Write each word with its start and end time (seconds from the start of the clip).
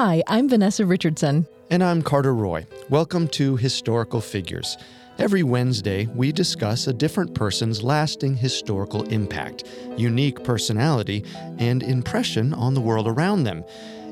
Hi, 0.00 0.22
I'm 0.28 0.48
Vanessa 0.48 0.86
Richardson. 0.86 1.44
And 1.70 1.82
I'm 1.82 2.02
Carter 2.02 2.32
Roy. 2.32 2.68
Welcome 2.88 3.26
to 3.30 3.56
Historical 3.56 4.20
Figures. 4.20 4.76
Every 5.18 5.42
Wednesday, 5.42 6.06
we 6.14 6.30
discuss 6.30 6.86
a 6.86 6.92
different 6.92 7.34
person's 7.34 7.82
lasting 7.82 8.36
historical 8.36 9.02
impact, 9.08 9.64
unique 9.96 10.44
personality, 10.44 11.24
and 11.58 11.82
impression 11.82 12.54
on 12.54 12.74
the 12.74 12.80
world 12.80 13.08
around 13.08 13.42
them. 13.42 13.64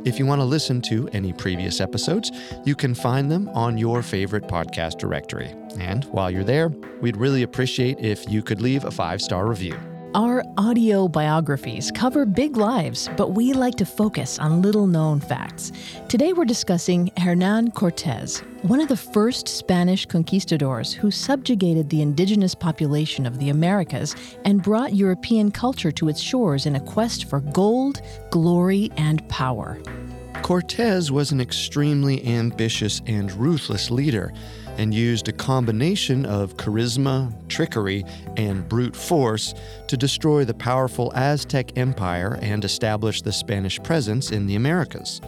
If 0.05 0.19
you 0.19 0.27
want 0.27 0.41
to 0.41 0.45
listen 0.45 0.83
to 0.83 1.09
any 1.13 1.33
previous 1.33 1.81
episodes, 1.81 2.33
you 2.65 2.75
can 2.75 2.93
find 2.93 3.31
them 3.31 3.49
on 3.51 3.79
your 3.79 4.03
favorite 4.03 4.49
podcast 4.49 4.99
directory. 4.99 5.55
And 5.79 6.03
while 6.07 6.33
you're 6.33 6.43
there, 6.43 6.71
we'd 7.01 7.17
really 7.17 7.45
appreciate 7.45 8.01
if 8.01 8.29
you 8.29 8.43
could 8.43 8.61
leave 8.61 8.85
a 8.85 8.91
five 8.91 9.23
star 9.23 9.47
review. 9.47 9.79
Our 10.17 10.43
audio 10.57 11.09
biographies 11.09 11.91
cover 11.91 12.25
big 12.25 12.57
lives, 12.57 13.11
but 13.19 13.33
we 13.33 13.53
like 13.53 13.75
to 13.75 13.85
focus 13.85 14.39
on 14.39 14.63
little 14.63 14.87
known 14.87 15.21
facts. 15.21 15.73
Today 16.09 16.33
we're 16.33 16.47
discussing 16.47 17.13
Hernan 17.19 17.73
Cortez, 17.73 18.39
one 18.63 18.81
of 18.81 18.89
the 18.89 18.97
first 18.97 19.47
Spanish 19.47 20.07
conquistadors 20.07 20.95
who 20.95 21.11
subjugated 21.11 21.91
the 21.91 22.01
indigenous 22.01 22.55
population 22.55 23.27
of 23.27 23.39
the 23.39 23.51
Americas 23.51 24.17
and 24.47 24.63
brought 24.63 24.95
European 24.95 25.51
culture 25.51 25.93
to 25.93 26.09
its 26.09 26.23
shores 26.23 26.65
in 26.65 26.77
a 26.77 26.81
quest 26.81 27.29
for 27.29 27.41
gold, 27.41 28.01
glory, 28.31 28.91
and 28.97 29.29
power. 29.29 29.79
Cortez 30.41 31.13
was 31.13 31.31
an 31.31 31.43
extremely 31.43 32.27
ambitious 32.27 33.03
and 33.07 33.31
ruthless 33.33 33.91
leader 33.91 34.33
and 34.79 34.95
used 34.95 35.29
a 35.29 35.33
combination 35.33 36.27
of 36.27 36.57
charisma, 36.57 37.33
trickery, 37.49 38.05
and 38.37 38.69
brute 38.69 38.97
force 38.97 39.55
to 39.89 39.97
destroy 39.97 40.45
the 40.45 40.55
powerful 40.55 41.13
Aztec 41.15 41.77
Empire 41.77 42.39
and 42.43 42.65
establish 42.65 43.23
the 43.23 43.33
Spanish 43.33 43.83
presence 43.83 44.31
in 44.31 44.47
the 44.47 44.57
Americas. 44.57 45.21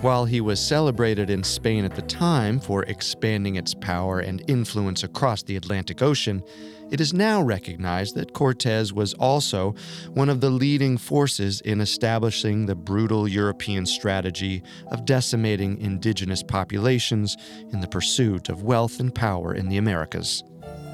While 0.00 0.26
he 0.26 0.40
was 0.40 0.60
celebrated 0.60 1.30
in 1.30 1.42
Spain 1.42 1.84
at 1.84 1.94
the 1.94 2.02
time 2.02 2.60
for 2.60 2.82
expanding 2.82 3.56
its 3.56 3.72
power 3.72 4.20
and 4.20 4.42
influence 4.48 5.02
across 5.02 5.42
the 5.42 5.56
Atlantic 5.56 6.02
Ocean, 6.02 6.42
it 6.90 7.00
is 7.00 7.12
now 7.12 7.42
recognized 7.42 8.14
that 8.14 8.32
Cortez 8.32 8.92
was 8.92 9.14
also 9.14 9.74
one 10.12 10.28
of 10.28 10.40
the 10.40 10.50
leading 10.50 10.96
forces 10.96 11.60
in 11.62 11.80
establishing 11.80 12.66
the 12.66 12.74
brutal 12.74 13.26
European 13.26 13.86
strategy 13.86 14.62
of 14.88 15.04
decimating 15.04 15.80
indigenous 15.80 16.42
populations 16.42 17.36
in 17.72 17.80
the 17.80 17.88
pursuit 17.88 18.48
of 18.48 18.62
wealth 18.62 19.00
and 19.00 19.14
power 19.14 19.54
in 19.54 19.68
the 19.68 19.78
Americas. 19.78 20.44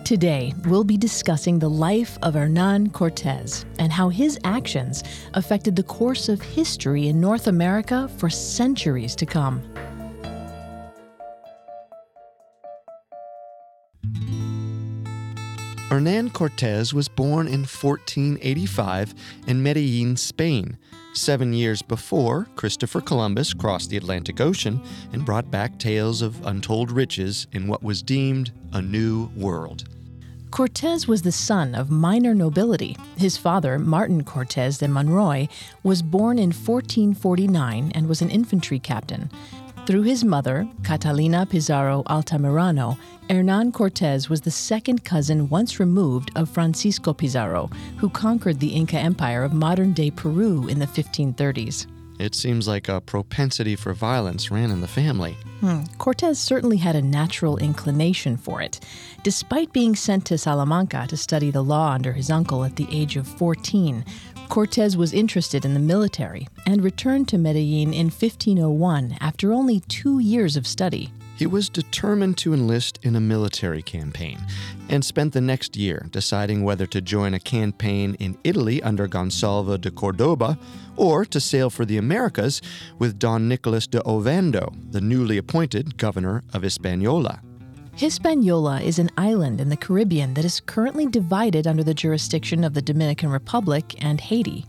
Today, 0.04 0.52
we'll 0.64 0.82
be 0.82 0.96
discussing 0.96 1.58
the 1.58 1.70
life 1.70 2.18
of 2.22 2.34
Hernan 2.34 2.90
Cortez 2.90 3.64
and 3.78 3.92
how 3.92 4.08
his 4.08 4.38
actions 4.42 5.04
affected 5.34 5.76
the 5.76 5.84
course 5.84 6.28
of 6.28 6.40
history 6.42 7.08
in 7.08 7.20
North 7.20 7.46
America 7.46 8.10
for 8.16 8.28
centuries 8.28 9.14
to 9.16 9.26
come. 9.26 9.62
Hernan 15.90 16.30
Cortez 16.30 16.94
was 16.94 17.08
born 17.08 17.48
in 17.48 17.62
1485 17.62 19.12
in 19.48 19.60
Medellin, 19.60 20.16
Spain, 20.16 20.78
seven 21.14 21.52
years 21.52 21.82
before 21.82 22.46
Christopher 22.54 23.00
Columbus 23.00 23.52
crossed 23.52 23.90
the 23.90 23.96
Atlantic 23.96 24.40
Ocean 24.40 24.80
and 25.12 25.24
brought 25.24 25.50
back 25.50 25.80
tales 25.80 26.22
of 26.22 26.46
untold 26.46 26.92
riches 26.92 27.48
in 27.50 27.66
what 27.66 27.82
was 27.82 28.02
deemed 28.04 28.52
a 28.72 28.80
new 28.80 29.32
world. 29.34 29.88
Cortez 30.52 31.08
was 31.08 31.22
the 31.22 31.32
son 31.32 31.74
of 31.74 31.90
minor 31.90 32.34
nobility. 32.34 32.96
His 33.16 33.36
father, 33.36 33.78
Martin 33.78 34.24
Cortez 34.24 34.78
de 34.78 34.86
Monroy, 34.88 35.46
was 35.82 36.02
born 36.02 36.38
in 36.38 36.50
1449 36.50 37.92
and 37.94 38.08
was 38.08 38.20
an 38.20 38.30
infantry 38.30 38.78
captain. 38.78 39.30
Through 39.90 40.02
his 40.02 40.22
mother, 40.22 40.68
Catalina 40.84 41.46
Pizarro 41.46 42.04
Altamirano, 42.04 42.96
Hernan 43.28 43.72
Cortez 43.72 44.28
was 44.28 44.40
the 44.42 44.50
second 44.52 45.04
cousin 45.04 45.48
once 45.48 45.80
removed 45.80 46.30
of 46.36 46.48
Francisco 46.48 47.12
Pizarro, 47.12 47.68
who 47.96 48.08
conquered 48.08 48.60
the 48.60 48.68
Inca 48.68 48.98
Empire 48.98 49.42
of 49.42 49.52
modern 49.52 49.92
day 49.92 50.12
Peru 50.12 50.68
in 50.68 50.78
the 50.78 50.86
1530s. 50.86 51.88
It 52.20 52.34
seems 52.34 52.68
like 52.68 52.88
a 52.88 53.00
propensity 53.00 53.74
for 53.76 53.94
violence 53.94 54.50
ran 54.50 54.70
in 54.70 54.82
the 54.82 54.86
family. 54.86 55.38
Hmm. 55.60 55.84
Cortez 55.96 56.38
certainly 56.38 56.76
had 56.76 56.94
a 56.94 57.00
natural 57.00 57.56
inclination 57.56 58.36
for 58.36 58.60
it. 58.60 58.78
Despite 59.22 59.72
being 59.72 59.96
sent 59.96 60.26
to 60.26 60.36
Salamanca 60.36 61.06
to 61.08 61.16
study 61.16 61.50
the 61.50 61.64
law 61.64 61.92
under 61.92 62.12
his 62.12 62.30
uncle 62.30 62.62
at 62.62 62.76
the 62.76 62.86
age 62.90 63.16
of 63.16 63.26
14, 63.26 64.04
Cortez 64.50 64.96
was 64.96 65.12
interested 65.12 65.64
in 65.64 65.74
the 65.74 65.80
military 65.80 66.48
and 66.66 66.82
returned 66.82 67.28
to 67.28 67.38
Medellin 67.38 67.94
in 67.94 68.06
1501 68.06 69.16
after 69.20 69.52
only 69.52 69.78
two 69.78 70.18
years 70.18 70.56
of 70.56 70.66
study. 70.66 71.12
He 71.36 71.46
was 71.46 71.68
determined 71.68 72.36
to 72.38 72.52
enlist 72.52 72.98
in 73.04 73.14
a 73.14 73.20
military 73.20 73.80
campaign 73.80 74.40
and 74.88 75.04
spent 75.04 75.34
the 75.34 75.40
next 75.40 75.76
year 75.76 76.04
deciding 76.10 76.64
whether 76.64 76.84
to 76.86 77.00
join 77.00 77.32
a 77.32 77.38
campaign 77.38 78.16
in 78.18 78.36
Italy 78.42 78.82
under 78.82 79.06
Gonsalvo 79.06 79.80
de 79.80 79.90
Cordoba 79.92 80.58
or 80.96 81.24
to 81.26 81.38
sail 81.38 81.70
for 81.70 81.84
the 81.84 81.96
Americas 81.96 82.60
with 82.98 83.20
Don 83.20 83.46
Nicolas 83.46 83.86
de 83.86 84.02
Ovando, 84.02 84.72
the 84.90 85.00
newly 85.00 85.38
appointed 85.38 85.96
governor 85.96 86.42
of 86.52 86.62
Hispaniola. 86.62 87.40
Hispaniola 87.94 88.80
is 88.80 88.98
an 88.98 89.10
island 89.18 89.60
in 89.60 89.68
the 89.68 89.76
Caribbean 89.76 90.34
that 90.34 90.44
is 90.44 90.60
currently 90.60 91.06
divided 91.06 91.66
under 91.66 91.84
the 91.84 91.92
jurisdiction 91.92 92.64
of 92.64 92.72
the 92.72 92.80
Dominican 92.80 93.30
Republic 93.30 94.02
and 94.02 94.20
Haiti. 94.20 94.64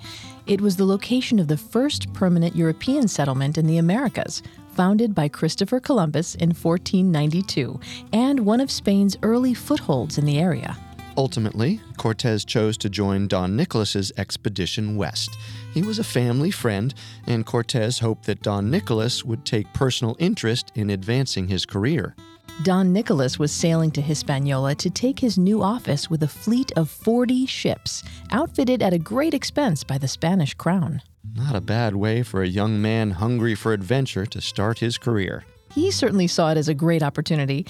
It 0.47 0.59
was 0.59 0.75
the 0.75 0.85
location 0.85 1.39
of 1.39 1.47
the 1.47 1.55
first 1.55 2.11
permanent 2.13 2.55
European 2.55 3.07
settlement 3.07 3.57
in 3.57 3.67
the 3.67 3.77
Americas, 3.77 4.43
founded 4.75 5.15
by 5.15 5.29
Christopher 5.29 5.79
Columbus 5.79 6.35
in 6.35 6.49
1492, 6.49 7.79
and 8.11 8.41
one 8.41 8.59
of 8.59 8.71
Spain's 8.71 9.17
early 9.21 9.53
footholds 9.53 10.17
in 10.17 10.25
the 10.25 10.39
area. 10.39 10.75
Ultimately, 11.15 11.79
Cortez 11.97 12.43
chose 12.43 12.77
to 12.77 12.89
join 12.89 13.27
Don 13.27 13.55
Nicholas's 13.55 14.11
expedition 14.17 14.95
west. 14.95 15.37
He 15.73 15.81
was 15.81 15.99
a 15.99 16.03
family 16.03 16.51
friend, 16.51 16.93
and 17.27 17.45
Cortez 17.45 17.99
hoped 17.99 18.25
that 18.25 18.41
Don 18.41 18.71
Nicholas 18.71 19.23
would 19.23 19.45
take 19.45 19.71
personal 19.73 20.15
interest 20.19 20.71
in 20.75 20.89
advancing 20.89 21.47
his 21.47 21.65
career. 21.65 22.15
Don 22.63 22.93
Nicholas 22.93 23.39
was 23.39 23.51
sailing 23.51 23.89
to 23.91 24.01
Hispaniola 24.01 24.75
to 24.75 24.89
take 24.91 25.17
his 25.19 25.37
new 25.37 25.63
office 25.63 26.11
with 26.11 26.21
a 26.21 26.27
fleet 26.27 26.71
of 26.75 26.91
40 26.91 27.47
ships, 27.47 28.03
outfitted 28.29 28.83
at 28.83 28.93
a 28.93 28.99
great 28.99 29.33
expense 29.33 29.83
by 29.83 29.97
the 29.97 30.07
Spanish 30.07 30.53
crown. 30.53 31.01
Not 31.33 31.55
a 31.55 31.61
bad 31.61 31.95
way 31.95 32.21
for 32.21 32.43
a 32.43 32.47
young 32.47 32.79
man 32.79 33.11
hungry 33.11 33.55
for 33.55 33.73
adventure 33.73 34.27
to 34.27 34.41
start 34.41 34.77
his 34.77 34.99
career. 34.99 35.43
He 35.73 35.89
certainly 35.89 36.27
saw 36.27 36.51
it 36.51 36.57
as 36.57 36.67
a 36.67 36.75
great 36.75 37.01
opportunity. 37.01 37.65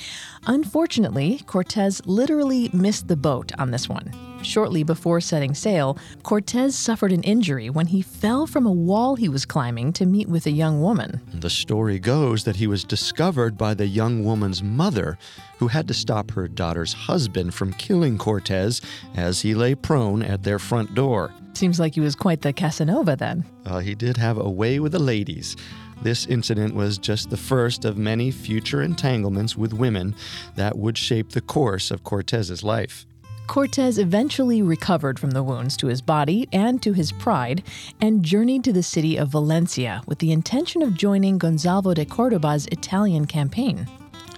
Unfortunately, 0.48 1.40
Cortez 1.46 2.02
literally 2.06 2.70
missed 2.74 3.08
the 3.08 3.16
boat 3.16 3.52
on 3.58 3.72
this 3.72 3.88
one. 3.88 4.12
Shortly 4.44 4.84
before 4.84 5.22
setting 5.22 5.54
sail, 5.54 5.98
Cortez 6.24 6.76
suffered 6.76 7.12
an 7.12 7.24
injury 7.24 7.70
when 7.70 7.88
he 7.88 8.02
fell 8.02 8.48
from 8.48 8.66
a 8.66 8.72
wall 8.72 9.16
he 9.16 9.30
was 9.30 9.46
climbing 9.46 9.94
to 9.94 10.06
meet 10.06 10.28
with 10.28 10.46
a 10.46 10.52
young 10.52 10.82
woman. 10.82 11.22
The 11.34 11.50
story 11.50 12.00
goes 12.00 12.44
that 12.44 12.56
he 12.56 12.68
was 12.68 12.84
discovered 12.84 13.58
by 13.58 13.74
the 13.74 13.88
young 13.88 14.24
woman's 14.24 14.64
mother, 14.64 15.18
who 15.60 15.68
had 15.68 15.88
to 15.88 15.94
stop 15.94 16.32
her 16.32 16.48
daughter's 16.48 16.94
husband 16.94 17.54
from 17.54 17.74
killing 17.74 18.18
Cortez 18.18 18.82
as 19.16 19.42
he 19.42 19.54
lay 19.54 19.76
prone 19.76 20.24
at 20.24 20.44
their 20.44 20.60
front 20.60 20.96
door. 20.96 21.32
Seems 21.54 21.80
like 21.80 21.94
he 21.94 22.02
was 22.02 22.16
quite 22.16 22.42
the 22.42 22.54
Casanova 22.54 23.16
then. 23.16 23.46
Uh, 23.66 23.80
he 23.80 23.94
did 23.94 24.18
have 24.18 24.38
a 24.38 24.50
way 24.50 24.80
with 24.80 24.94
the 24.94 25.00
ladies. 25.00 25.56
This 26.02 26.26
incident 26.26 26.74
was 26.74 26.98
just 26.98 27.30
the 27.30 27.38
first 27.38 27.86
of 27.86 27.96
many 27.96 28.32
future 28.32 28.82
entanglements 28.82 29.56
with 29.56 29.72
women 29.72 30.16
that 30.56 30.78
would 30.78 30.98
shape 30.98 31.30
the 31.30 31.42
course 31.42 31.92
of 31.92 32.04
Cortez's 32.04 32.64
life. 32.64 33.06
Cortez 33.51 33.98
eventually 33.98 34.62
recovered 34.62 35.19
from 35.19 35.31
the 35.31 35.44
wounds 35.44 35.75
to 35.75 35.88
his 35.88 36.01
body 36.01 36.48
and 36.53 36.81
to 36.81 36.94
his 36.94 37.12
pride 37.12 37.62
and 38.00 38.24
journeyed 38.24 38.63
to 38.63 38.71
the 38.71 38.81
city 38.81 39.18
of 39.18 39.27
Valencia 39.27 40.01
with 40.07 40.19
the 40.19 40.31
intention 40.31 40.81
of 40.81 40.95
joining 40.95 41.38
Gonzalo 41.38 41.94
de 41.94 42.06
Cordoba's 42.06 42.65
Italian 42.68 43.25
campaign. 43.27 43.89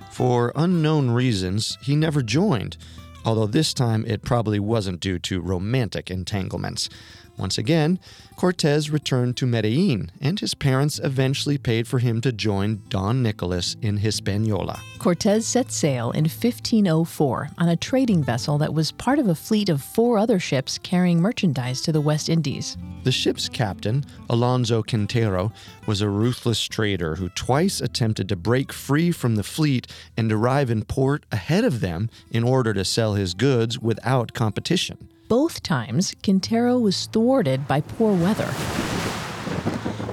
For 0.09 0.51
unknown 0.55 1.11
reasons, 1.11 1.77
he 1.83 1.95
never 1.95 2.23
joined, 2.23 2.75
although 3.23 3.45
this 3.45 3.71
time 3.71 4.03
it 4.07 4.23
probably 4.23 4.59
wasn't 4.59 4.99
due 4.99 5.19
to 5.19 5.41
romantic 5.41 6.09
entanglements. 6.09 6.89
Once 7.37 7.57
again, 7.57 7.99
Cortez 8.35 8.91
returned 8.91 9.35
to 9.37 9.47
Medellin, 9.47 10.11
and 10.21 10.39
his 10.39 10.53
parents 10.53 10.99
eventually 11.03 11.57
paid 11.57 11.87
for 11.87 11.99
him 11.99 12.21
to 12.21 12.31
join 12.31 12.81
Don 12.89 13.23
Nicholas 13.23 13.75
in 13.81 13.97
Hispaniola. 13.97 14.79
Cortez 14.99 15.45
set 15.45 15.71
sail 15.71 16.11
in 16.11 16.23
1504 16.23 17.49
on 17.57 17.69
a 17.69 17.75
trading 17.75 18.23
vessel 18.23 18.57
that 18.59 18.73
was 18.73 18.91
part 18.91 19.19
of 19.19 19.27
a 19.27 19.35
fleet 19.35 19.69
of 19.69 19.81
four 19.81 20.17
other 20.17 20.39
ships 20.39 20.77
carrying 20.77 21.19
merchandise 21.19 21.81
to 21.81 21.91
the 21.91 22.01
West 22.01 22.29
Indies. 22.29 22.77
The 23.03 23.11
ship's 23.11 23.49
captain, 23.49 24.05
Alonso 24.29 24.81
Quintero, 24.81 25.51
was 25.85 26.01
a 26.01 26.09
ruthless 26.09 26.63
trader 26.63 27.15
who 27.15 27.29
twice 27.29 27.81
attempted 27.81 28.29
to 28.29 28.35
break 28.35 28.71
free 28.71 29.11
from 29.11 29.35
the 29.35 29.43
fleet 29.43 29.87
and 30.15 30.31
arrive 30.31 30.69
in 30.69 30.85
port 30.85 31.25
ahead 31.31 31.65
of 31.65 31.81
them 31.81 32.09
in 32.31 32.43
order 32.43 32.73
to 32.73 32.85
sell 32.85 33.15
his 33.15 33.33
goods 33.33 33.79
without 33.79 34.33
competition. 34.33 35.09
Both 35.29 35.63
times, 35.63 36.13
Quintero 36.21 36.77
was 36.77 37.05
thwarted 37.05 37.67
by 37.67 37.81
poor 37.81 38.13
weather. 38.13 38.53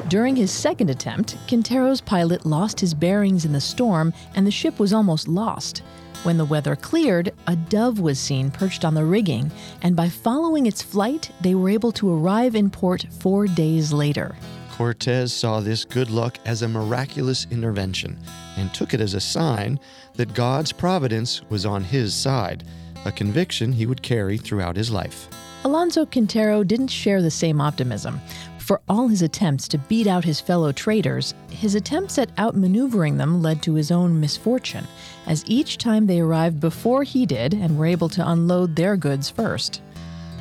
During 0.09 0.37
his 0.37 0.51
second 0.51 0.89
attempt, 0.89 1.37
Quintero's 1.49 2.01
pilot 2.01 2.47
lost 2.47 2.81
his 2.81 2.95
bearings 2.95 3.45
in 3.45 3.53
the 3.53 3.61
storm 3.61 4.12
and 4.35 4.47
the 4.47 4.51
ship 4.51 4.79
was 4.79 4.93
almost 4.93 5.29
lost. 5.29 5.83
When 6.23 6.37
the 6.37 6.45
weather 6.45 6.77
cleared, 6.77 7.33
a 7.47 7.57
dove 7.57 7.99
was 7.99 8.19
seen 8.19 8.51
perched 8.51 8.85
on 8.85 8.95
the 8.95 9.05
rigging, 9.05 9.51
and 9.83 9.97
by 9.97 10.09
following 10.09 10.67
its 10.67 10.83
flight, 10.83 11.31
they 11.41 11.55
were 11.55 11.71
able 11.71 11.93
to 11.93 12.12
arrive 12.12 12.55
in 12.55 12.71
port 12.71 13.07
four 13.21 13.47
days 13.47 13.93
later. 13.93 14.37
Cortez 14.73 15.33
saw 15.33 15.61
this 15.61 15.85
good 15.85 16.11
luck 16.11 16.39
as 16.45 16.62
a 16.62 16.69
miraculous 16.69 17.47
intervention 17.51 18.19
and 18.57 18.73
took 18.73 18.95
it 18.95 19.01
as 19.01 19.15
a 19.15 19.21
sign 19.21 19.81
that 20.15 20.35
God's 20.35 20.73
providence 20.73 21.43
was 21.51 21.67
on 21.67 21.83
his 21.85 22.15
side 22.15 22.65
a 23.05 23.12
conviction 23.12 23.73
he 23.73 23.87
would 23.87 24.02
carry 24.02 24.37
throughout 24.37 24.76
his 24.76 24.91
life. 24.91 25.29
Alonso 25.64 26.06
Quintero 26.06 26.64
didn't 26.64 26.88
share 26.88 27.20
the 27.20 27.31
same 27.31 27.61
optimism. 27.61 28.20
For 28.58 28.81
all 28.88 29.08
his 29.08 29.23
attempts 29.23 29.69
to 29.69 29.79
beat 29.79 30.06
out 30.06 30.25
his 30.25 30.41
fellow 30.41 30.73
traders, 30.73 31.35
his 31.50 31.75
attempts 31.75 32.19
at 32.19 32.35
outmaneuvering 32.37 33.19
them 33.19 33.43
led 33.43 33.62
to 33.64 33.75
his 33.75 33.91
own 33.91 34.20
misfortune, 34.20 34.87
as 35.26 35.44
each 35.47 35.76
time 35.76 36.06
they 36.06 36.20
arrived 36.20 36.61
before 36.61 37.02
he 37.02 37.26
did 37.26 37.52
and 37.52 37.76
were 37.76 37.87
able 37.87 38.08
to 38.11 38.26
unload 38.26 38.76
their 38.76 38.97
goods 38.97 39.29
first. 39.29 39.82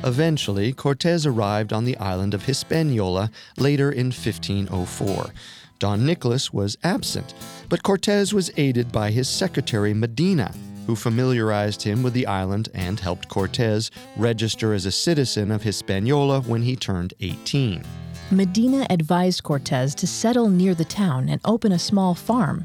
Eventually, 0.04 0.72
Cortez 0.72 1.26
arrived 1.26 1.72
on 1.72 1.84
the 1.84 1.96
island 1.98 2.32
of 2.32 2.44
Hispaniola 2.44 3.30
later 3.58 3.90
in 3.90 4.06
1504. 4.06 5.32
Don 5.78 6.06
Nicholas 6.06 6.52
was 6.52 6.78
absent, 6.82 7.34
but 7.68 7.82
Cortez 7.82 8.32
was 8.32 8.50
aided 8.56 8.92
by 8.92 9.10
his 9.10 9.28
secretary 9.28 9.92
Medina, 9.92 10.54
who 10.86 10.96
familiarized 10.96 11.82
him 11.82 12.02
with 12.02 12.12
the 12.12 12.26
island 12.26 12.68
and 12.74 13.00
helped 13.00 13.28
Cortez 13.28 13.90
register 14.16 14.72
as 14.74 14.86
a 14.86 14.92
citizen 14.92 15.50
of 15.50 15.62
Hispaniola 15.62 16.40
when 16.42 16.62
he 16.62 16.76
turned 16.76 17.14
18. 17.20 17.84
Medina 18.30 18.86
advised 18.90 19.42
Cortez 19.42 19.94
to 19.96 20.06
settle 20.06 20.48
near 20.48 20.74
the 20.74 20.84
town 20.84 21.28
and 21.28 21.40
open 21.44 21.72
a 21.72 21.78
small 21.78 22.14
farm, 22.14 22.64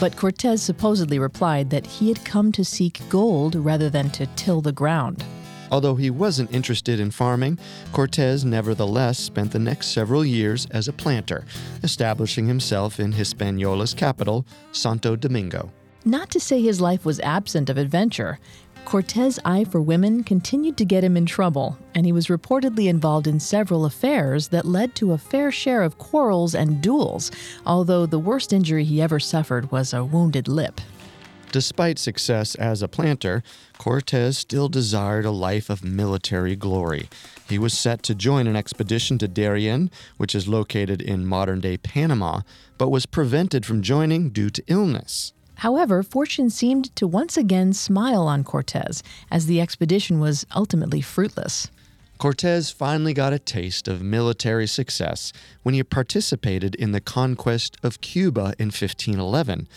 but 0.00 0.16
Cortez 0.16 0.62
supposedly 0.62 1.18
replied 1.18 1.70
that 1.70 1.86
he 1.86 2.08
had 2.08 2.24
come 2.24 2.50
to 2.52 2.64
seek 2.64 3.00
gold 3.08 3.54
rather 3.54 3.88
than 3.88 4.10
to 4.10 4.26
till 4.34 4.60
the 4.60 4.72
ground. 4.72 5.24
Although 5.70 5.96
he 5.96 6.10
wasn't 6.10 6.52
interested 6.52 7.00
in 7.00 7.10
farming, 7.10 7.58
Cortez 7.92 8.44
nevertheless 8.44 9.18
spent 9.18 9.52
the 9.52 9.58
next 9.58 9.88
several 9.88 10.24
years 10.24 10.66
as 10.70 10.88
a 10.88 10.92
planter, 10.92 11.44
establishing 11.82 12.46
himself 12.46 13.00
in 13.00 13.12
Hispaniola's 13.12 13.94
capital, 13.94 14.46
Santo 14.72 15.16
Domingo. 15.16 15.72
Not 16.06 16.30
to 16.32 16.40
say 16.40 16.60
his 16.60 16.82
life 16.82 17.06
was 17.06 17.18
absent 17.20 17.70
of 17.70 17.78
adventure. 17.78 18.38
Cortez's 18.84 19.40
eye 19.46 19.64
for 19.64 19.80
women 19.80 20.22
continued 20.22 20.76
to 20.76 20.84
get 20.84 21.02
him 21.02 21.16
in 21.16 21.24
trouble, 21.24 21.78
and 21.94 22.04
he 22.04 22.12
was 22.12 22.26
reportedly 22.26 22.88
involved 22.88 23.26
in 23.26 23.40
several 23.40 23.86
affairs 23.86 24.48
that 24.48 24.66
led 24.66 24.94
to 24.96 25.12
a 25.12 25.18
fair 25.18 25.50
share 25.50 25.80
of 25.82 25.96
quarrels 25.96 26.54
and 26.54 26.82
duels, 26.82 27.30
although 27.64 28.04
the 28.04 28.18
worst 28.18 28.52
injury 28.52 28.84
he 28.84 29.00
ever 29.00 29.18
suffered 29.18 29.72
was 29.72 29.94
a 29.94 30.04
wounded 30.04 30.46
lip. 30.46 30.82
Despite 31.50 31.98
success 31.98 32.54
as 32.56 32.82
a 32.82 32.88
planter, 32.88 33.42
Cortez 33.78 34.36
still 34.36 34.68
desired 34.68 35.24
a 35.24 35.30
life 35.30 35.70
of 35.70 35.84
military 35.84 36.56
glory. 36.56 37.08
He 37.48 37.58
was 37.58 37.72
set 37.72 38.02
to 38.02 38.14
join 38.14 38.46
an 38.46 38.56
expedition 38.56 39.16
to 39.18 39.28
Darien, 39.28 39.90
which 40.18 40.34
is 40.34 40.48
located 40.48 41.00
in 41.00 41.24
modern 41.24 41.60
day 41.60 41.78
Panama, 41.78 42.40
but 42.76 42.90
was 42.90 43.06
prevented 43.06 43.64
from 43.64 43.80
joining 43.80 44.28
due 44.28 44.50
to 44.50 44.62
illness. 44.66 45.32
However, 45.56 46.02
fortune 46.02 46.50
seemed 46.50 46.94
to 46.96 47.06
once 47.06 47.36
again 47.36 47.72
smile 47.72 48.26
on 48.26 48.44
Cortez 48.44 49.02
as 49.30 49.46
the 49.46 49.60
expedition 49.60 50.20
was 50.20 50.46
ultimately 50.54 51.00
fruitless. 51.00 51.70
Cortez 52.18 52.70
finally 52.70 53.12
got 53.12 53.32
a 53.32 53.38
taste 53.38 53.88
of 53.88 54.00
military 54.00 54.66
success 54.66 55.32
when 55.62 55.74
he 55.74 55.82
participated 55.82 56.74
in 56.76 56.92
the 56.92 57.00
conquest 57.00 57.76
of 57.82 58.00
Cuba 58.00 58.54
in 58.58 58.66
1511 58.66 59.68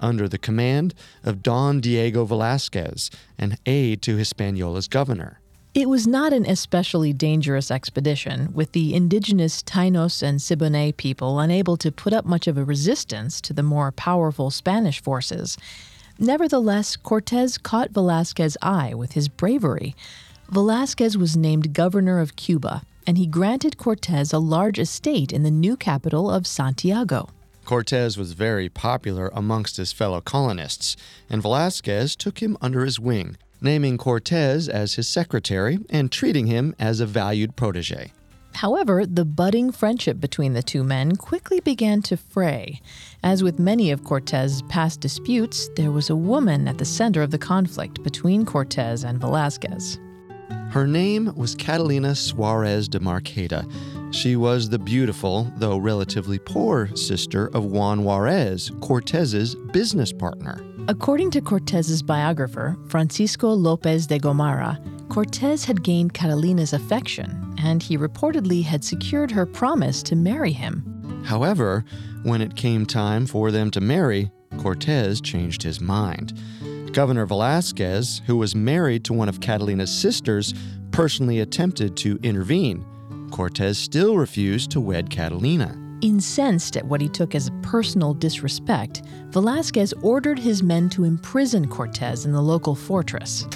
under 0.00 0.28
the 0.28 0.38
command 0.38 0.92
of 1.22 1.42
Don 1.42 1.80
Diego 1.80 2.24
Velazquez, 2.24 3.10
an 3.38 3.56
aide 3.64 4.02
to 4.02 4.16
Hispaniola's 4.16 4.88
governor. 4.88 5.40
It 5.74 5.88
was 5.88 6.06
not 6.06 6.32
an 6.32 6.46
especially 6.46 7.12
dangerous 7.12 7.68
expedition, 7.68 8.50
with 8.54 8.70
the 8.70 8.94
indigenous 8.94 9.60
Tainos 9.60 10.22
and 10.22 10.38
Siboney 10.38 10.96
people 10.96 11.40
unable 11.40 11.76
to 11.78 11.90
put 11.90 12.12
up 12.12 12.24
much 12.24 12.46
of 12.46 12.56
a 12.56 12.64
resistance 12.64 13.40
to 13.40 13.52
the 13.52 13.64
more 13.64 13.90
powerful 13.90 14.52
Spanish 14.52 15.02
forces. 15.02 15.58
Nevertheless, 16.16 16.94
Cortes 16.94 17.58
caught 17.58 17.90
Velazquez's 17.90 18.56
eye 18.62 18.94
with 18.94 19.12
his 19.14 19.26
bravery. 19.26 19.96
Velazquez 20.48 21.18
was 21.18 21.36
named 21.36 21.72
governor 21.72 22.20
of 22.20 22.36
Cuba, 22.36 22.82
and 23.04 23.18
he 23.18 23.26
granted 23.26 23.76
Cortes 23.76 24.32
a 24.32 24.38
large 24.38 24.78
estate 24.78 25.32
in 25.32 25.42
the 25.42 25.50
new 25.50 25.76
capital 25.76 26.30
of 26.30 26.46
Santiago. 26.46 27.30
Cortes 27.64 28.16
was 28.16 28.34
very 28.34 28.68
popular 28.68 29.28
amongst 29.34 29.78
his 29.78 29.90
fellow 29.90 30.20
colonists, 30.20 30.96
and 31.28 31.42
Velazquez 31.42 32.14
took 32.14 32.38
him 32.38 32.56
under 32.60 32.84
his 32.84 33.00
wing, 33.00 33.36
naming 33.64 33.98
Cortez 33.98 34.68
as 34.68 34.94
his 34.94 35.08
secretary 35.08 35.78
and 35.90 36.12
treating 36.12 36.46
him 36.46 36.74
as 36.78 37.00
a 37.00 37.06
valued 37.06 37.56
protege. 37.56 38.12
However, 38.54 39.04
the 39.04 39.24
budding 39.24 39.72
friendship 39.72 40.20
between 40.20 40.52
the 40.52 40.62
two 40.62 40.84
men 40.84 41.16
quickly 41.16 41.58
began 41.58 42.02
to 42.02 42.16
fray. 42.16 42.80
As 43.22 43.42
with 43.42 43.58
many 43.58 43.90
of 43.90 44.04
Cortez's 44.04 44.62
past 44.62 45.00
disputes, 45.00 45.68
there 45.74 45.90
was 45.90 46.08
a 46.08 46.16
woman 46.16 46.68
at 46.68 46.78
the 46.78 46.84
center 46.84 47.22
of 47.22 47.32
the 47.32 47.38
conflict 47.38 48.02
between 48.04 48.44
Cortez 48.44 49.02
and 49.02 49.20
Velazquez. 49.20 49.98
Her 50.70 50.86
name 50.86 51.32
was 51.36 51.54
Catalina 51.54 52.14
Suarez 52.14 52.88
de 52.88 53.00
Marqueda. 53.00 53.64
She 54.12 54.36
was 54.36 54.68
the 54.68 54.78
beautiful, 54.78 55.52
though 55.56 55.76
relatively 55.76 56.38
poor, 56.38 56.94
sister 56.96 57.48
of 57.54 57.64
Juan 57.64 58.04
Juarez, 58.04 58.70
Cortez's 58.80 59.56
business 59.72 60.12
partner. 60.12 60.60
According 60.86 61.30
to 61.30 61.40
Cortez's 61.40 62.02
biographer, 62.02 62.76
Francisco 62.88 63.48
Lopez 63.48 64.06
de 64.06 64.18
Gomara, 64.18 64.78
Cortez 65.08 65.64
had 65.64 65.82
gained 65.82 66.12
Catalina's 66.12 66.74
affection, 66.74 67.54
and 67.58 67.82
he 67.82 67.96
reportedly 67.96 68.62
had 68.62 68.84
secured 68.84 69.30
her 69.30 69.46
promise 69.46 70.02
to 70.02 70.14
marry 70.14 70.52
him. 70.52 71.22
However, 71.24 71.86
when 72.22 72.42
it 72.42 72.54
came 72.54 72.84
time 72.84 73.24
for 73.24 73.50
them 73.50 73.70
to 73.70 73.80
marry, 73.80 74.30
Cortez 74.58 75.22
changed 75.22 75.62
his 75.62 75.80
mind. 75.80 76.38
Governor 76.92 77.24
Velazquez, 77.24 78.20
who 78.26 78.36
was 78.36 78.54
married 78.54 79.04
to 79.04 79.14
one 79.14 79.30
of 79.30 79.40
Catalina's 79.40 79.90
sisters, 79.90 80.52
personally 80.90 81.40
attempted 81.40 81.96
to 81.96 82.18
intervene. 82.22 82.84
Cortez 83.30 83.78
still 83.78 84.18
refused 84.18 84.70
to 84.72 84.82
wed 84.82 85.08
Catalina. 85.08 85.83
Incensed 86.04 86.76
at 86.76 86.84
what 86.84 87.00
he 87.00 87.08
took 87.08 87.34
as 87.34 87.46
a 87.46 87.52
personal 87.62 88.12
disrespect, 88.12 89.00
Velasquez 89.30 89.94
ordered 90.02 90.38
his 90.38 90.62
men 90.62 90.90
to 90.90 91.04
imprison 91.04 91.66
Cortez 91.66 92.26
in 92.26 92.32
the 92.32 92.42
local 92.42 92.74
fortress. 92.74 93.46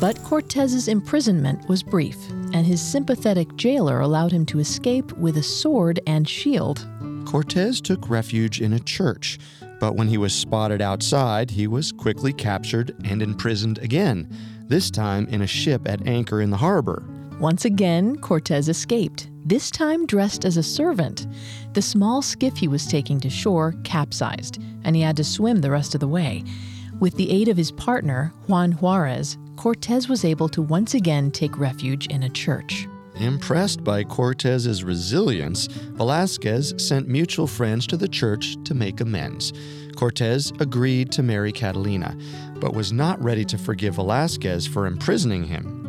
But 0.00 0.22
Cortez's 0.22 0.86
imprisonment 0.86 1.68
was 1.68 1.82
brief, 1.82 2.16
and 2.52 2.64
his 2.64 2.80
sympathetic 2.80 3.56
jailer 3.56 3.98
allowed 3.98 4.30
him 4.30 4.46
to 4.46 4.60
escape 4.60 5.10
with 5.14 5.38
a 5.38 5.42
sword 5.42 5.98
and 6.06 6.28
shield. 6.28 6.86
Cortez 7.26 7.80
took 7.80 8.08
refuge 8.08 8.60
in 8.60 8.72
a 8.72 8.78
church, 8.78 9.40
but 9.80 9.96
when 9.96 10.06
he 10.06 10.18
was 10.18 10.32
spotted 10.32 10.80
outside, 10.80 11.50
he 11.50 11.66
was 11.66 11.90
quickly 11.90 12.32
captured 12.32 12.94
and 13.04 13.22
imprisoned 13.22 13.78
again, 13.78 14.28
this 14.68 14.88
time 14.88 15.26
in 15.26 15.42
a 15.42 15.48
ship 15.48 15.88
at 15.88 16.06
anchor 16.06 16.40
in 16.40 16.50
the 16.50 16.56
harbor. 16.58 17.02
Once 17.40 17.64
again, 17.64 18.16
Cortez 18.18 18.68
escaped, 18.68 19.29
this 19.44 19.70
time 19.70 20.06
dressed 20.06 20.44
as 20.44 20.56
a 20.56 20.62
servant. 20.62 21.26
The 21.72 21.82
small 21.82 22.22
skiff 22.22 22.56
he 22.56 22.68
was 22.68 22.86
taking 22.86 23.20
to 23.20 23.30
shore 23.30 23.74
capsized, 23.84 24.62
and 24.84 24.94
he 24.94 25.02
had 25.02 25.16
to 25.16 25.24
swim 25.24 25.60
the 25.60 25.70
rest 25.70 25.94
of 25.94 26.00
the 26.00 26.08
way. 26.08 26.44
With 27.00 27.16
the 27.16 27.30
aid 27.30 27.48
of 27.48 27.56
his 27.56 27.72
partner, 27.72 28.32
Juan 28.46 28.72
Juarez, 28.72 29.38
Cortez 29.56 30.08
was 30.08 30.24
able 30.24 30.48
to 30.50 30.62
once 30.62 30.94
again 30.94 31.30
take 31.30 31.58
refuge 31.58 32.06
in 32.08 32.22
a 32.22 32.28
church. 32.28 32.86
Impressed 33.16 33.84
by 33.84 34.04
Cortez's 34.04 34.84
resilience, 34.84 35.66
Velasquez 35.66 36.74
sent 36.78 37.08
mutual 37.08 37.46
friends 37.46 37.86
to 37.88 37.96
the 37.96 38.08
church 38.08 38.56
to 38.64 38.74
make 38.74 39.00
amends. 39.00 39.52
Cortez 39.96 40.52
agreed 40.60 41.12
to 41.12 41.22
marry 41.22 41.52
Catalina, 41.52 42.16
but 42.54 42.72
was 42.72 42.92
not 42.92 43.22
ready 43.22 43.44
to 43.44 43.58
forgive 43.58 43.96
Velasquez 43.96 44.66
for 44.66 44.86
imprisoning 44.86 45.44
him. 45.44 45.79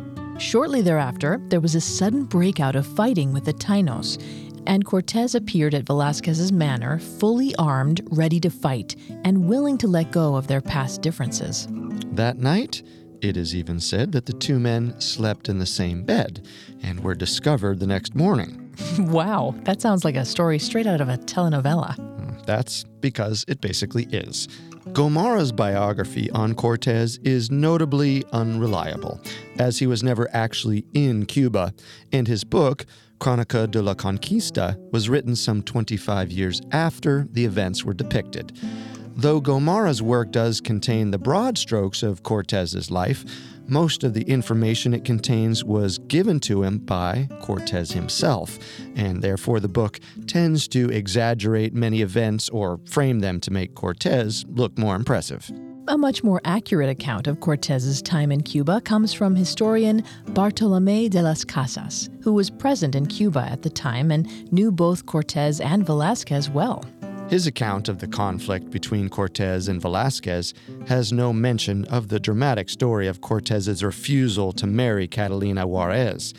Shortly 0.42 0.82
thereafter, 0.82 1.40
there 1.48 1.60
was 1.60 1.76
a 1.76 1.80
sudden 1.80 2.24
breakout 2.24 2.74
of 2.74 2.84
fighting 2.84 3.32
with 3.32 3.44
the 3.44 3.54
Tainos, 3.54 4.20
and 4.66 4.84
Cortez 4.84 5.36
appeared 5.36 5.72
at 5.72 5.86
Velasquez's 5.86 6.50
manor, 6.50 6.98
fully 6.98 7.54
armed, 7.60 8.00
ready 8.10 8.40
to 8.40 8.50
fight, 8.50 8.96
and 9.24 9.48
willing 9.48 9.78
to 9.78 9.86
let 9.86 10.10
go 10.10 10.34
of 10.34 10.48
their 10.48 10.60
past 10.60 11.00
differences. 11.00 11.68
That 12.10 12.38
night, 12.38 12.82
it 13.20 13.36
is 13.36 13.54
even 13.54 13.78
said 13.78 14.10
that 14.12 14.26
the 14.26 14.32
two 14.32 14.58
men 14.58 15.00
slept 15.00 15.48
in 15.48 15.60
the 15.60 15.64
same 15.64 16.02
bed 16.02 16.44
and 16.82 16.98
were 17.00 17.14
discovered 17.14 17.78
the 17.78 17.86
next 17.86 18.16
morning. 18.16 18.74
wow, 18.98 19.54
that 19.62 19.80
sounds 19.80 20.04
like 20.04 20.16
a 20.16 20.24
story 20.24 20.58
straight 20.58 20.88
out 20.88 21.00
of 21.00 21.08
a 21.08 21.18
telenovela. 21.18 22.11
That's 22.46 22.84
because 23.00 23.44
it 23.48 23.60
basically 23.60 24.04
is. 24.04 24.48
Gomara's 24.88 25.52
biography 25.52 26.30
on 26.32 26.54
Cortez 26.54 27.18
is 27.22 27.50
notably 27.50 28.24
unreliable, 28.32 29.20
as 29.58 29.78
he 29.78 29.86
was 29.86 30.02
never 30.02 30.28
actually 30.32 30.84
in 30.92 31.24
Cuba, 31.26 31.72
and 32.12 32.26
his 32.26 32.42
book, 32.42 32.84
Cronica 33.20 33.70
de 33.70 33.80
la 33.80 33.94
Conquista, 33.94 34.76
was 34.92 35.08
written 35.08 35.36
some 35.36 35.62
25 35.62 36.32
years 36.32 36.60
after 36.72 37.28
the 37.30 37.44
events 37.44 37.84
were 37.84 37.94
depicted. 37.94 38.58
Though 39.14 39.40
Gomara's 39.40 40.02
work 40.02 40.32
does 40.32 40.60
contain 40.60 41.10
the 41.10 41.18
broad 41.18 41.58
strokes 41.58 42.02
of 42.02 42.22
Cortez's 42.22 42.90
life, 42.90 43.24
most 43.66 44.04
of 44.04 44.14
the 44.14 44.22
information 44.22 44.94
it 44.94 45.04
contains 45.04 45.64
was 45.64 45.98
given 45.98 46.40
to 46.40 46.62
him 46.62 46.78
by 46.78 47.28
Cortez 47.40 47.92
himself, 47.92 48.58
and 48.96 49.22
therefore 49.22 49.60
the 49.60 49.68
book 49.68 50.00
tends 50.26 50.68
to 50.68 50.90
exaggerate 50.90 51.74
many 51.74 52.02
events 52.02 52.48
or 52.48 52.80
frame 52.86 53.20
them 53.20 53.40
to 53.40 53.50
make 53.50 53.74
Cortez 53.74 54.44
look 54.48 54.76
more 54.78 54.96
impressive. 54.96 55.50
A 55.88 55.98
much 55.98 56.22
more 56.22 56.40
accurate 56.44 56.88
account 56.88 57.26
of 57.26 57.40
Cortez's 57.40 58.00
time 58.00 58.30
in 58.30 58.42
Cuba 58.42 58.80
comes 58.82 59.12
from 59.12 59.34
historian 59.34 60.04
Bartolome 60.28 61.08
de 61.08 61.20
las 61.20 61.44
Casas, 61.44 62.08
who 62.22 62.32
was 62.32 62.50
present 62.50 62.94
in 62.94 63.06
Cuba 63.06 63.40
at 63.40 63.62
the 63.62 63.70
time 63.70 64.12
and 64.12 64.52
knew 64.52 64.70
both 64.70 65.06
Cortez 65.06 65.60
and 65.60 65.84
Velasquez 65.84 66.48
well. 66.48 66.84
His 67.32 67.46
account 67.46 67.88
of 67.88 67.98
the 67.98 68.08
conflict 68.08 68.68
between 68.68 69.08
Cortez 69.08 69.66
and 69.66 69.80
Velasquez 69.80 70.52
has 70.86 71.14
no 71.14 71.32
mention 71.32 71.86
of 71.86 72.08
the 72.08 72.20
dramatic 72.20 72.68
story 72.68 73.08
of 73.08 73.22
Cortez's 73.22 73.82
refusal 73.82 74.52
to 74.52 74.66
marry 74.66 75.08
Catalina 75.08 75.66
Juarez. 75.66 76.34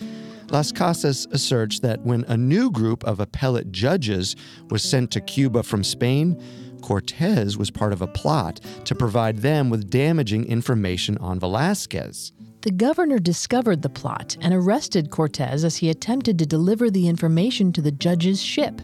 Las 0.52 0.72
Casas 0.72 1.26
asserts 1.32 1.80
that 1.80 2.02
when 2.02 2.26
a 2.26 2.38
new 2.38 2.70
group 2.70 3.04
of 3.06 3.20
appellate 3.20 3.72
judges 3.72 4.36
was 4.70 4.84
sent 4.84 5.10
to 5.10 5.22
Cuba 5.22 5.64
from 5.64 5.84
Spain, 5.84 6.40
Cortez 6.84 7.58
was 7.58 7.72
part 7.72 7.92
of 7.92 8.04
a 8.04 8.08
plot 8.08 8.60
to 8.86 8.94
provide 8.94 9.40
them 9.40 9.72
with 9.72 9.90
damaging 9.90 10.46
information 10.46 11.18
on 11.18 11.40
Velasquez. 11.40 12.34
The 12.62 12.70
governor 12.70 13.18
discovered 13.18 13.82
the 13.82 13.90
plot 13.90 14.38
and 14.42 14.54
arrested 14.54 15.10
Cortez 15.10 15.66
as 15.66 15.78
he 15.78 15.90
attempted 15.90 16.38
to 16.38 16.46
deliver 16.46 16.92
the 16.92 17.08
information 17.08 17.74
to 17.74 17.82
the 17.82 17.92
judge's 17.92 18.44
ship. 18.44 18.80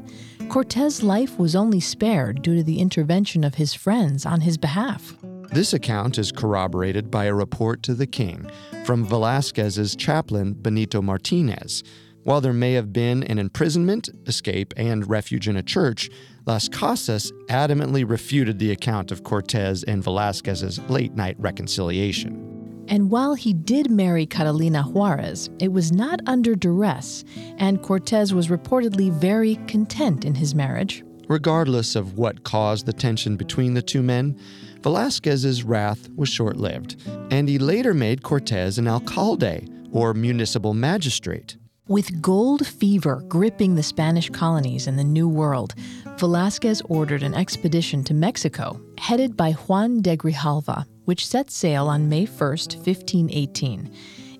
Cortez's 0.50 1.03
life 1.03 1.38
was 1.38 1.56
only 1.56 1.79
spared 1.79 2.41
due 2.41 2.56
to 2.56 2.63
the 2.63 2.79
intervention 2.79 3.44
of 3.44 3.56
his 3.56 3.75
friends 3.75 4.25
on 4.25 4.41
his 4.41 4.58
behalf. 4.58 5.13
This 5.51 5.74
account 5.74 6.18
is 6.18 6.32
corroborated 6.32 7.12
by 7.12 7.25
a 7.25 7.34
report 7.36 7.84
to 7.84 7.94
the 7.94 8.08
king 8.08 8.50
from 8.84 9.06
Velasquez's 9.06 9.96
chaplain 9.96 10.53
Benito 10.53 11.03
Martinez. 11.03 11.84
While 12.24 12.41
there 12.41 12.51
may 12.51 12.74
have 12.74 12.91
been 12.91 13.22
an 13.24 13.38
imprisonment, 13.38 14.10
escape, 14.25 14.74
and 14.75 15.08
refuge 15.08 15.48
in 15.48 15.56
a 15.56 15.63
church, 15.63 16.10
Las 16.48 16.68
Casas 16.68 17.32
adamantly 17.50 18.03
refuted 18.08 18.58
the 18.58 18.72
account 18.72 19.12
of 19.12 19.24
Cortez 19.24 19.84
and 19.84 20.03
Velasquez's 20.03 20.79
late 20.89 21.13
night 21.13 21.36
reconciliation. 21.39 22.49
And 22.89 23.12
while 23.12 23.36
he 23.36 23.53
did 23.53 23.91
marry 23.91 24.25
Catalina 24.25 24.81
Juarez, 24.81 25.50
it 25.60 25.72
was 25.72 25.91
not 25.91 26.19
under 26.25 26.55
duress, 26.55 27.24
and 27.58 27.81
Cortez 27.84 28.34
was 28.34 28.48
reportedly 28.48 29.12
very 29.12 29.55
content 29.67 30.25
in 30.25 30.34
his 30.34 30.55
marriage. 30.55 31.03
Regardless 31.27 31.96
of 31.96 32.17
what 32.17 32.43
caused 32.43 32.88
the 32.88 32.93
tension 32.93 33.38
between 33.38 33.75
the 33.75 33.84
two 33.84 34.01
men, 34.01 34.36
Velasquez's 34.81 35.63
wrath 35.63 36.10
was 36.15 36.29
short 36.29 36.58
lived, 36.58 37.00
and 37.29 37.48
he 37.48 37.60
later 37.60 37.93
made 37.93 38.24
Cortez 38.24 38.79
an 38.79 38.88
alcalde, 38.88 39.69
or 39.91 40.15
municipal 40.15 40.74
magistrate. 40.74 41.58
With 41.88 42.22
gold 42.22 42.65
fever 42.65 43.24
gripping 43.27 43.75
the 43.75 43.84
Spanish 43.84 44.29
colonies 44.29 44.88
in 44.88 44.96
the 44.96 45.03
New 45.03 45.27
World, 45.27 45.75
Velasquez 46.17 46.81
ordered 46.86 47.24
an 47.24 47.34
expedition 47.34 48.03
to 48.03 48.13
Mexico, 48.13 48.79
headed 48.98 49.36
by 49.36 49.53
Juan 49.53 50.01
de 50.01 50.15
Grijalva, 50.15 50.86
which 51.10 51.25
set 51.25 51.50
sail 51.50 51.88
on 51.88 52.08
May 52.08 52.25
1, 52.25 52.38
1518. 52.38 53.92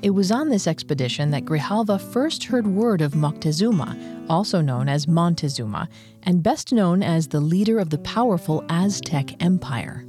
It 0.04 0.12
was 0.12 0.32
on 0.32 0.50
this 0.50 0.68
expedition 0.68 1.32
that 1.32 1.44
Grijalva 1.44 2.00
first 2.00 2.44
heard 2.44 2.68
word 2.68 3.02
of 3.02 3.14
Moctezuma, 3.14 4.28
also 4.30 4.62
known 4.62 4.88
as 4.88 5.08
Montezuma, 5.08 5.90
and 6.22 6.44
best 6.44 6.72
known 6.72 7.02
as 7.02 7.28
the 7.28 7.40
leader 7.40 7.80
of 7.80 7.90
the 7.90 7.98
powerful 7.98 8.64
Aztec 8.70 9.42
Empire. 9.42 10.06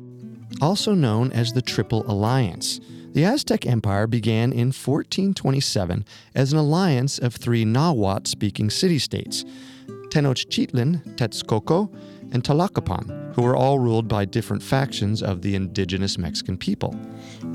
Also 0.61 0.93
known 0.93 1.33
as 1.33 1.51
the 1.55 1.63
Triple 1.63 2.05
Alliance. 2.07 2.79
The 3.15 3.25
Aztec 3.25 3.65
Empire 3.65 4.07
began 4.07 4.53
in 4.53 4.67
1427 4.67 6.05
as 6.35 6.53
an 6.53 6.59
alliance 6.59 7.19
of 7.19 7.35
three 7.35 7.65
Nahuatl 7.65 8.29
speaking 8.29 8.69
city 8.69 8.99
states 8.99 9.47
Tenochtitlan, 10.11 11.17
Texcoco, 11.17 11.91
and 12.33 12.43
Tlacopan, 12.43 13.35
who 13.35 13.43
were 13.43 13.57
all 13.57 13.79
ruled 13.79 14.09
by 14.09 14.25
different 14.25 14.63
factions 14.63 15.23
of 15.23 15.43
the 15.43 15.55
indigenous 15.55 16.19
Mexican 16.19 16.57
people. 16.57 16.95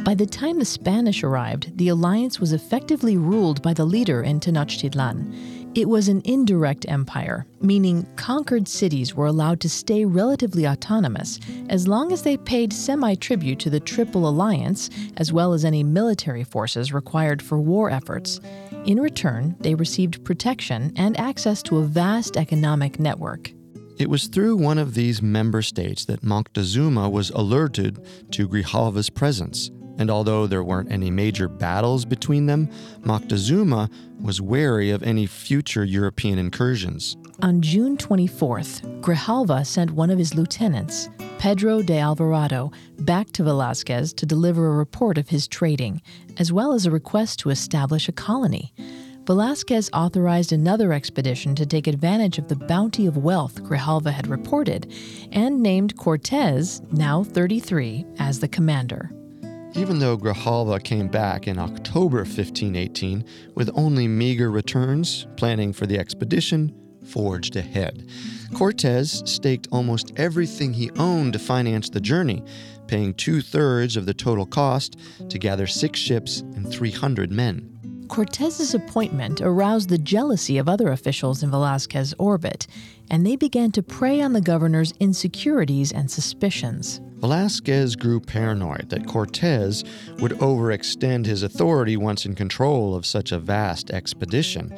By 0.04 0.16
the 0.16 0.26
time 0.26 0.60
the 0.60 0.66
Spanish 0.66 1.24
arrived, 1.24 1.78
the 1.78 1.90
alliance 1.90 2.40
was 2.40 2.54
effectively 2.54 3.18
ruled 3.18 3.62
by 3.62 3.74
the 3.74 3.86
leader 3.86 4.22
in 4.22 4.40
Tenochtitlan. 4.40 5.34
It 5.76 5.90
was 5.90 6.08
an 6.08 6.22
indirect 6.24 6.86
empire, 6.88 7.46
meaning 7.60 8.08
conquered 8.16 8.66
cities 8.66 9.14
were 9.14 9.26
allowed 9.26 9.60
to 9.60 9.70
stay 9.70 10.06
relatively 10.06 10.66
autonomous 10.66 11.38
as 11.70 11.86
long 11.86 12.14
as 12.14 12.22
they 12.22 12.38
paid 12.38 12.72
semi 12.72 13.16
tribute 13.16 13.60
to 13.60 13.70
the 13.70 13.82
Triple 13.82 14.28
Alliance, 14.28 14.90
as 15.18 15.34
well 15.34 15.52
as 15.52 15.66
any 15.66 15.84
military 15.84 16.46
forces 16.46 16.94
required 16.94 17.42
for 17.42 17.60
war 17.60 17.90
efforts. 17.90 18.40
In 18.86 19.02
return, 19.02 19.58
they 19.60 19.76
received 19.76 20.24
protection 20.24 20.94
and 20.96 21.20
access 21.20 21.62
to 21.64 21.80
a 21.80 21.86
vast 21.86 22.38
economic 22.38 22.98
network. 22.98 23.52
It 23.98 24.10
was 24.10 24.28
through 24.28 24.58
one 24.58 24.78
of 24.78 24.94
these 24.94 25.22
member 25.22 25.62
states 25.62 26.04
that 26.06 26.22
Moctezuma 26.22 27.10
was 27.10 27.30
alerted 27.30 28.06
to 28.32 28.48
Grijalva's 28.48 29.10
presence, 29.10 29.72
and 29.98 30.12
although 30.12 30.48
there 30.48 30.66
weren't 30.66 30.92
any 30.92 31.10
major 31.10 31.48
battles 31.48 32.04
between 32.04 32.46
them, 32.46 32.68
Moctezuma 33.04 33.90
was 34.20 34.42
wary 34.42 34.92
of 34.92 35.02
any 35.02 35.26
future 35.26 35.86
European 35.86 36.38
incursions. 36.38 37.16
On 37.42 37.62
June 37.62 37.96
24th, 37.96 38.82
Grijalva 39.00 39.66
sent 39.66 39.92
one 39.92 40.10
of 40.10 40.20
his 40.20 40.36
lieutenants, 40.36 41.08
Pedro 41.38 41.82
de 41.82 41.98
Alvarado, 41.98 42.74
back 43.00 43.32
to 43.32 43.44
Velasquez 43.44 44.14
to 44.14 44.26
deliver 44.26 44.68
a 44.68 44.76
report 44.76 45.18
of 45.18 45.30
his 45.30 45.48
trading, 45.48 46.02
as 46.38 46.52
well 46.52 46.74
as 46.74 46.86
a 46.86 46.92
request 46.92 47.40
to 47.40 47.50
establish 47.50 48.10
a 48.10 48.14
colony. 48.14 48.74
Velasquez 49.26 49.90
authorized 49.92 50.54
another 50.54 50.94
expedition 50.94 51.56
to 51.56 51.66
take 51.66 51.88
advantage 51.88 52.38
of 52.38 52.48
the 52.48 52.56
bounty 52.56 53.08
of 53.08 53.18
wealth 53.18 53.64
Grijalva 53.64 54.12
had 54.12 54.28
reported 54.28 54.94
and 55.32 55.62
named 55.62 55.98
Cortez, 55.98 56.84
now 56.92 57.24
33, 57.24 58.06
as 58.20 58.40
the 58.40 58.48
commander. 58.48 59.10
even 59.74 60.00
though 60.00 60.16
Grijalva 60.18 60.82
came 60.82 61.08
back 61.10 61.48
in 61.48 61.60
October 61.60 62.20
1518 62.20 63.26
with 63.56 63.70
only 63.76 64.08
meager 64.08 64.50
returns, 64.50 65.28
planning 65.36 65.74
for 65.74 65.86
the 65.86 66.00
expedition 66.00 66.74
forged 67.06 67.56
ahead. 67.56 68.08
Cortez 68.54 69.22
staked 69.26 69.68
almost 69.72 70.14
everything 70.18 70.72
he 70.72 70.92
owned 70.98 71.34
to 71.34 71.40
finance 71.40 71.90
the 71.90 72.00
journey, 72.00 72.44
paying 72.88 73.14
two 73.14 73.42
thirds 73.42 73.98
of 73.98 74.06
the 74.06 74.14
total 74.14 74.46
cost 74.46 74.98
to 75.30 75.38
gather 75.38 75.68
six 75.68 76.00
ships 76.00 76.40
and 76.40 76.72
300 76.72 77.32
men. 77.32 77.75
Cortez's 78.08 78.74
appointment 78.74 79.42
aroused 79.42 79.90
the 79.90 79.98
jealousy 79.98 80.58
of 80.58 80.70
other 80.70 80.90
officials 80.90 81.42
in 81.44 81.50
Velasquez's 81.50 82.14
orbit, 82.20 82.68
and 83.10 83.26
they 83.26 83.36
began 83.36 83.72
to 83.72 83.84
prey 83.84 84.22
on 84.22 84.34
the 84.34 84.42
governor's 84.42 84.94
insecurities 85.00 85.92
and 85.92 86.10
suspicions. 86.10 87.02
Velasquez 87.18 87.96
grew 87.96 88.20
paranoid 88.20 88.90
that 88.90 89.08
Cortez 89.08 89.84
would 90.20 90.34
overextend 90.34 91.26
his 91.26 91.44
authority 91.44 91.98
once 91.98 92.26
in 92.26 92.36
control 92.36 92.94
of 92.94 93.06
such 93.06 93.32
a 93.32 93.40
vast 93.40 93.90
expedition, 93.90 94.72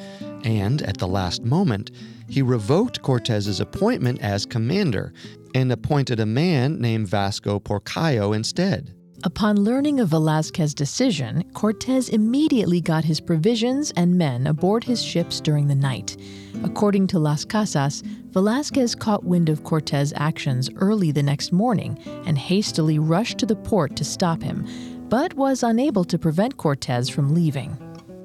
and 0.44 0.82
at 0.84 0.98
the 0.98 1.08
last 1.08 1.44
moment, 1.44 1.92
he 2.30 2.42
revoked 2.42 3.02
Cortez's 3.02 3.60
appointment 3.60 4.22
as 4.22 4.46
commander 4.46 5.14
and 5.56 5.72
appointed 5.72 6.20
a 6.20 6.26
man 6.26 6.80
named 6.80 7.08
Vasco 7.08 7.60
Porcallo 7.60 8.34
instead. 8.34 8.94
Upon 9.24 9.64
learning 9.64 10.00
of 10.00 10.10
Velasquez's 10.10 10.76
decision, 10.76 11.44
Cortes 11.54 12.10
immediately 12.10 12.80
got 12.80 13.04
his 13.04 13.20
provisions 13.20 13.92
and 13.98 14.16
men 14.16 14.46
aboard 14.46 14.84
his 14.84 15.02
ships 15.04 15.42
during 15.42 15.68
the 15.68 15.76
night. 15.76 16.16
According 16.64 17.08
to 17.08 17.20
Las 17.20 17.44
Casas, 17.44 18.04
Velasquez 18.30 18.94
caught 18.94 19.24
wind 19.24 19.50
of 19.50 19.64
Cortez's 19.64 20.14
actions 20.16 20.70
early 20.76 21.12
the 21.12 21.24
next 21.24 21.52
morning 21.52 21.98
and 22.28 22.38
hastily 22.38 23.00
rushed 23.00 23.40
to 23.40 23.48
the 23.48 23.56
port 23.56 23.96
to 23.96 24.04
stop 24.04 24.44
him, 24.44 24.68
but 25.10 25.34
was 25.34 25.64
unable 25.64 26.04
to 26.04 26.20
prevent 26.20 26.58
Cortes 26.58 27.10
from 27.10 27.34
leaving. 27.34 27.76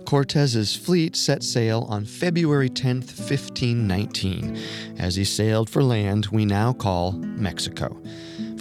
Cortez's 0.04 0.76
fleet 0.76 1.16
set 1.16 1.42
sail 1.42 1.86
on 1.88 2.04
February 2.04 2.68
10, 2.68 2.96
1519, 2.96 4.58
as 4.98 5.16
he 5.16 5.24
sailed 5.24 5.70
for 5.70 5.82
land 5.82 6.26
we 6.26 6.44
now 6.44 6.74
call 6.74 7.12
Mexico. 7.12 7.98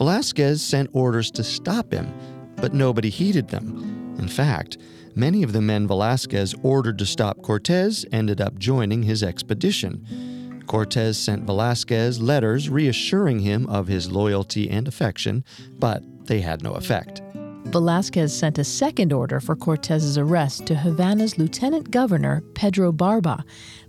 Velasquez 0.01 0.63
sent 0.63 0.89
orders 0.93 1.29
to 1.29 1.43
stop 1.43 1.93
him, 1.93 2.11
but 2.55 2.73
nobody 2.73 3.11
heeded 3.11 3.49
them. 3.49 4.15
In 4.17 4.27
fact, 4.27 4.79
many 5.13 5.43
of 5.43 5.53
the 5.53 5.61
men 5.61 5.85
Velasquez 5.85 6.55
ordered 6.63 6.97
to 6.97 7.05
stop 7.05 7.39
Cortez 7.43 8.03
ended 8.11 8.41
up 8.41 8.57
joining 8.57 9.03
his 9.03 9.21
expedition. 9.21 10.63
Cortez 10.65 11.19
sent 11.19 11.43
Velasquez 11.43 12.19
letters 12.19 12.67
reassuring 12.67 13.41
him 13.41 13.67
of 13.67 13.85
his 13.85 14.11
loyalty 14.11 14.71
and 14.71 14.87
affection, 14.87 15.45
but 15.77 16.01
they 16.25 16.41
had 16.41 16.63
no 16.63 16.73
effect. 16.73 17.21
Velasquez 17.65 18.35
sent 18.35 18.57
a 18.57 18.63
second 18.63 19.13
order 19.13 19.39
for 19.39 19.55
Cortez's 19.55 20.17
arrest 20.17 20.65
to 20.65 20.73
Havana's 20.73 21.37
lieutenant 21.37 21.91
governor, 21.91 22.41
Pedro 22.55 22.91
Barba, 22.91 23.45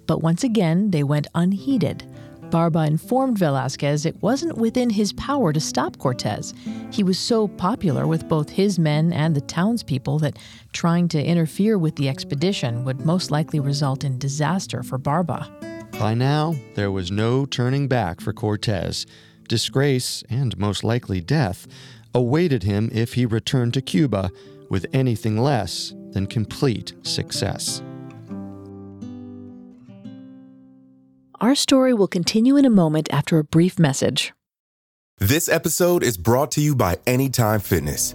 but 0.07 0.21
once 0.21 0.45
again 0.45 0.90
they 0.90 1.04
went 1.04 1.26
unheeded. 1.35 2.04
Barba 2.53 2.85
informed 2.85 3.39
Velasquez 3.39 4.05
it 4.05 4.23
wasn't 4.23 4.59
within 4.59 4.91
his 4.91 5.15
power 5.15 5.55
to 5.55 5.59
stop 5.59 5.97
Cortez. 5.97 6.53
He 6.91 7.03
was 7.03 7.19
so 7.19 7.49
popular 7.49 8.07
with 8.07 8.29
both 8.29 8.51
his 8.51 8.79
men 8.79 9.11
and 9.11 9.35
the 9.35 9.41
townspeople 9.41 10.19
that 10.19 10.39
trying 10.75 11.09
to 11.09 11.25
interfere 11.25 11.79
with 11.79 11.97
the 11.97 12.11
expedition 12.11 12.85
would 12.85 13.07
most 13.07 13.31
likely 13.31 13.59
result 13.59 14.05
in 14.05 14.19
disaster 14.19 14.83
for 14.83 14.99
Barba. 14.99 15.51
By 15.99 16.13
now, 16.13 16.55
there 16.75 16.91
was 16.91 17.11
no 17.11 17.47
turning 17.47 17.89
back 17.89 18.21
for 18.21 18.35
Cortez. 18.35 19.07
Disgrace, 19.49 20.23
and 20.29 20.57
most 20.59 20.85
likely 20.85 21.23
death, 21.23 21.67
awaited 22.15 22.65
him 22.65 22.91
if 22.93 23.15
he 23.15 23.25
returned 23.25 23.73
to 23.75 23.81
Cuba 23.81 24.31
with 24.69 24.85
anything 24.93 25.39
less 25.39 25.95
than 26.11 26.27
complete 26.27 26.93
success. 27.03 27.83
Our 31.43 31.57
story 31.57 31.93
will 31.93 32.07
continue 32.07 32.57
in 32.57 32.65
a 32.65 32.71
moment 32.71 33.13
after 33.13 33.37
a 33.37 33.43
brief 33.43 33.77
message. 33.77 34.33
This 35.19 35.49
episode 35.49 36.05
is 36.05 36.17
brought 36.17 36.53
to 36.53 36.61
you 36.61 36.77
by 36.77 36.99
Anytime 37.05 37.59
Fitness. 37.59 38.14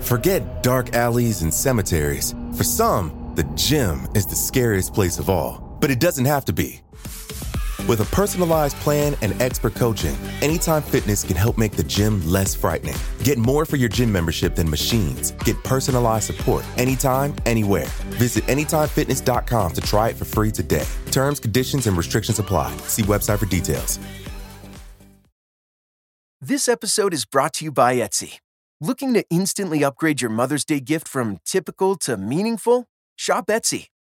Forget 0.00 0.62
dark 0.62 0.94
alleys 0.94 1.42
and 1.42 1.52
cemeteries. 1.52 2.34
For 2.54 2.64
some, 2.64 3.34
the 3.34 3.42
gym 3.56 4.08
is 4.14 4.24
the 4.24 4.34
scariest 4.34 4.94
place 4.94 5.18
of 5.18 5.28
all, 5.28 5.76
but 5.82 5.90
it 5.90 6.00
doesn't 6.00 6.24
have 6.24 6.46
to 6.46 6.54
be. 6.54 6.80
With 7.88 8.00
a 8.00 8.04
personalized 8.06 8.76
plan 8.78 9.16
and 9.22 9.40
expert 9.40 9.74
coaching, 9.74 10.16
Anytime 10.42 10.82
Fitness 10.82 11.22
can 11.22 11.36
help 11.36 11.56
make 11.56 11.72
the 11.72 11.84
gym 11.84 12.20
less 12.26 12.54
frightening. 12.54 12.96
Get 13.22 13.38
more 13.38 13.64
for 13.64 13.76
your 13.76 13.88
gym 13.88 14.10
membership 14.10 14.56
than 14.56 14.68
machines. 14.68 15.30
Get 15.44 15.62
personalized 15.62 16.26
support 16.26 16.64
anytime, 16.76 17.34
anywhere. 17.46 17.86
Visit 18.18 18.44
AnytimeFitness.com 18.44 19.72
to 19.72 19.80
try 19.80 20.08
it 20.08 20.16
for 20.16 20.24
free 20.24 20.50
today. 20.50 20.84
Terms, 21.12 21.38
conditions, 21.38 21.86
and 21.86 21.96
restrictions 21.96 22.38
apply. 22.38 22.76
See 22.88 23.02
website 23.02 23.38
for 23.38 23.46
details. 23.46 24.00
This 26.40 26.68
episode 26.68 27.14
is 27.14 27.24
brought 27.24 27.54
to 27.54 27.64
you 27.64 27.72
by 27.72 27.96
Etsy. 27.96 28.40
Looking 28.80 29.14
to 29.14 29.24
instantly 29.30 29.82
upgrade 29.82 30.20
your 30.20 30.30
Mother's 30.30 30.64
Day 30.64 30.80
gift 30.80 31.08
from 31.08 31.38
typical 31.44 31.96
to 31.96 32.16
meaningful? 32.16 32.86
Shop 33.16 33.46
Etsy. 33.46 33.86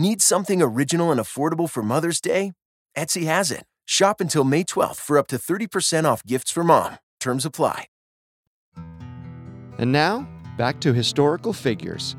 Need 0.00 0.22
something 0.22 0.62
original 0.62 1.10
and 1.10 1.20
affordable 1.20 1.68
for 1.68 1.82
Mother's 1.82 2.20
Day? 2.20 2.52
Etsy 2.96 3.24
has 3.24 3.50
it. 3.50 3.64
Shop 3.84 4.20
until 4.20 4.44
May 4.44 4.62
12th 4.62 4.98
for 4.98 5.18
up 5.18 5.26
to 5.26 5.38
30% 5.38 6.04
off 6.04 6.24
gifts 6.24 6.52
for 6.52 6.62
mom. 6.62 6.98
Terms 7.18 7.44
apply. 7.44 7.86
And 9.76 9.90
now, 9.90 10.28
back 10.56 10.78
to 10.82 10.92
historical 10.92 11.52
figures. 11.52 12.14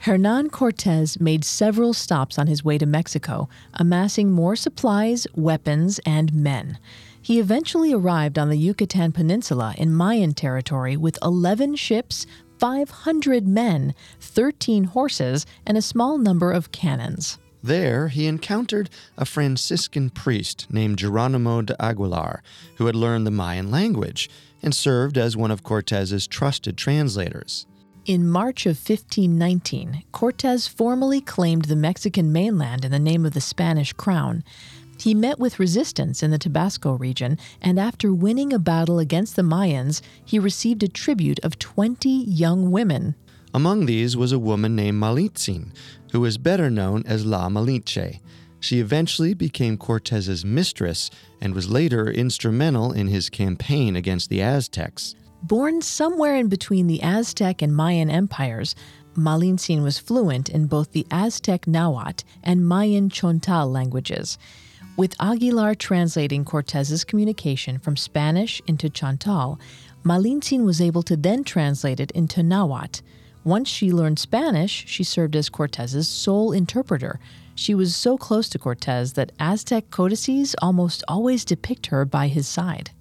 Hernan 0.00 0.50
Cortez 0.50 1.18
made 1.18 1.42
several 1.46 1.94
stops 1.94 2.38
on 2.38 2.48
his 2.48 2.62
way 2.62 2.76
to 2.76 2.84
Mexico, 2.84 3.48
amassing 3.72 4.30
more 4.30 4.54
supplies, 4.54 5.26
weapons, 5.34 6.00
and 6.04 6.34
men. 6.34 6.78
He 7.22 7.40
eventually 7.40 7.94
arrived 7.94 8.38
on 8.38 8.50
the 8.50 8.58
Yucatan 8.58 9.12
Peninsula 9.12 9.74
in 9.78 9.94
Mayan 9.94 10.34
territory 10.34 10.98
with 10.98 11.18
11 11.22 11.76
ships, 11.76 12.26
500 12.58 13.46
men, 13.46 13.94
13 14.20 14.84
horses, 14.84 15.46
and 15.66 15.76
a 15.76 15.82
small 15.82 16.18
number 16.18 16.52
of 16.52 16.72
cannons. 16.72 17.38
There, 17.62 18.08
he 18.08 18.26
encountered 18.26 18.90
a 19.16 19.24
Franciscan 19.24 20.10
priest 20.10 20.66
named 20.70 20.98
Geronimo 20.98 21.62
de 21.62 21.80
Aguilar, 21.82 22.42
who 22.76 22.86
had 22.86 22.94
learned 22.94 23.26
the 23.26 23.30
Mayan 23.30 23.70
language 23.70 24.28
and 24.62 24.74
served 24.74 25.16
as 25.16 25.36
one 25.36 25.50
of 25.50 25.62
Cortez's 25.62 26.26
trusted 26.26 26.76
translators. 26.76 27.66
In 28.04 28.28
March 28.28 28.66
of 28.66 28.76
1519, 28.76 30.04
Cortez 30.12 30.66
formally 30.66 31.22
claimed 31.22 31.64
the 31.64 31.74
Mexican 31.74 32.32
mainland 32.32 32.84
in 32.84 32.90
the 32.90 32.98
name 32.98 33.24
of 33.24 33.32
the 33.32 33.40
Spanish 33.40 33.94
crown. 33.94 34.44
He 34.98 35.14
met 35.14 35.38
with 35.38 35.58
resistance 35.58 36.22
in 36.22 36.30
the 36.30 36.38
Tabasco 36.38 36.92
region, 36.92 37.38
and 37.60 37.78
after 37.78 38.12
winning 38.12 38.52
a 38.52 38.58
battle 38.58 38.98
against 38.98 39.36
the 39.36 39.42
Mayans, 39.42 40.00
he 40.24 40.38
received 40.38 40.82
a 40.82 40.88
tribute 40.88 41.40
of 41.42 41.58
20 41.58 42.08
young 42.08 42.70
women. 42.70 43.14
Among 43.52 43.86
these 43.86 44.16
was 44.16 44.32
a 44.32 44.38
woman 44.38 44.74
named 44.74 45.00
Malintzin, 45.00 45.72
who 46.12 46.20
was 46.20 46.38
better 46.38 46.70
known 46.70 47.04
as 47.06 47.24
La 47.24 47.48
Malinche. 47.48 48.20
She 48.60 48.80
eventually 48.80 49.34
became 49.34 49.76
Cortez's 49.76 50.44
mistress 50.44 51.10
and 51.40 51.54
was 51.54 51.70
later 51.70 52.10
instrumental 52.10 52.92
in 52.92 53.08
his 53.08 53.28
campaign 53.28 53.94
against 53.94 54.30
the 54.30 54.40
Aztecs. 54.40 55.14
Born 55.42 55.82
somewhere 55.82 56.36
in 56.36 56.48
between 56.48 56.86
the 56.86 57.02
Aztec 57.02 57.60
and 57.60 57.76
Mayan 57.76 58.08
empires, 58.08 58.74
Malintzin 59.14 59.82
was 59.82 59.98
fluent 59.98 60.48
in 60.48 60.66
both 60.66 60.92
the 60.92 61.06
Aztec 61.10 61.66
Nahuatl 61.66 62.24
and 62.42 62.66
Mayan 62.66 63.10
Chontal 63.10 63.70
languages. 63.70 64.38
With 64.96 65.16
Aguilar 65.18 65.74
translating 65.74 66.44
Cortez's 66.44 67.02
communication 67.02 67.80
from 67.80 67.96
Spanish 67.96 68.62
into 68.68 68.88
Chontal, 68.88 69.58
Malintzin 70.04 70.64
was 70.64 70.80
able 70.80 71.02
to 71.02 71.16
then 71.16 71.42
translate 71.42 71.98
it 71.98 72.12
into 72.12 72.44
Nahuatl. 72.44 73.00
Once 73.42 73.68
she 73.68 73.90
learned 73.90 74.20
Spanish, 74.20 74.84
she 74.86 75.02
served 75.02 75.34
as 75.34 75.48
Cortez's 75.48 76.06
sole 76.06 76.52
interpreter. 76.52 77.18
She 77.56 77.74
was 77.74 77.96
so 77.96 78.16
close 78.16 78.48
to 78.50 78.58
Cortez 78.58 79.14
that 79.14 79.32
Aztec 79.40 79.90
codices 79.90 80.54
almost 80.62 81.02
always 81.08 81.44
depict 81.44 81.86
her 81.86 82.04
by 82.04 82.28
his 82.28 82.46
side. 82.46 82.92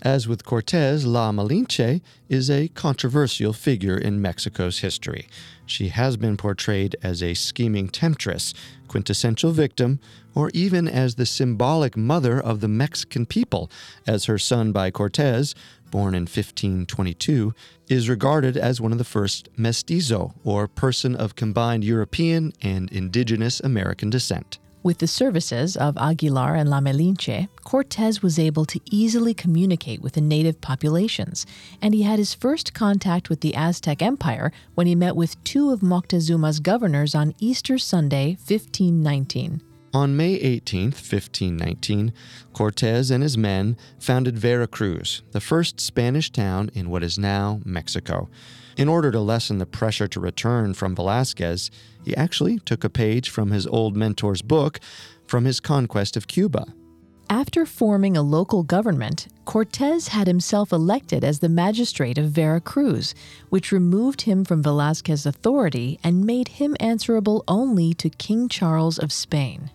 As 0.00 0.26
with 0.26 0.44
Cortez, 0.44 1.06
La 1.06 1.30
Malinche 1.30 2.00
is 2.28 2.50
a 2.50 2.68
controversial 2.68 3.52
figure 3.52 3.96
in 3.96 4.20
Mexico's 4.20 4.80
history. 4.80 5.28
She 5.64 5.88
has 5.88 6.16
been 6.16 6.36
portrayed 6.36 6.96
as 7.02 7.22
a 7.22 7.34
scheming 7.34 7.88
temptress, 7.88 8.52
quintessential 8.88 9.52
victim, 9.52 10.00
or 10.34 10.50
even 10.54 10.88
as 10.88 11.14
the 11.14 11.26
symbolic 11.26 11.96
mother 11.96 12.40
of 12.40 12.60
the 12.60 12.68
Mexican 12.68 13.26
people, 13.26 13.70
as 14.06 14.24
her 14.26 14.38
son 14.38 14.72
by 14.72 14.90
Cortez, 14.90 15.54
born 15.90 16.14
in 16.14 16.22
1522, 16.22 17.54
is 17.88 18.08
regarded 18.08 18.56
as 18.56 18.80
one 18.80 18.92
of 18.92 18.98
the 18.98 19.04
first 19.04 19.48
mestizo, 19.56 20.34
or 20.44 20.66
person 20.66 21.14
of 21.14 21.36
combined 21.36 21.84
European 21.84 22.52
and 22.62 22.90
indigenous 22.90 23.60
American 23.60 24.10
descent. 24.10 24.58
With 24.82 24.98
the 24.98 25.06
services 25.06 25.76
of 25.76 25.96
Aguilar 25.96 26.56
and 26.56 26.68
La 26.68 26.80
Malinche, 26.80 27.48
Cortez 27.62 28.20
was 28.20 28.36
able 28.36 28.64
to 28.64 28.80
easily 28.90 29.32
communicate 29.32 30.02
with 30.02 30.14
the 30.14 30.20
native 30.20 30.60
populations, 30.60 31.46
and 31.80 31.94
he 31.94 32.02
had 32.02 32.18
his 32.18 32.34
first 32.34 32.74
contact 32.74 33.28
with 33.28 33.42
the 33.42 33.54
Aztec 33.54 34.02
Empire 34.02 34.50
when 34.74 34.88
he 34.88 34.96
met 34.96 35.14
with 35.14 35.42
two 35.44 35.70
of 35.70 35.80
Moctezuma's 35.80 36.58
governors 36.58 37.14
on 37.14 37.32
Easter 37.38 37.78
Sunday, 37.78 38.30
1519. 38.44 39.62
On 39.94 40.16
May 40.16 40.36
18, 40.36 40.84
1519, 40.84 42.14
Cortez 42.54 43.10
and 43.10 43.22
his 43.22 43.36
men 43.36 43.76
founded 43.98 44.38
Veracruz, 44.38 45.22
the 45.32 45.40
first 45.40 45.80
Spanish 45.80 46.30
town 46.30 46.70
in 46.72 46.88
what 46.88 47.02
is 47.02 47.18
now 47.18 47.60
Mexico. 47.62 48.30
In 48.78 48.88
order 48.88 49.10
to 49.10 49.20
lessen 49.20 49.58
the 49.58 49.66
pressure 49.66 50.08
to 50.08 50.18
return 50.18 50.72
from 50.72 50.96
Velazquez, 50.96 51.70
he 52.02 52.16
actually 52.16 52.58
took 52.60 52.84
a 52.84 52.88
page 52.88 53.28
from 53.28 53.50
his 53.50 53.66
old 53.66 53.94
mentor's 53.94 54.40
book 54.40 54.80
from 55.26 55.44
his 55.44 55.60
conquest 55.60 56.16
of 56.16 56.26
Cuba. 56.26 56.64
After 57.28 57.66
forming 57.66 58.16
a 58.16 58.22
local 58.22 58.62
government, 58.62 59.28
Cortez 59.44 60.08
had 60.08 60.26
himself 60.26 60.72
elected 60.72 61.22
as 61.22 61.40
the 61.40 61.50
magistrate 61.50 62.16
of 62.16 62.30
Veracruz, 62.30 63.14
which 63.50 63.72
removed 63.72 64.22
him 64.22 64.42
from 64.42 64.62
Velazquez's 64.62 65.26
authority 65.26 65.98
and 66.02 66.24
made 66.24 66.48
him 66.48 66.76
answerable 66.80 67.44
only 67.46 67.92
to 67.94 68.08
King 68.08 68.48
Charles 68.48 68.98
of 68.98 69.12
Spain. 69.12 69.70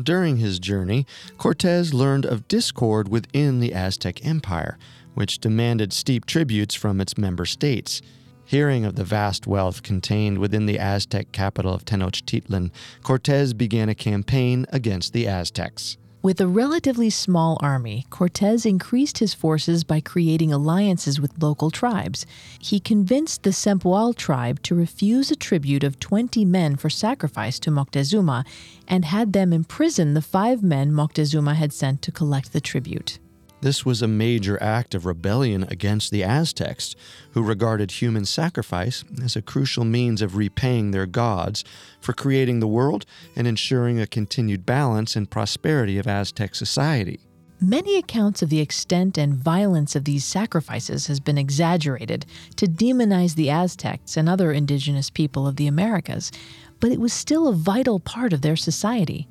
During 0.00 0.36
his 0.36 0.58
journey, 0.60 1.06
Cortez 1.38 1.92
learned 1.92 2.24
of 2.24 2.46
discord 2.46 3.08
within 3.08 3.58
the 3.58 3.74
Aztec 3.74 4.24
Empire, 4.24 4.78
which 5.14 5.40
demanded 5.40 5.92
steep 5.92 6.24
tributes 6.24 6.74
from 6.74 7.00
its 7.00 7.18
member 7.18 7.44
states. 7.44 8.00
Hearing 8.44 8.84
of 8.84 8.94
the 8.94 9.04
vast 9.04 9.46
wealth 9.46 9.82
contained 9.82 10.38
within 10.38 10.66
the 10.66 10.78
Aztec 10.78 11.32
capital 11.32 11.74
of 11.74 11.84
Tenochtitlan, 11.84 12.70
Cortez 13.02 13.52
began 13.52 13.88
a 13.88 13.94
campaign 13.94 14.66
against 14.70 15.12
the 15.12 15.26
Aztecs. 15.26 15.98
With 16.20 16.40
a 16.40 16.48
relatively 16.48 17.10
small 17.10 17.58
army, 17.60 18.04
Cortez 18.10 18.66
increased 18.66 19.18
his 19.18 19.34
forces 19.34 19.84
by 19.84 20.00
creating 20.00 20.52
alliances 20.52 21.20
with 21.20 21.40
local 21.40 21.70
tribes. 21.70 22.26
He 22.58 22.80
convinced 22.80 23.44
the 23.44 23.52
Sempoal 23.52 24.14
tribe 24.14 24.60
to 24.64 24.74
refuse 24.74 25.30
a 25.30 25.36
tribute 25.36 25.84
of 25.84 26.00
20 26.00 26.44
men 26.44 26.74
for 26.74 26.90
sacrifice 26.90 27.60
to 27.60 27.70
Moctezuma 27.70 28.44
and 28.88 29.04
had 29.04 29.32
them 29.32 29.52
imprison 29.52 30.14
the 30.14 30.20
five 30.20 30.60
men 30.60 30.90
Moctezuma 30.92 31.54
had 31.54 31.72
sent 31.72 32.02
to 32.02 32.10
collect 32.10 32.52
the 32.52 32.60
tribute. 32.60 33.20
This 33.60 33.84
was 33.84 34.02
a 34.02 34.08
major 34.08 34.62
act 34.62 34.94
of 34.94 35.04
rebellion 35.04 35.64
against 35.64 36.12
the 36.12 36.22
Aztecs, 36.22 36.94
who 37.32 37.42
regarded 37.42 37.90
human 37.90 38.24
sacrifice 38.24 39.04
as 39.22 39.34
a 39.34 39.42
crucial 39.42 39.84
means 39.84 40.22
of 40.22 40.36
repaying 40.36 40.92
their 40.92 41.06
gods 41.06 41.64
for 42.00 42.12
creating 42.12 42.60
the 42.60 42.68
world 42.68 43.04
and 43.34 43.48
ensuring 43.48 44.00
a 44.00 44.06
continued 44.06 44.64
balance 44.64 45.16
and 45.16 45.30
prosperity 45.30 45.98
of 45.98 46.06
Aztec 46.06 46.54
society. 46.54 47.18
Many 47.60 47.96
accounts 47.96 48.42
of 48.42 48.50
the 48.50 48.60
extent 48.60 49.18
and 49.18 49.34
violence 49.34 49.96
of 49.96 50.04
these 50.04 50.24
sacrifices 50.24 51.08
has 51.08 51.18
been 51.18 51.36
exaggerated 51.36 52.24
to 52.54 52.66
demonize 52.66 53.34
the 53.34 53.50
Aztecs 53.50 54.16
and 54.16 54.28
other 54.28 54.52
indigenous 54.52 55.10
people 55.10 55.48
of 55.48 55.56
the 55.56 55.66
Americas, 55.66 56.30
but 56.78 56.92
it 56.92 57.00
was 57.00 57.12
still 57.12 57.48
a 57.48 57.52
vital 57.52 57.98
part 57.98 58.32
of 58.32 58.42
their 58.42 58.54
society. 58.54 59.26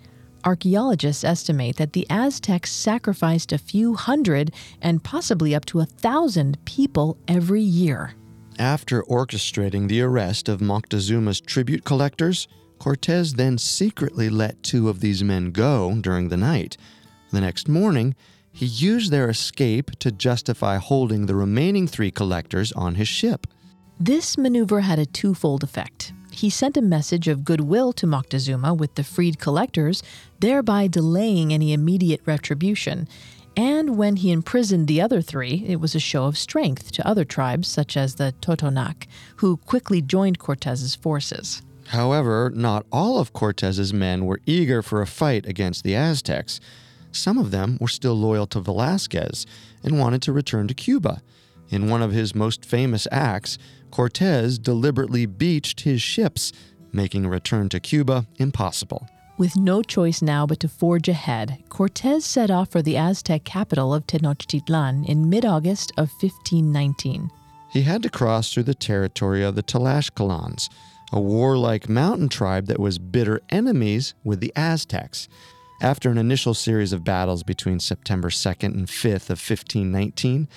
Archaeologists 0.48 1.26
estimate 1.26 1.76
that 1.76 1.92
the 1.92 2.08
Aztecs 2.10 2.72
sacrificed 2.72 3.52
a 3.52 3.58
few 3.58 3.96
hundred 3.96 4.54
and 4.82 5.04
possibly 5.04 5.54
up 5.54 5.66
to 5.66 5.82
a 5.82 5.86
thousand 5.86 6.58
people 6.64 7.18
every 7.28 7.62
year. 7.62 8.14
After 8.58 9.04
orchestrating 9.04 9.90
the 9.90 10.00
arrest 10.00 10.48
of 10.48 10.62
Moctezuma's 10.62 11.42
tribute 11.42 11.84
collectors, 11.84 12.48
Cortez 12.80 13.34
then 13.34 13.58
secretly 13.58 14.30
let 14.30 14.64
two 14.64 14.88
of 14.88 15.02
these 15.02 15.22
men 15.22 15.52
go 15.52 15.98
during 16.00 16.30
the 16.30 16.38
night. 16.38 16.78
The 17.32 17.42
next 17.42 17.68
morning, 17.68 18.16
he 18.54 18.68
used 18.68 19.12
their 19.12 19.30
escape 19.30 20.00
to 20.00 20.14
justify 20.14 20.78
holding 20.78 21.26
the 21.26 21.36
remaining 21.36 21.88
three 21.88 22.10
collectors 22.10 22.72
on 22.72 22.96
his 22.96 23.10
ship. 23.10 23.48
This 24.00 24.38
maneuver 24.38 24.80
had 24.80 24.98
a 24.98 25.06
twofold 25.06 25.62
effect 25.62 26.14
he 26.38 26.50
sent 26.50 26.78
a 26.78 26.82
message 26.82 27.28
of 27.28 27.44
goodwill 27.44 27.92
to 27.94 28.06
Moctezuma 28.06 28.78
with 28.78 28.94
the 28.96 29.04
freed 29.04 29.40
collectors, 29.40 30.04
thereby 30.40 30.88
delaying 30.88 31.52
any 31.52 31.74
immediate 31.74 32.22
retribution. 32.26 33.08
And 33.56 33.98
when 33.98 34.18
he 34.18 34.32
imprisoned 34.32 34.88
the 34.88 35.02
other 35.02 35.20
three, 35.20 35.66
it 35.68 35.80
was 35.80 35.96
a 35.96 36.00
show 36.00 36.26
of 36.26 36.38
strength 36.38 36.92
to 36.92 37.08
other 37.08 37.26
tribes, 37.26 37.68
such 37.68 37.98
as 37.98 38.16
the 38.16 38.36
Totonac, 38.40 39.08
who 39.38 39.58
quickly 39.58 40.00
joined 40.00 40.38
Cortez's 40.38 40.94
forces. 40.94 41.64
However, 41.88 42.52
not 42.54 42.86
all 42.92 43.18
of 43.18 43.34
Cortez's 43.34 43.92
men 43.92 44.26
were 44.26 44.42
eager 44.46 44.84
for 44.84 45.02
a 45.02 45.08
fight 45.08 45.48
against 45.48 45.84
the 45.84 45.96
Aztecs. 45.96 46.60
Some 47.12 47.40
of 47.40 47.50
them 47.50 47.80
were 47.82 47.88
still 47.88 48.14
loyal 48.14 48.46
to 48.48 48.60
Velazquez 48.60 49.48
and 49.84 50.00
wanted 50.00 50.22
to 50.24 50.34
return 50.34 50.68
to 50.68 50.76
Cuba. 50.76 51.24
In 51.70 51.90
one 51.90 52.04
of 52.04 52.12
his 52.12 52.36
most 52.36 52.64
famous 52.64 53.08
acts, 53.12 53.58
Cortez 53.92 54.60
deliberately 54.60 55.26
beached 55.26 55.82
his 55.82 56.02
ships, 56.02 56.52
making 56.92 57.26
a 57.26 57.30
return 57.30 57.70
to 57.70 57.80
Cuba 57.80 58.26
impossible. 58.38 59.08
With 59.38 59.56
no 59.56 59.84
choice 59.84 60.22
now 60.22 60.48
but 60.48 60.60
to 60.62 60.68
forge 60.68 61.08
ahead, 61.08 61.64
Cortez 61.70 62.26
set 62.26 62.50
off 62.50 62.72
for 62.72 62.82
the 62.82 62.98
Aztec 62.98 63.44
capital 63.44 63.94
of 63.94 64.08
Tenochtitlan 64.08 65.08
in 65.08 65.30
mid 65.30 65.46
August 65.46 65.92
of 65.92 66.10
1519. 66.20 67.30
He 67.70 67.84
had 67.84 68.02
to 68.04 68.10
cross 68.10 68.52
through 68.52 68.64
the 68.64 68.74
territory 68.74 69.44
of 69.44 69.54
the 69.54 69.62
Tlaxcalans, 69.62 70.70
a 71.12 71.22
warlike 71.22 71.88
mountain 71.88 72.30
tribe 72.30 72.66
that 72.66 72.80
was 72.80 72.98
bitter 72.98 73.42
enemies 73.50 74.16
with 74.24 74.40
the 74.40 74.52
Aztecs. 74.56 75.28
After 75.80 76.10
an 76.10 76.18
initial 76.18 76.56
series 76.56 76.92
of 76.92 77.04
battles 77.04 77.44
between 77.44 77.80
September 77.80 78.30
2nd 78.30 78.74
and 78.74 78.88
5th 78.88 79.30
of 79.30 79.38
1519, 79.38 80.48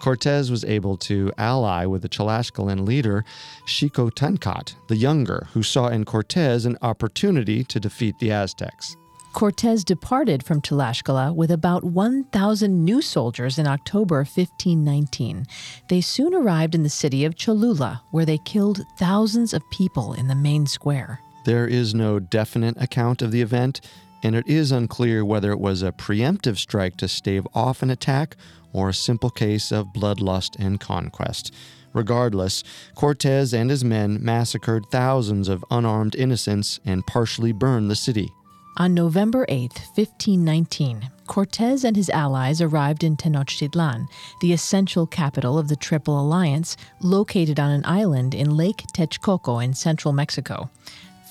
Cortez 0.00 0.50
was 0.50 0.64
able 0.64 0.96
to 0.98 1.32
ally 1.38 1.86
with 1.86 2.02
the 2.02 2.08
Tlaxcalan 2.08 2.86
leader 2.86 3.24
Xicotencatl 3.66 4.74
the 4.88 4.96
Younger, 4.96 5.48
who 5.52 5.62
saw 5.62 5.88
in 5.88 6.04
Cortez 6.04 6.64
an 6.66 6.78
opportunity 6.82 7.64
to 7.64 7.80
defeat 7.80 8.18
the 8.18 8.30
Aztecs. 8.30 8.96
Cortez 9.36 9.84
departed 9.84 10.42
from 10.42 10.62
Tlaxcala 10.62 11.34
with 11.34 11.50
about 11.50 11.84
1,000 11.84 12.84
new 12.84 13.02
soldiers 13.02 13.58
in 13.58 13.66
October 13.66 14.20
1519. 14.20 15.44
They 15.90 16.00
soon 16.00 16.34
arrived 16.34 16.74
in 16.74 16.84
the 16.84 16.88
city 16.88 17.26
of 17.26 17.36
Cholula, 17.36 18.02
where 18.12 18.24
they 18.24 18.38
killed 18.38 18.86
thousands 18.96 19.52
of 19.52 19.68
people 19.70 20.14
in 20.14 20.28
the 20.28 20.34
main 20.34 20.66
square. 20.66 21.20
There 21.44 21.66
is 21.66 21.94
no 21.94 22.18
definite 22.18 22.80
account 22.80 23.20
of 23.20 23.30
the 23.30 23.42
event, 23.42 23.82
and 24.22 24.34
it 24.34 24.46
is 24.46 24.72
unclear 24.72 25.22
whether 25.22 25.52
it 25.52 25.60
was 25.60 25.82
a 25.82 25.92
preemptive 25.92 26.56
strike 26.56 26.96
to 26.96 27.06
stave 27.06 27.46
off 27.54 27.82
an 27.82 27.90
attack 27.90 28.36
or 28.72 28.88
a 28.88 28.94
simple 28.94 29.30
case 29.30 29.72
of 29.72 29.92
bloodlust 29.94 30.56
and 30.58 30.80
conquest. 30.80 31.52
Regardless, 31.92 32.62
Cortez 32.94 33.54
and 33.54 33.70
his 33.70 33.82
men 33.82 34.22
massacred 34.22 34.84
thousands 34.90 35.48
of 35.48 35.64
unarmed 35.70 36.14
innocents 36.14 36.78
and 36.84 37.06
partially 37.06 37.52
burned 37.52 37.90
the 37.90 37.96
city. 37.96 38.30
On 38.78 38.92
November 38.92 39.46
8, 39.48 39.72
1519, 39.94 41.08
Cortez 41.26 41.82
and 41.82 41.96
his 41.96 42.10
allies 42.10 42.60
arrived 42.60 43.02
in 43.02 43.16
Tenochtitlan, 43.16 44.06
the 44.42 44.52
essential 44.52 45.06
capital 45.06 45.58
of 45.58 45.68
the 45.68 45.76
Triple 45.76 46.20
Alliance, 46.20 46.76
located 47.00 47.58
on 47.58 47.70
an 47.70 47.86
island 47.86 48.34
in 48.34 48.54
Lake 48.54 48.84
Texcoco 48.92 49.64
in 49.64 49.72
central 49.72 50.12
Mexico. 50.12 50.68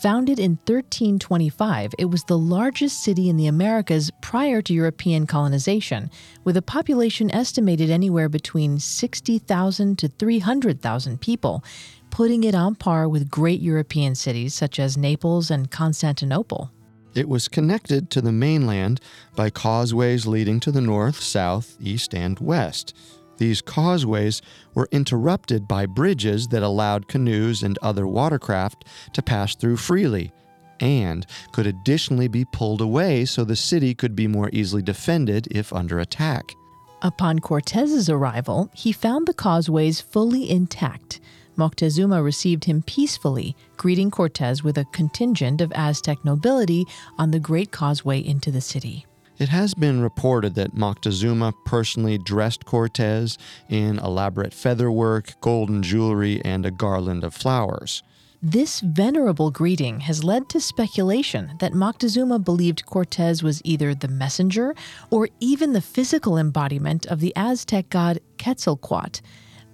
Founded 0.05 0.37
in 0.37 0.51
1325, 0.67 1.95
it 1.97 2.05
was 2.05 2.25
the 2.25 2.37
largest 2.37 3.01
city 3.01 3.27
in 3.27 3.37
the 3.37 3.47
Americas 3.47 4.11
prior 4.21 4.61
to 4.61 4.71
European 4.71 5.25
colonization, 5.25 6.11
with 6.43 6.55
a 6.57 6.61
population 6.61 7.33
estimated 7.33 7.89
anywhere 7.89 8.29
between 8.29 8.77
60,000 8.77 9.97
to 9.97 10.07
300,000 10.07 11.19
people, 11.19 11.63
putting 12.11 12.43
it 12.43 12.53
on 12.53 12.75
par 12.75 13.09
with 13.09 13.31
great 13.31 13.61
European 13.61 14.13
cities 14.13 14.53
such 14.53 14.77
as 14.77 14.95
Naples 14.95 15.49
and 15.49 15.71
Constantinople. 15.71 16.69
It 17.15 17.27
was 17.27 17.47
connected 17.47 18.11
to 18.11 18.21
the 18.21 18.31
mainland 18.31 19.01
by 19.35 19.49
causeways 19.49 20.27
leading 20.27 20.59
to 20.59 20.71
the 20.71 20.81
north, 20.81 21.19
south, 21.19 21.77
east, 21.79 22.13
and 22.13 22.37
west. 22.39 22.93
These 23.37 23.61
causeways 23.61 24.41
were 24.73 24.87
interrupted 24.91 25.67
by 25.67 25.85
bridges 25.85 26.47
that 26.49 26.63
allowed 26.63 27.07
canoes 27.07 27.63
and 27.63 27.77
other 27.81 28.07
watercraft 28.07 28.85
to 29.13 29.21
pass 29.21 29.55
through 29.55 29.77
freely, 29.77 30.31
and 30.79 31.25
could 31.51 31.67
additionally 31.67 32.27
be 32.27 32.45
pulled 32.45 32.81
away 32.81 33.25
so 33.25 33.43
the 33.43 33.55
city 33.55 33.93
could 33.93 34.15
be 34.15 34.27
more 34.27 34.49
easily 34.53 34.81
defended 34.81 35.47
if 35.51 35.73
under 35.73 35.99
attack. 35.99 36.53
Upon 37.01 37.39
Cortez's 37.39 38.09
arrival, 38.09 38.69
he 38.73 38.91
found 38.91 39.27
the 39.27 39.33
causeways 39.33 40.01
fully 40.01 40.49
intact. 40.49 41.19
Moctezuma 41.57 42.23
received 42.23 42.65
him 42.65 42.81
peacefully, 42.81 43.55
greeting 43.77 44.11
Cortez 44.11 44.63
with 44.63 44.77
a 44.77 44.85
contingent 44.85 45.61
of 45.61 45.71
Aztec 45.73 46.23
nobility 46.25 46.85
on 47.17 47.31
the 47.31 47.39
Great 47.39 47.71
Causeway 47.71 48.19
into 48.19 48.51
the 48.51 48.61
city. 48.61 49.05
It 49.37 49.49
has 49.49 49.73
been 49.73 50.01
reported 50.01 50.55
that 50.55 50.75
Moctezuma 50.75 51.53
personally 51.65 52.17
dressed 52.17 52.63
Cortez 52.63 53.37
in 53.67 53.99
elaborate 53.99 54.53
featherwork, 54.53 55.41
golden 55.41 55.83
jewelry, 55.83 56.41
and 56.45 56.65
a 56.65 56.71
garland 56.71 57.25
of 57.25 57.33
flowers. 57.33 58.01
This 58.41 58.79
venerable 58.79 59.51
greeting 59.51 60.01
has 60.01 60.23
led 60.23 60.47
to 60.49 60.61
speculation 60.61 61.51
that 61.59 61.73
Moctezuma 61.73 62.43
believed 62.43 62.85
Cortez 62.85 63.43
was 63.43 63.61
either 63.65 63.93
the 63.93 64.07
messenger 64.07 64.73
or 65.09 65.27
even 65.41 65.73
the 65.73 65.81
physical 65.81 66.37
embodiment 66.37 67.05
of 67.07 67.19
the 67.19 67.35
Aztec 67.35 67.89
god 67.89 68.19
Quetzalcoatl. 68.37 69.21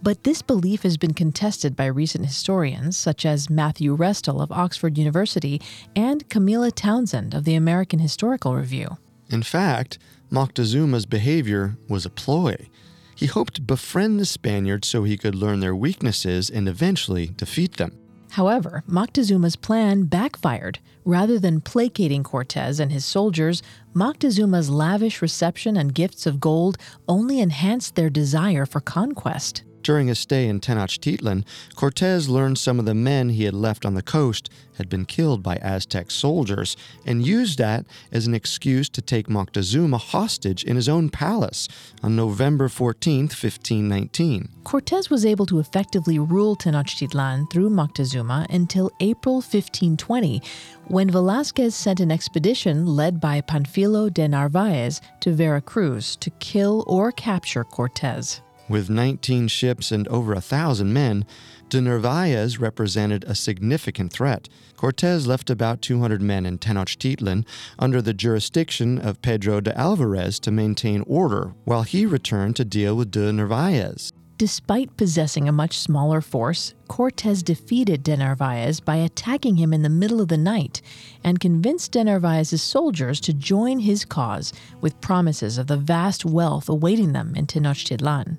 But 0.02 0.24
this 0.24 0.42
belief 0.42 0.82
has 0.82 0.98
been 0.98 1.14
contested 1.14 1.76
by 1.76 1.86
recent 1.86 2.26
historians 2.26 2.98
such 2.98 3.28
as 3.28 3.50
Matthew 3.50 3.96
Restall 3.96 4.42
of 4.42 4.52
Oxford 4.52 4.98
University 4.98 5.62
and 5.96 6.28
Camilla 6.30 6.72
Townsend 6.72 7.36
of 7.36 7.44
the 7.44 7.54
American 7.54 8.00
Historical 8.00 8.56
Review. 8.56 8.98
In 9.32 9.44
fact, 9.44 9.98
Moctezuma's 10.30 11.06
behavior 11.06 11.78
was 11.88 12.06
a 12.06 12.10
ploy. 12.10 12.70
He 13.16 13.28
hoped 13.28 13.56
to 13.56 13.62
befriend 13.62 14.20
the 14.20 14.26
Spaniards 14.26 14.88
so 14.88 15.04
he 15.04 15.18
could 15.18 15.36
learn 15.36 15.62
their 15.62 15.76
weaknesses 15.76 16.50
and 16.50 16.68
eventually 16.68 17.28
defeat 17.28 17.78
them. 17.78 17.98
However, 18.32 18.84
Moctezuma's 18.88 19.56
plan 19.56 20.04
backfired. 20.04 20.80
Rather 21.04 21.38
than 21.40 21.62
placating 21.62 22.24
Cortez 22.24 22.80
and 22.80 22.92
his 22.92 23.06
soldiers, 23.06 23.62
Moctezuma's 23.94 24.70
lavish 24.70 25.22
reception 25.22 25.76
and 25.78 25.94
gifts 25.94 26.26
of 26.26 26.40
gold 26.40 26.78
only 27.08 27.40
enhanced 27.40 27.96
their 27.96 28.10
desire 28.10 28.66
for 28.66 28.80
conquest. 28.80 29.64
During 29.84 30.08
his 30.08 30.20
stay 30.20 30.48
in 30.48 30.60
Tenochtitlan, 30.60 31.44
Cortez 31.76 32.30
learned 32.30 32.58
some 32.58 32.80
of 32.80 32.86
the 32.86 32.94
men 32.94 33.30
he 33.30 33.46
had 33.46 33.54
left 33.54 33.86
on 33.86 33.96
the 33.96 34.02
coast 34.02 34.50
had 34.82 34.90
been 34.90 35.06
killed 35.06 35.44
by 35.44 35.58
Aztec 35.58 36.10
soldiers 36.10 36.76
and 37.06 37.26
used 37.26 37.60
that 37.60 37.86
as 38.12 38.26
an 38.26 38.34
excuse 38.34 38.90
to 38.90 39.02
take 39.02 39.28
Moctezuma 39.28 40.00
hostage 40.00 40.64
in 40.64 40.76
his 40.76 40.90
own 40.90 41.10
palace 41.10 41.68
on 42.02 42.16
November 42.16 42.68
14, 42.68 43.26
1519. 43.26 44.50
Cortez 44.64 45.10
was 45.10 45.26
able 45.26 45.46
to 45.46 45.60
effectively 45.60 46.18
rule 46.18 46.56
Tenochtitlan 46.56 47.52
through 47.52 47.70
Moctezuma 47.70 48.48
until 48.50 48.92
April 49.00 49.36
1520, 49.36 50.42
when 50.88 51.10
Velazquez 51.10 51.76
sent 51.76 52.00
an 52.00 52.12
expedition 52.12 52.86
led 52.88 53.20
by 53.22 53.42
Panfilo 53.42 54.12
de 54.12 54.28
Narvaez 54.28 55.00
to 55.20 55.32
Veracruz 55.32 56.16
to 56.16 56.30
kill 56.40 56.84
or 56.88 57.12
capture 57.12 57.64
Cortez. 57.64 58.42
With 58.72 58.90
19 58.90 59.50
ships 59.50 59.92
and 59.92 60.08
over 60.08 60.32
a 60.32 60.40
thousand 60.40 60.94
men, 60.94 61.26
de 61.68 61.82
Narvaez 61.82 62.58
represented 62.58 63.26
a 63.26 63.36
significant 63.36 64.14
threat. 64.14 64.48
Cortez 64.78 65.28
left 65.28 65.50
about 65.50 65.82
200 65.82 66.22
men 66.22 66.46
in 66.46 66.58
Tenochtitlan 66.58 67.46
under 67.78 68.02
the 68.02 68.14
jurisdiction 68.14 68.98
of 68.98 69.22
Pedro 69.22 69.60
de 69.60 69.78
Alvarez 69.78 70.40
to 70.40 70.52
maintain 70.52 71.04
order, 71.06 71.54
while 71.66 71.84
he 71.84 72.06
returned 72.06 72.56
to 72.56 72.64
deal 72.64 72.96
with 72.96 73.12
de 73.12 73.34
Narvaez. 73.34 74.14
Despite 74.38 74.96
possessing 74.96 75.50
a 75.50 75.52
much 75.52 75.78
smaller 75.78 76.22
force, 76.22 76.74
Cortez 76.88 77.44
defeated 77.44 78.04
de 78.04 78.16
Narvaez 78.16 78.80
by 78.80 78.96
attacking 78.96 79.58
him 79.58 79.74
in 79.74 79.82
the 79.82 79.90
middle 79.90 80.22
of 80.22 80.30
the 80.30 80.38
night 80.38 80.82
and 81.26 81.42
convinced 81.42 81.92
de 81.92 82.06
Narvaez's 82.06 82.64
soldiers 82.64 83.20
to 83.20 83.34
join 83.34 83.80
his 83.80 84.06
cause 84.06 84.54
with 84.80 85.02
promises 85.02 85.58
of 85.58 85.68
the 85.68 85.76
vast 85.76 86.24
wealth 86.24 86.70
awaiting 86.70 87.12
them 87.12 87.34
in 87.36 87.46
Tenochtitlan. 87.46 88.38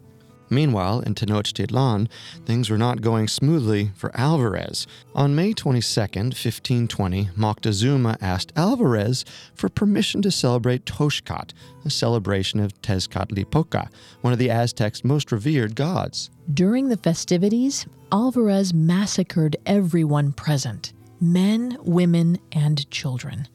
Meanwhile, 0.52 1.00
in 1.00 1.14
Tenochtitlan, 1.14 2.08
things 2.44 2.68
were 2.68 2.76
not 2.76 3.00
going 3.00 3.26
smoothly 3.26 3.90
for 3.94 4.14
Alvarez. 4.14 4.86
On 5.14 5.34
May 5.34 5.54
22, 5.54 6.00
1520, 6.00 7.30
Moctezuma 7.38 8.18
asked 8.20 8.52
Alvarez 8.54 9.24
for 9.54 9.70
permission 9.70 10.20
to 10.20 10.30
celebrate 10.30 10.84
Toxcatl, 10.84 11.54
a 11.86 11.90
celebration 11.90 12.60
of 12.60 12.78
Tezcatlipoca, 12.82 13.88
one 14.20 14.34
of 14.34 14.38
the 14.38 14.50
Aztecs' 14.50 15.02
most 15.02 15.32
revered 15.32 15.74
gods. 15.74 16.28
During 16.52 16.90
the 16.90 16.98
festivities, 16.98 17.86
Alvarez 18.12 18.74
massacred 18.74 19.56
everyone 19.64 20.32
present 20.32 20.92
men, 21.18 21.78
women, 21.80 22.36
and 22.52 22.90
children. 22.90 23.48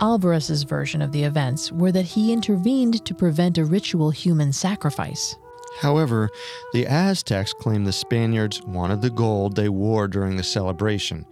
Alvarez's 0.00 0.64
version 0.64 1.00
of 1.02 1.12
the 1.12 1.24
events 1.24 1.70
were 1.72 1.92
that 1.92 2.04
he 2.04 2.32
intervened 2.32 3.04
to 3.04 3.14
prevent 3.14 3.58
a 3.58 3.64
ritual 3.64 4.10
human 4.10 4.52
sacrifice. 4.52 5.36
However, 5.80 6.30
the 6.72 6.86
Aztecs 6.86 7.52
claim 7.52 7.84
the 7.84 7.92
Spaniards 7.92 8.62
wanted 8.62 9.02
the 9.02 9.10
gold 9.10 9.56
they 9.56 9.68
wore 9.68 10.06
during 10.08 10.36
the 10.36 10.42
celebration. 10.42 11.26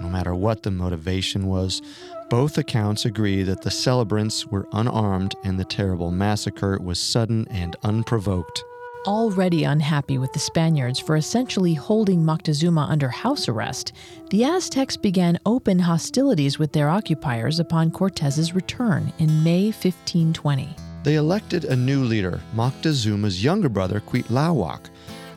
No 0.00 0.08
matter 0.08 0.34
what 0.34 0.62
the 0.62 0.70
motivation 0.70 1.46
was, 1.46 1.80
both 2.28 2.58
accounts 2.58 3.04
agree 3.04 3.42
that 3.42 3.62
the 3.62 3.70
celebrants 3.70 4.46
were 4.46 4.68
unarmed 4.72 5.34
and 5.44 5.58
the 5.58 5.64
terrible 5.64 6.10
massacre 6.10 6.78
was 6.80 7.00
sudden 7.00 7.46
and 7.48 7.76
unprovoked. 7.82 8.64
Already 9.06 9.62
unhappy 9.62 10.18
with 10.18 10.32
the 10.32 10.40
Spaniards 10.40 10.98
for 10.98 11.14
essentially 11.14 11.72
holding 11.72 12.22
Moctezuma 12.22 12.90
under 12.90 13.08
house 13.08 13.48
arrest, 13.48 13.92
the 14.30 14.44
Aztecs 14.44 14.96
began 14.96 15.38
open 15.46 15.78
hostilities 15.78 16.58
with 16.58 16.72
their 16.72 16.88
occupiers 16.88 17.60
upon 17.60 17.92
Cortez's 17.92 18.54
return 18.54 19.12
in 19.20 19.44
May 19.44 19.66
1520. 19.66 20.74
They 21.04 21.14
elected 21.14 21.64
a 21.64 21.76
new 21.76 22.02
leader, 22.02 22.40
Moctezuma's 22.56 23.42
younger 23.42 23.68
brother, 23.68 24.00
Cuitlahuac. 24.00 24.90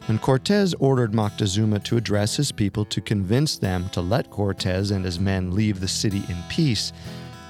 When 0.08 0.17
Cortez 0.17 0.74
ordered 0.80 1.13
Moctezuma 1.13 1.84
to 1.84 1.97
address 1.97 2.36
his 2.36 2.52
people 2.52 2.84
to 2.86 3.00
convince 3.00 3.60
them 3.60 3.88
to 3.89 4.02
let 4.02 4.32
Cortez 4.32 4.89
and 4.89 5.06
his 5.06 5.19
men 5.19 5.52
leave 5.52 5.80
the 5.80 5.88
city 5.88 6.24
in 6.28 6.43
peace, 6.50 6.91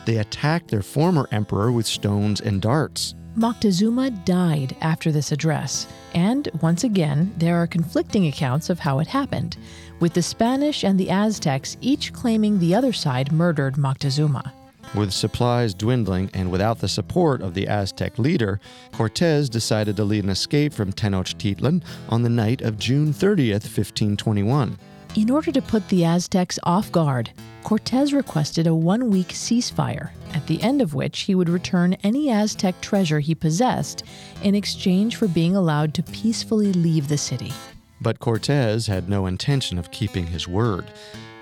they 0.06 0.18
attacked 0.18 0.70
their 0.70 0.82
former 0.82 1.28
emperor 1.32 1.72
with 1.72 1.86
stones 1.86 2.42
and 2.42 2.62
darts. 2.62 3.16
Moctezuma 3.38 4.26
died 4.26 4.76
after 4.82 5.10
this 5.10 5.32
address, 5.32 5.88
and 6.14 6.50
once 6.62 6.84
again, 6.84 7.34
there 7.38 7.56
are 7.56 7.66
conflicting 7.66 8.28
accounts 8.28 8.70
of 8.70 8.80
how 8.80 9.00
it 9.00 9.08
happened, 9.08 9.56
with 10.02 10.14
the 10.14 10.22
Spanish 10.22 10.84
and 10.84 11.00
the 11.00 11.10
Aztecs 11.10 11.78
each 11.80 12.12
claiming 12.12 12.60
the 12.60 12.76
other 12.76 12.92
side 12.92 13.32
murdered 13.32 13.76
Moctezuma. 13.76 14.52
With 14.94 15.14
supplies 15.14 15.74
dwindling 15.74 16.30
and 16.34 16.52
without 16.52 16.80
the 16.80 16.90
support 16.90 17.42
of 17.42 17.54
the 17.54 17.70
Aztec 17.70 18.20
leader, 18.20 18.60
Cortez 18.92 19.50
decided 19.50 19.96
to 19.96 20.04
lead 20.04 20.26
an 20.26 20.30
escape 20.30 20.74
from 20.74 20.92
Tenochtitlan 20.92 21.84
on 22.10 22.24
the 22.24 22.30
night 22.30 22.62
of 22.62 22.78
June 22.78 23.14
30th, 23.14 23.64
1521. 23.64 24.78
In 25.14 25.30
order 25.30 25.52
to 25.52 25.62
put 25.62 25.90
the 25.90 26.06
Aztecs 26.06 26.58
off 26.64 26.90
guard, 26.90 27.32
Cortez 27.66 28.14
requested 28.14 28.66
a 28.66 28.74
one 28.74 29.10
week 29.10 29.28
ceasefire, 29.28 30.12
at 30.34 30.48
the 30.48 30.62
end 30.64 30.82
of 30.82 30.94
which 30.94 31.22
he 31.22 31.36
would 31.36 31.50
return 31.50 31.98
any 32.02 32.30
Aztec 32.30 32.80
treasure 32.80 33.20
he 33.20 33.36
possessed 33.36 34.04
in 34.42 34.56
exchange 34.56 35.18
for 35.18 35.28
being 35.28 35.54
allowed 35.54 35.94
to 35.96 36.04
peacefully 36.04 36.72
leave 36.72 37.10
the 37.10 37.18
city. 37.18 37.52
But 38.00 38.20
Cortez 38.20 38.88
had 38.88 39.10
no 39.10 39.26
intention 39.26 39.78
of 39.78 39.92
keeping 39.92 40.28
his 40.28 40.48
word. 40.48 40.86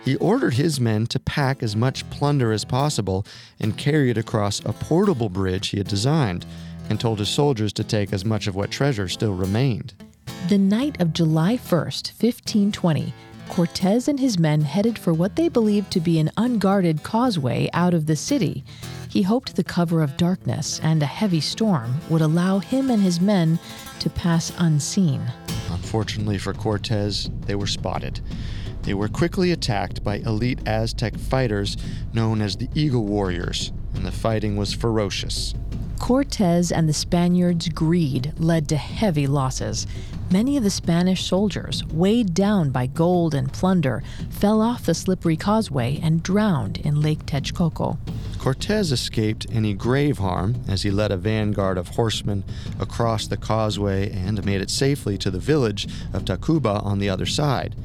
He 0.03 0.15
ordered 0.15 0.55
his 0.55 0.79
men 0.79 1.05
to 1.05 1.19
pack 1.19 1.61
as 1.61 1.75
much 1.75 2.09
plunder 2.09 2.51
as 2.51 2.65
possible 2.65 3.23
and 3.59 3.77
carry 3.77 4.09
it 4.09 4.17
across 4.17 4.61
a 4.61 4.73
portable 4.73 5.29
bridge 5.29 5.67
he 5.67 5.77
had 5.77 5.87
designed, 5.87 6.43
and 6.89 6.99
told 6.99 7.19
his 7.19 7.29
soldiers 7.29 7.71
to 7.73 7.83
take 7.83 8.13
as 8.13 8.25
much 8.25 8.47
of 8.47 8.55
what 8.55 8.71
treasure 8.71 9.07
still 9.07 9.35
remained. 9.35 9.93
The 10.47 10.57
night 10.57 10.99
of 10.99 11.13
July 11.13 11.57
1st, 11.57 12.13
1520, 12.19 13.13
Cortez 13.49 14.07
and 14.07 14.19
his 14.19 14.39
men 14.39 14.61
headed 14.61 14.97
for 14.97 15.11
what 15.11 15.35
they 15.35 15.49
believed 15.49 15.91
to 15.91 15.99
be 15.99 16.19
an 16.19 16.31
unguarded 16.37 17.03
causeway 17.03 17.69
out 17.73 17.93
of 17.93 18.05
the 18.05 18.15
city. 18.15 18.63
He 19.09 19.23
hoped 19.23 19.55
the 19.55 19.63
cover 19.63 20.01
of 20.01 20.17
darkness 20.17 20.79
and 20.83 21.01
a 21.01 21.07
heavy 21.07 21.41
storm 21.41 21.95
would 22.09 22.21
allow 22.21 22.59
him 22.59 22.91
and 22.91 23.01
his 23.01 23.19
men 23.19 23.59
to 23.99 24.09
pass 24.09 24.53
unseen. 24.59 25.21
Unfortunately 25.71 26.37
for 26.37 26.53
Cortez, 26.53 27.29
they 27.47 27.55
were 27.55 27.67
spotted. 27.67 28.21
They 28.83 28.93
were 28.93 29.09
quickly 29.09 29.51
attacked 29.51 30.03
by 30.03 30.17
elite 30.17 30.59
Aztec 30.65 31.17
fighters 31.17 31.75
known 32.13 32.41
as 32.41 32.55
the 32.55 32.69
Eagle 32.75 33.05
Warriors, 33.05 33.73
and 33.95 34.05
the 34.05 34.11
fighting 34.11 34.55
was 34.55 34.73
ferocious. 34.73 35.53
Cortez 35.99 36.71
and 36.71 36.87
the 36.87 36.93
Spaniards' 36.93 37.67
greed 37.69 38.33
led 38.37 38.69
to 38.69 38.77
heavy 38.77 39.27
losses. 39.27 39.85
Many 40.31 40.57
of 40.57 40.63
the 40.63 40.69
Spanish 40.69 41.25
soldiers, 41.25 41.83
weighed 41.85 42.35
down 42.35 42.69
by 42.69 42.85
gold 42.85 43.33
and 43.33 43.51
plunder, 43.51 44.03
fell 44.29 44.61
off 44.61 44.85
the 44.85 44.93
slippery 44.93 45.35
causeway 45.35 45.99
and 46.03 46.21
drowned 46.21 46.77
in 46.77 47.01
Lake 47.01 47.25
Texcoco. 47.25 47.97
Cortez 48.37 48.91
escaped 48.91 49.47
any 49.51 49.73
grave 49.73 50.19
harm 50.19 50.63
as 50.67 50.83
he 50.83 50.91
led 50.91 51.11
a 51.11 51.17
vanguard 51.17 51.79
of 51.79 51.87
horsemen 51.87 52.43
across 52.79 53.25
the 53.25 53.37
causeway 53.37 54.11
and 54.11 54.45
made 54.45 54.61
it 54.61 54.69
safely 54.69 55.17
to 55.17 55.31
the 55.31 55.39
village 55.39 55.87
of 56.13 56.25
Tacuba 56.25 56.85
on 56.85 56.99
the 56.99 57.09
other 57.09 57.25
side. 57.25 57.75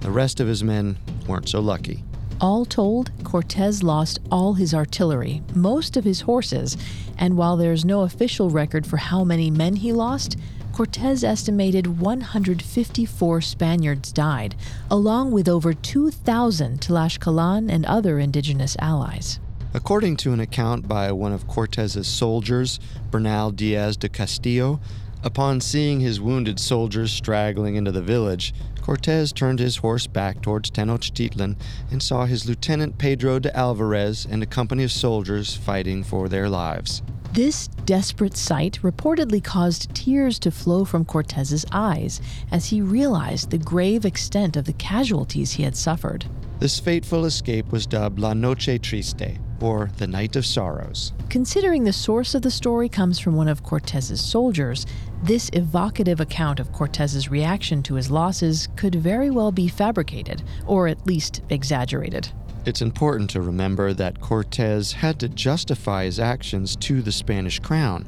The 0.00 0.10
rest 0.10 0.40
of 0.40 0.48
his 0.48 0.64
men 0.64 0.96
weren't 1.28 1.50
so 1.50 1.60
lucky. 1.60 2.02
All 2.40 2.64
told, 2.64 3.10
Cortez 3.24 3.82
lost 3.82 4.18
all 4.30 4.54
his 4.54 4.72
artillery, 4.72 5.42
most 5.54 5.98
of 5.98 6.04
his 6.04 6.22
horses, 6.22 6.78
and 7.18 7.36
while 7.36 7.58
there's 7.58 7.84
no 7.84 8.00
official 8.00 8.48
record 8.48 8.86
for 8.86 8.96
how 8.96 9.22
many 9.22 9.50
men 9.50 9.76
he 9.76 9.92
lost, 9.92 10.38
Cortez 10.72 11.24
estimated 11.24 11.98
154 11.98 13.40
Spaniards 13.40 14.12
died, 14.12 14.54
along 14.90 15.32
with 15.32 15.48
over 15.48 15.74
2,000 15.74 16.80
Tlaxcalan 16.80 17.70
and 17.70 17.84
other 17.84 18.18
indigenous 18.18 18.76
allies. 18.78 19.40
According 19.74 20.16
to 20.18 20.32
an 20.32 20.40
account 20.40 20.88
by 20.88 21.12
one 21.12 21.32
of 21.32 21.46
Cortez's 21.46 22.08
soldiers, 22.08 22.80
Bernal 23.10 23.50
Diaz 23.50 23.96
de 23.96 24.08
Castillo, 24.08 24.80
upon 25.22 25.60
seeing 25.60 26.00
his 26.00 26.20
wounded 26.20 26.58
soldiers 26.58 27.12
straggling 27.12 27.76
into 27.76 27.92
the 27.92 28.02
village, 28.02 28.54
Cortez 28.80 29.32
turned 29.32 29.58
his 29.58 29.76
horse 29.76 30.06
back 30.06 30.40
towards 30.40 30.70
Tenochtitlan 30.70 31.56
and 31.90 32.02
saw 32.02 32.24
his 32.24 32.48
lieutenant 32.48 32.96
Pedro 32.96 33.38
de 33.38 33.54
Alvarez 33.56 34.26
and 34.28 34.42
a 34.42 34.46
company 34.46 34.84
of 34.84 34.92
soldiers 34.92 35.54
fighting 35.54 36.02
for 36.02 36.28
their 36.28 36.48
lives. 36.48 37.02
This 37.32 37.68
desperate 37.68 38.36
sight 38.36 38.80
reportedly 38.82 39.42
caused 39.42 39.94
tears 39.94 40.40
to 40.40 40.50
flow 40.50 40.84
from 40.84 41.04
Cortez's 41.04 41.64
eyes 41.70 42.20
as 42.50 42.66
he 42.66 42.82
realized 42.82 43.50
the 43.50 43.58
grave 43.58 44.04
extent 44.04 44.56
of 44.56 44.64
the 44.64 44.72
casualties 44.72 45.52
he 45.52 45.62
had 45.62 45.76
suffered. 45.76 46.24
This 46.58 46.80
fateful 46.80 47.24
escape 47.24 47.70
was 47.70 47.86
dubbed 47.86 48.18
La 48.18 48.34
Noche 48.34 48.80
Triste, 48.82 49.38
or 49.60 49.90
the 49.98 50.08
Night 50.08 50.34
of 50.34 50.44
Sorrows. 50.44 51.12
Considering 51.28 51.84
the 51.84 51.92
source 51.92 52.34
of 52.34 52.42
the 52.42 52.50
story 52.50 52.88
comes 52.88 53.20
from 53.20 53.36
one 53.36 53.48
of 53.48 53.62
Cortez's 53.62 54.20
soldiers, 54.20 54.84
this 55.22 55.50
evocative 55.52 56.18
account 56.18 56.58
of 56.58 56.72
Cortez's 56.72 57.30
reaction 57.30 57.80
to 57.84 57.94
his 57.94 58.10
losses 58.10 58.68
could 58.74 58.96
very 58.96 59.30
well 59.30 59.52
be 59.52 59.68
fabricated, 59.68 60.42
or 60.66 60.88
at 60.88 61.06
least 61.06 61.42
exaggerated. 61.48 62.28
It's 62.66 62.82
important 62.82 63.30
to 63.30 63.40
remember 63.40 63.94
that 63.94 64.20
Cortez 64.20 64.92
had 64.92 65.18
to 65.20 65.28
justify 65.28 66.04
his 66.04 66.20
actions 66.20 66.76
to 66.76 67.00
the 67.00 67.12
Spanish 67.12 67.58
crown, 67.58 68.06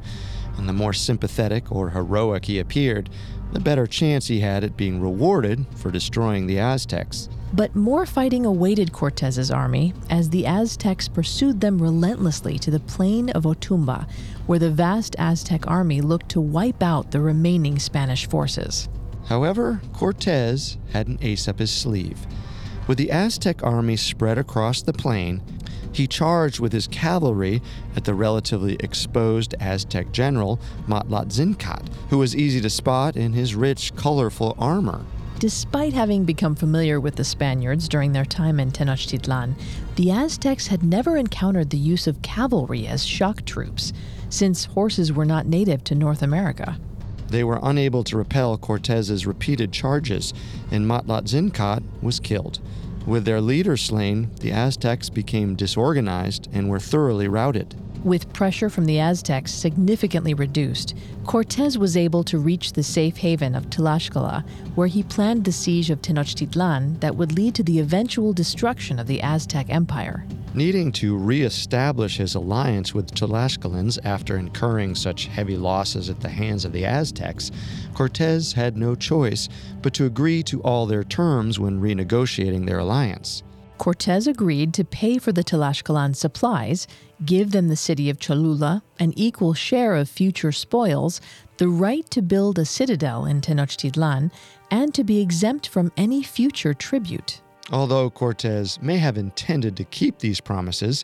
and 0.57 0.69
the 0.69 0.73
more 0.73 0.93
sympathetic 0.93 1.71
or 1.71 1.89
heroic 1.89 2.45
he 2.45 2.59
appeared, 2.59 3.09
the 3.51 3.59
better 3.59 3.87
chance 3.87 4.27
he 4.27 4.41
had 4.41 4.63
at 4.63 4.77
being 4.77 5.01
rewarded 5.01 5.65
for 5.75 5.89
destroying 5.89 6.45
the 6.45 6.59
Aztecs. 6.59 7.29
But 7.51 7.75
more 7.75 8.05
fighting 8.05 8.45
awaited 8.45 8.93
Cortez's 8.93 9.49
army 9.49 9.93
as 10.09 10.29
the 10.29 10.45
Aztecs 10.45 11.07
pursued 11.07 11.59
them 11.59 11.79
relentlessly 11.79 12.59
to 12.59 12.71
the 12.71 12.79
plain 12.79 13.29
of 13.31 13.45
Otumba, 13.45 14.07
where 14.45 14.59
the 14.59 14.71
vast 14.71 15.15
Aztec 15.17 15.67
army 15.67 16.01
looked 16.01 16.29
to 16.29 16.41
wipe 16.41 16.81
out 16.83 17.11
the 17.11 17.21
remaining 17.21 17.79
Spanish 17.79 18.27
forces. 18.27 18.87
However, 19.25 19.81
Cortez 19.93 20.77
had 20.91 21.07
an 21.07 21.17
ace 21.21 21.47
up 21.47 21.59
his 21.59 21.71
sleeve. 21.71 22.25
With 22.85 22.97
the 22.97 23.11
Aztec 23.11 23.63
army 23.63 23.95
spread 23.95 24.37
across 24.37 24.81
the 24.81 24.91
plain, 24.91 25.41
he 25.93 26.05
charged 26.05 26.59
with 26.59 26.73
his 26.73 26.87
cavalry 26.87 27.61
at 27.95 28.03
the 28.03 28.13
relatively 28.13 28.75
exposed 28.81 29.55
Aztec 29.59 30.11
general 30.11 30.59
Matlaczincat, 30.87 31.87
who 32.09 32.17
was 32.17 32.35
easy 32.35 32.59
to 32.59 32.69
spot 32.69 33.15
in 33.15 33.31
his 33.31 33.55
rich, 33.55 33.95
colorful 33.95 34.55
armor. 34.59 35.05
Despite 35.39 35.93
having 35.93 36.25
become 36.25 36.55
familiar 36.55 36.99
with 36.99 37.15
the 37.15 37.23
Spaniards 37.23 37.87
during 37.87 38.11
their 38.11 38.25
time 38.25 38.59
in 38.59 38.71
Tenochtitlan, 38.71 39.55
the 39.95 40.11
Aztecs 40.11 40.67
had 40.67 40.83
never 40.83 41.15
encountered 41.15 41.69
the 41.69 41.77
use 41.77 42.05
of 42.05 42.21
cavalry 42.21 42.87
as 42.87 43.05
shock 43.05 43.45
troops, 43.45 43.93
since 44.29 44.65
horses 44.65 45.13
were 45.13 45.25
not 45.25 45.45
native 45.45 45.83
to 45.85 45.95
North 45.95 46.21
America. 46.21 46.77
They 47.27 47.43
were 47.43 47.59
unable 47.63 48.03
to 48.05 48.17
repel 48.17 48.57
Cortez's 48.57 49.25
repeated 49.25 49.71
charges, 49.71 50.33
and 50.69 50.85
Matlaczincat 50.85 51.81
was 52.01 52.19
killed. 52.19 52.59
With 53.05 53.25
their 53.25 53.41
leader 53.41 53.75
slain, 53.75 54.29
the 54.39 54.51
Aztecs 54.51 55.09
became 55.09 55.55
disorganized 55.55 56.47
and 56.53 56.69
were 56.69 56.79
thoroughly 56.79 57.27
routed. 57.27 57.75
With 58.03 58.31
pressure 58.33 58.69
from 58.69 58.85
the 58.85 58.99
Aztecs 58.99 59.51
significantly 59.53 60.33
reduced, 60.33 60.95
Cortez 61.25 61.77
was 61.77 61.95
able 61.95 62.23
to 62.25 62.37
reach 62.37 62.73
the 62.73 62.83
safe 62.83 63.17
haven 63.17 63.55
of 63.55 63.69
Tlaxcala, 63.69 64.45
where 64.75 64.87
he 64.87 65.03
planned 65.03 65.43
the 65.43 65.51
siege 65.51 65.89
of 65.89 66.01
Tenochtitlan 66.01 66.99
that 67.01 67.15
would 67.15 67.33
lead 67.33 67.55
to 67.55 67.63
the 67.63 67.79
eventual 67.79 68.33
destruction 68.33 68.99
of 68.99 69.07
the 69.07 69.21
Aztec 69.21 69.69
Empire. 69.69 70.25
Needing 70.55 70.91
to 70.93 71.17
re-establish 71.17 72.17
his 72.17 72.35
alliance 72.35 72.93
with 72.93 73.07
the 73.07 73.15
Tlaxcalans 73.15 73.97
after 74.03 74.37
incurring 74.37 74.93
such 74.93 75.25
heavy 75.25 75.57
losses 75.57 76.11
at 76.11 76.19
the 76.19 76.29
hands 76.29 76.63
of 76.63 76.73
the 76.73 76.85
Aztecs, 76.85 77.49
Cortes 77.95 78.53
had 78.53 78.77
no 78.77 78.93
choice 78.93 79.49
but 79.81 79.95
to 79.95 80.05
agree 80.05 80.43
to 80.43 80.61
all 80.61 80.85
their 80.85 81.03
terms 81.03 81.59
when 81.59 81.81
renegotiating 81.81 82.67
their 82.67 82.77
alliance. 82.77 83.41
Cortes 83.79 84.27
agreed 84.27 84.75
to 84.75 84.83
pay 84.83 85.17
for 85.17 85.31
the 85.31 85.43
Tlaxcalan 85.43 86.15
supplies, 86.15 86.87
give 87.25 87.51
them 87.51 87.67
the 87.67 87.75
city 87.75 88.11
of 88.11 88.19
Cholula, 88.19 88.83
an 88.99 89.11
equal 89.15 89.55
share 89.55 89.95
of 89.95 90.07
future 90.07 90.51
spoils, 90.51 91.19
the 91.57 91.67
right 91.67 92.07
to 92.11 92.21
build 92.21 92.59
a 92.59 92.65
citadel 92.65 93.25
in 93.25 93.41
Tenochtitlan, 93.41 94.31
and 94.69 94.93
to 94.93 95.03
be 95.03 95.19
exempt 95.19 95.67
from 95.67 95.91
any 95.97 96.21
future 96.21 96.75
tribute. 96.75 97.41
Although 97.73 98.11
Cortez 98.11 98.79
may 98.83 98.97
have 98.97 99.17
intended 99.17 99.75
to 99.77 99.83
keep 99.83 100.19
these 100.19 100.39
promises, 100.39 101.03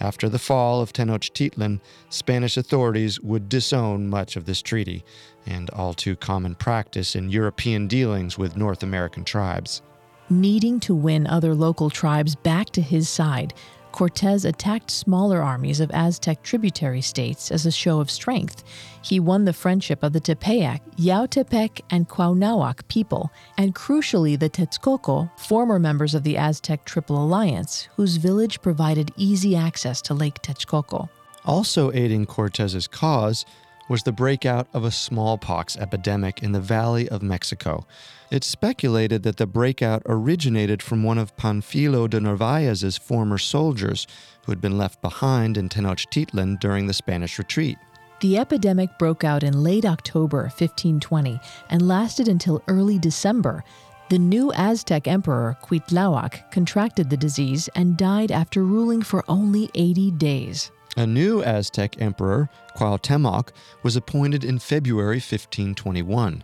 after 0.00 0.28
the 0.28 0.40
fall 0.40 0.80
of 0.80 0.92
Tenochtitlan, 0.92 1.80
Spanish 2.10 2.56
authorities 2.56 3.20
would 3.20 3.48
disown 3.48 4.08
much 4.08 4.34
of 4.34 4.44
this 4.44 4.60
treaty, 4.60 5.04
and 5.46 5.70
all 5.70 5.94
too 5.94 6.16
common 6.16 6.56
practice 6.56 7.14
in 7.14 7.30
European 7.30 7.86
dealings 7.86 8.36
with 8.36 8.56
North 8.56 8.82
American 8.82 9.22
tribes. 9.22 9.80
Needing 10.28 10.80
to 10.80 10.94
win 10.94 11.24
other 11.28 11.54
local 11.54 11.88
tribes 11.88 12.34
back 12.34 12.70
to 12.70 12.82
his 12.82 13.08
side, 13.08 13.54
Cortez 13.92 14.44
attacked 14.44 14.90
smaller 14.90 15.42
armies 15.42 15.80
of 15.80 15.90
Aztec 15.92 16.42
tributary 16.42 17.00
states 17.00 17.50
as 17.50 17.66
a 17.66 17.70
show 17.70 18.00
of 18.00 18.10
strength. 18.10 18.62
He 19.02 19.18
won 19.18 19.44
the 19.44 19.52
friendship 19.52 20.02
of 20.02 20.12
the 20.12 20.20
Tepeyac, 20.20 20.80
Yautepec, 20.96 21.80
and 21.90 22.08
Cuauhnahuac 22.08 22.86
people, 22.88 23.30
and 23.56 23.74
crucially 23.74 24.38
the 24.38 24.50
Texcoco, 24.50 25.30
former 25.38 25.78
members 25.78 26.14
of 26.14 26.22
the 26.22 26.36
Aztec 26.36 26.84
Triple 26.84 27.22
Alliance, 27.22 27.88
whose 27.96 28.16
village 28.16 28.60
provided 28.60 29.12
easy 29.16 29.56
access 29.56 30.02
to 30.02 30.14
Lake 30.14 30.42
Texcoco. 30.42 31.08
Also 31.44 31.90
aiding 31.92 32.26
Cortez's 32.26 32.86
cause 32.86 33.44
was 33.88 34.02
the 34.02 34.12
breakout 34.12 34.68
of 34.74 34.84
a 34.84 34.90
smallpox 34.90 35.76
epidemic 35.76 36.42
in 36.42 36.52
the 36.52 36.60
Valley 36.60 37.08
of 37.08 37.22
Mexico. 37.22 37.86
It's 38.30 38.46
speculated 38.46 39.22
that 39.22 39.38
the 39.38 39.46
breakout 39.46 40.02
originated 40.04 40.82
from 40.82 41.02
one 41.02 41.18
of 41.18 41.36
Panfilo 41.36 42.08
de 42.08 42.20
Narvaez's 42.20 42.98
former 42.98 43.38
soldiers 43.38 44.06
who 44.44 44.52
had 44.52 44.60
been 44.60 44.76
left 44.76 45.00
behind 45.00 45.56
in 45.56 45.68
Tenochtitlan 45.68 46.60
during 46.60 46.86
the 46.86 46.92
Spanish 46.92 47.38
retreat. 47.38 47.78
The 48.20 48.36
epidemic 48.36 48.98
broke 48.98 49.24
out 49.24 49.42
in 49.42 49.62
late 49.62 49.84
October 49.84 50.42
1520 50.42 51.40
and 51.70 51.86
lasted 51.86 52.28
until 52.28 52.62
early 52.66 52.98
December. 52.98 53.62
The 54.10 54.18
new 54.18 54.52
Aztec 54.52 55.06
emperor, 55.06 55.56
Cuitlahuac, 55.62 56.50
contracted 56.50 57.10
the 57.10 57.16
disease 57.16 57.68
and 57.74 57.96
died 57.96 58.32
after 58.32 58.64
ruling 58.64 59.02
for 59.02 59.24
only 59.28 59.70
80 59.74 60.10
days. 60.12 60.72
A 60.98 61.06
new 61.06 61.44
Aztec 61.44 62.02
emperor, 62.02 62.50
Cuauhtemoc, 62.76 63.50
was 63.84 63.94
appointed 63.94 64.42
in 64.42 64.58
February 64.58 65.18
1521. 65.18 66.42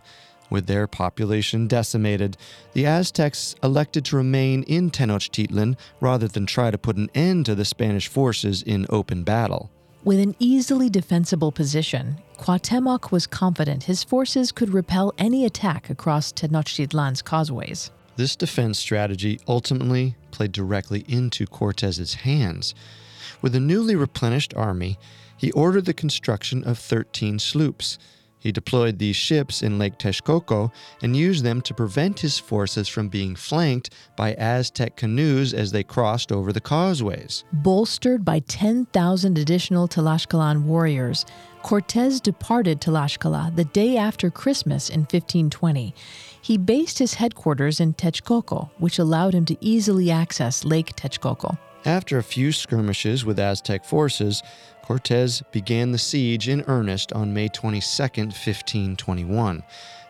With 0.49 0.65
their 0.65 0.87
population 0.87 1.67
decimated, 1.67 2.37
the 2.71 2.85
Aztecs 2.85 3.55
elected 3.61 4.05
to 4.05 4.15
remain 4.15 4.63
in 4.63 4.91
Tenochtitlan 4.91 5.75
rather 5.99 6.29
than 6.29 6.45
try 6.45 6.71
to 6.71 6.77
put 6.77 6.95
an 6.95 7.09
end 7.13 7.47
to 7.47 7.55
the 7.55 7.65
Spanish 7.65 8.07
forces 8.07 8.63
in 8.63 8.85
open 8.89 9.25
battle. 9.25 9.71
With 10.05 10.21
an 10.21 10.37
easily 10.39 10.89
defensible 10.89 11.51
position, 11.51 12.19
Cuauhtemoc 12.37 13.11
was 13.11 13.27
confident 13.27 13.83
his 13.83 14.05
forces 14.05 14.53
could 14.53 14.69
repel 14.69 15.13
any 15.17 15.43
attack 15.43 15.89
across 15.89 16.31
Tenochtitlan's 16.31 17.21
causeways. 17.21 17.91
This 18.15 18.37
defense 18.37 18.79
strategy 18.79 19.41
ultimately 19.49 20.15
played 20.31 20.53
directly 20.53 21.03
into 21.09 21.45
Cortez's 21.45 22.13
hands. 22.13 22.73
With 23.41 23.55
a 23.55 23.59
newly 23.59 23.95
replenished 23.95 24.53
army, 24.55 24.97
he 25.37 25.51
ordered 25.51 25.85
the 25.85 25.93
construction 25.93 26.63
of 26.63 26.77
13 26.77 27.39
sloops. 27.39 27.97
He 28.39 28.51
deployed 28.51 28.99
these 28.99 29.15
ships 29.15 29.63
in 29.63 29.79
Lake 29.79 29.97
Texcoco 29.97 30.71
and 31.01 31.17
used 31.17 31.43
them 31.43 31.61
to 31.61 31.73
prevent 31.73 32.19
his 32.19 32.37
forces 32.37 32.87
from 32.87 33.09
being 33.09 33.35
flanked 33.35 33.89
by 34.15 34.35
Aztec 34.35 34.95
canoes 34.97 35.51
as 35.51 35.71
they 35.71 35.83
crossed 35.83 36.31
over 36.31 36.53
the 36.53 36.61
causeways. 36.61 37.43
Bolstered 37.51 38.23
by 38.23 38.39
10,000 38.41 39.37
additional 39.39 39.87
Tlaxcalan 39.87 40.65
warriors, 40.65 41.25
Cortez 41.63 42.21
departed 42.21 42.79
Tlaxcala 42.81 43.55
the 43.55 43.65
day 43.65 43.97
after 43.97 44.29
Christmas 44.29 44.89
in 44.89 44.99
1520. 44.99 45.95
He 46.39 46.59
based 46.59 46.99
his 46.99 47.15
headquarters 47.15 47.79
in 47.79 47.95
Texcoco, 47.95 48.69
which 48.77 48.99
allowed 48.99 49.33
him 49.33 49.45
to 49.45 49.57
easily 49.59 50.11
access 50.11 50.63
Lake 50.63 50.95
Texcoco. 50.95 51.57
After 51.85 52.17
a 52.17 52.23
few 52.23 52.51
skirmishes 52.51 53.23
with 53.23 53.37
Aztec 53.37 53.85
forces, 53.85 54.41
Cortez 54.81 55.43
began 55.51 55.91
the 55.91 55.99
siege 55.99 56.49
in 56.49 56.63
earnest 56.65 57.13
on 57.13 57.33
May 57.33 57.47
22, 57.47 57.81
1521. 57.83 59.63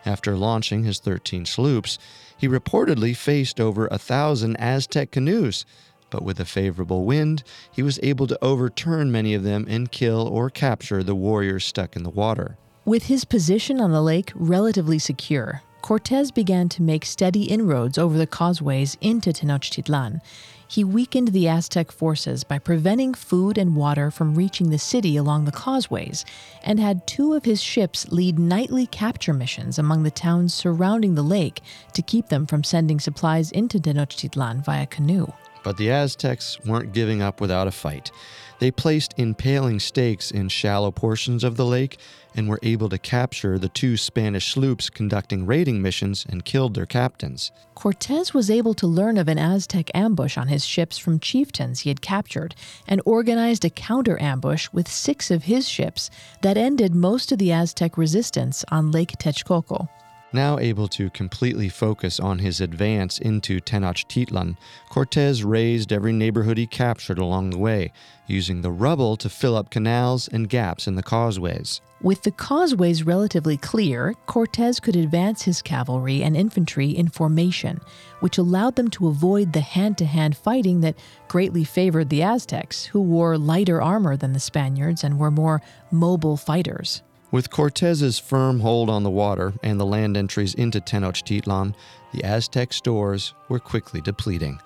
After 0.05 0.37
launching 0.37 0.85
his 0.85 0.99
13 0.99 1.45
sloops, 1.45 1.97
he 2.37 2.47
reportedly 2.47 3.15
faced 3.15 3.59
over 3.59 3.87
a 3.87 3.97
thousand 3.97 4.55
Aztec 4.55 5.11
canoes, 5.11 5.65
but 6.09 6.23
with 6.23 6.39
a 6.39 6.45
favorable 6.45 7.03
wind, 7.03 7.43
he 7.73 7.83
was 7.83 7.99
able 8.01 8.27
to 8.27 8.41
overturn 8.41 9.11
many 9.11 9.33
of 9.33 9.43
them 9.43 9.65
and 9.67 9.91
kill 9.91 10.27
or 10.29 10.49
capture 10.49 11.03
the 11.03 11.15
warriors 11.15 11.65
stuck 11.65 11.97
in 11.97 12.03
the 12.03 12.09
water. 12.09 12.57
With 12.85 13.07
his 13.07 13.25
position 13.25 13.81
on 13.81 13.91
the 13.91 14.01
lake 14.01 14.31
relatively 14.35 14.99
secure, 14.99 15.61
Cortez 15.81 16.31
began 16.31 16.69
to 16.69 16.81
make 16.81 17.05
steady 17.05 17.43
inroads 17.43 17.97
over 17.97 18.17
the 18.17 18.25
causeways 18.25 18.97
into 19.01 19.31
Tenochtitlan. 19.31 20.21
He 20.67 20.83
weakened 20.83 21.29
the 21.29 21.47
Aztec 21.47 21.91
forces 21.91 22.43
by 22.43 22.59
preventing 22.59 23.13
food 23.13 23.57
and 23.57 23.75
water 23.75 24.09
from 24.09 24.35
reaching 24.35 24.69
the 24.69 24.79
city 24.79 25.15
along 25.15 25.45
the 25.45 25.51
causeways, 25.51 26.25
and 26.63 26.79
had 26.79 27.05
two 27.05 27.33
of 27.33 27.45
his 27.45 27.61
ships 27.61 28.11
lead 28.11 28.39
nightly 28.39 28.87
capture 28.87 29.33
missions 29.33 29.77
among 29.77 30.03
the 30.03 30.11
towns 30.11 30.53
surrounding 30.53 31.15
the 31.15 31.23
lake 31.23 31.61
to 31.93 32.01
keep 32.01 32.29
them 32.29 32.45
from 32.45 32.63
sending 32.63 32.99
supplies 32.99 33.51
into 33.51 33.79
Tenochtitlan 33.79 34.63
via 34.63 34.87
canoe. 34.87 35.27
But 35.65 35.77
the 35.77 35.89
Aztecs 35.89 36.59
weren't 36.63 36.93
giving 36.93 37.23
up 37.23 37.41
without 37.41 37.67
a 37.67 37.71
fight. 37.71 38.11
They 38.59 38.69
placed 38.69 39.15
impaling 39.17 39.79
stakes 39.79 40.29
in 40.29 40.47
shallow 40.47 40.91
portions 40.91 41.43
of 41.43 41.57
the 41.57 41.65
lake 41.65 41.97
and 42.35 42.47
were 42.47 42.59
able 42.61 42.87
to 42.89 42.99
capture 42.99 43.57
the 43.57 43.69
two 43.69 43.97
Spanish 43.97 44.53
sloops 44.53 44.91
conducting 44.91 45.47
raiding 45.47 45.81
missions 45.81 46.23
and 46.29 46.45
killed 46.45 46.75
their 46.75 46.85
captains. 46.85 47.51
Cortez 47.73 48.31
was 48.31 48.51
able 48.51 48.75
to 48.75 48.85
learn 48.85 49.17
of 49.17 49.27
an 49.27 49.39
Aztec 49.39 49.89
ambush 49.95 50.37
on 50.37 50.49
his 50.49 50.63
ships 50.63 50.99
from 50.99 51.19
chieftains 51.19 51.79
he 51.79 51.89
had 51.89 51.99
captured 51.99 52.53
and 52.87 53.01
organized 53.03 53.65
a 53.65 53.71
counter 53.71 54.21
ambush 54.21 54.69
with 54.71 54.87
six 54.87 55.31
of 55.31 55.45
his 55.45 55.67
ships 55.67 56.11
that 56.41 56.57
ended 56.57 56.93
most 56.93 57.31
of 57.31 57.39
the 57.39 57.51
Aztec 57.51 57.97
resistance 57.97 58.63
on 58.69 58.91
Lake 58.91 59.17
Texcoco. 59.17 59.89
Now 60.35 60.59
able 60.59 60.89
to 60.89 61.09
completely 61.11 61.69
focus 61.69 62.19
on 62.19 62.39
his 62.39 62.59
advance 62.59 63.19
into 63.19 63.61
Tenochtitlan, 63.61 64.57
Cortez 64.89 65.45
razed 65.45 65.93
every 65.93 66.11
neighborhood 66.11 66.57
he 66.57 66.67
captured 66.67 67.19
along 67.19 67.51
the 67.51 67.57
way, 67.57 67.93
using 68.27 68.59
the 68.59 68.69
rubble 68.69 69.15
to 69.15 69.29
fill 69.29 69.55
up 69.55 69.69
canals 69.69 70.27
and 70.27 70.49
gaps 70.49 70.87
in 70.87 70.95
the 70.95 71.03
causeways. 71.03 71.79
With 72.01 72.23
the 72.23 72.31
causeways 72.31 73.05
relatively 73.05 73.55
clear, 73.55 74.13
Cortez 74.25 74.81
could 74.81 74.97
advance 74.97 75.43
his 75.43 75.61
cavalry 75.61 76.21
and 76.21 76.35
infantry 76.35 76.89
in 76.89 77.07
formation, 77.07 77.79
which 78.19 78.37
allowed 78.37 78.75
them 78.75 78.89
to 78.89 79.07
avoid 79.07 79.53
the 79.53 79.61
hand 79.61 79.97
to 79.99 80.05
hand 80.05 80.35
fighting 80.35 80.81
that 80.81 80.99
greatly 81.29 81.63
favored 81.63 82.09
the 82.09 82.23
Aztecs, 82.23 82.83
who 82.87 82.99
wore 82.99 83.37
lighter 83.37 83.81
armor 83.81 84.17
than 84.17 84.33
the 84.33 84.41
Spaniards 84.41 85.01
and 85.01 85.17
were 85.17 85.31
more 85.31 85.61
mobile 85.91 86.35
fighters. 86.35 87.03
With 87.31 87.49
Cortez's 87.49 88.19
firm 88.19 88.59
hold 88.59 88.89
on 88.89 89.03
the 89.03 89.09
water 89.09 89.53
and 89.63 89.79
the 89.79 89.85
land 89.85 90.15
entries 90.15 90.53
into 90.53 90.79
Tenochtitlan, 90.79 91.75
the 92.13 92.23
Aztec 92.23 92.71
stores 92.71 93.33
were 93.49 93.59
quickly 93.59 93.99
depleting. 93.99 94.59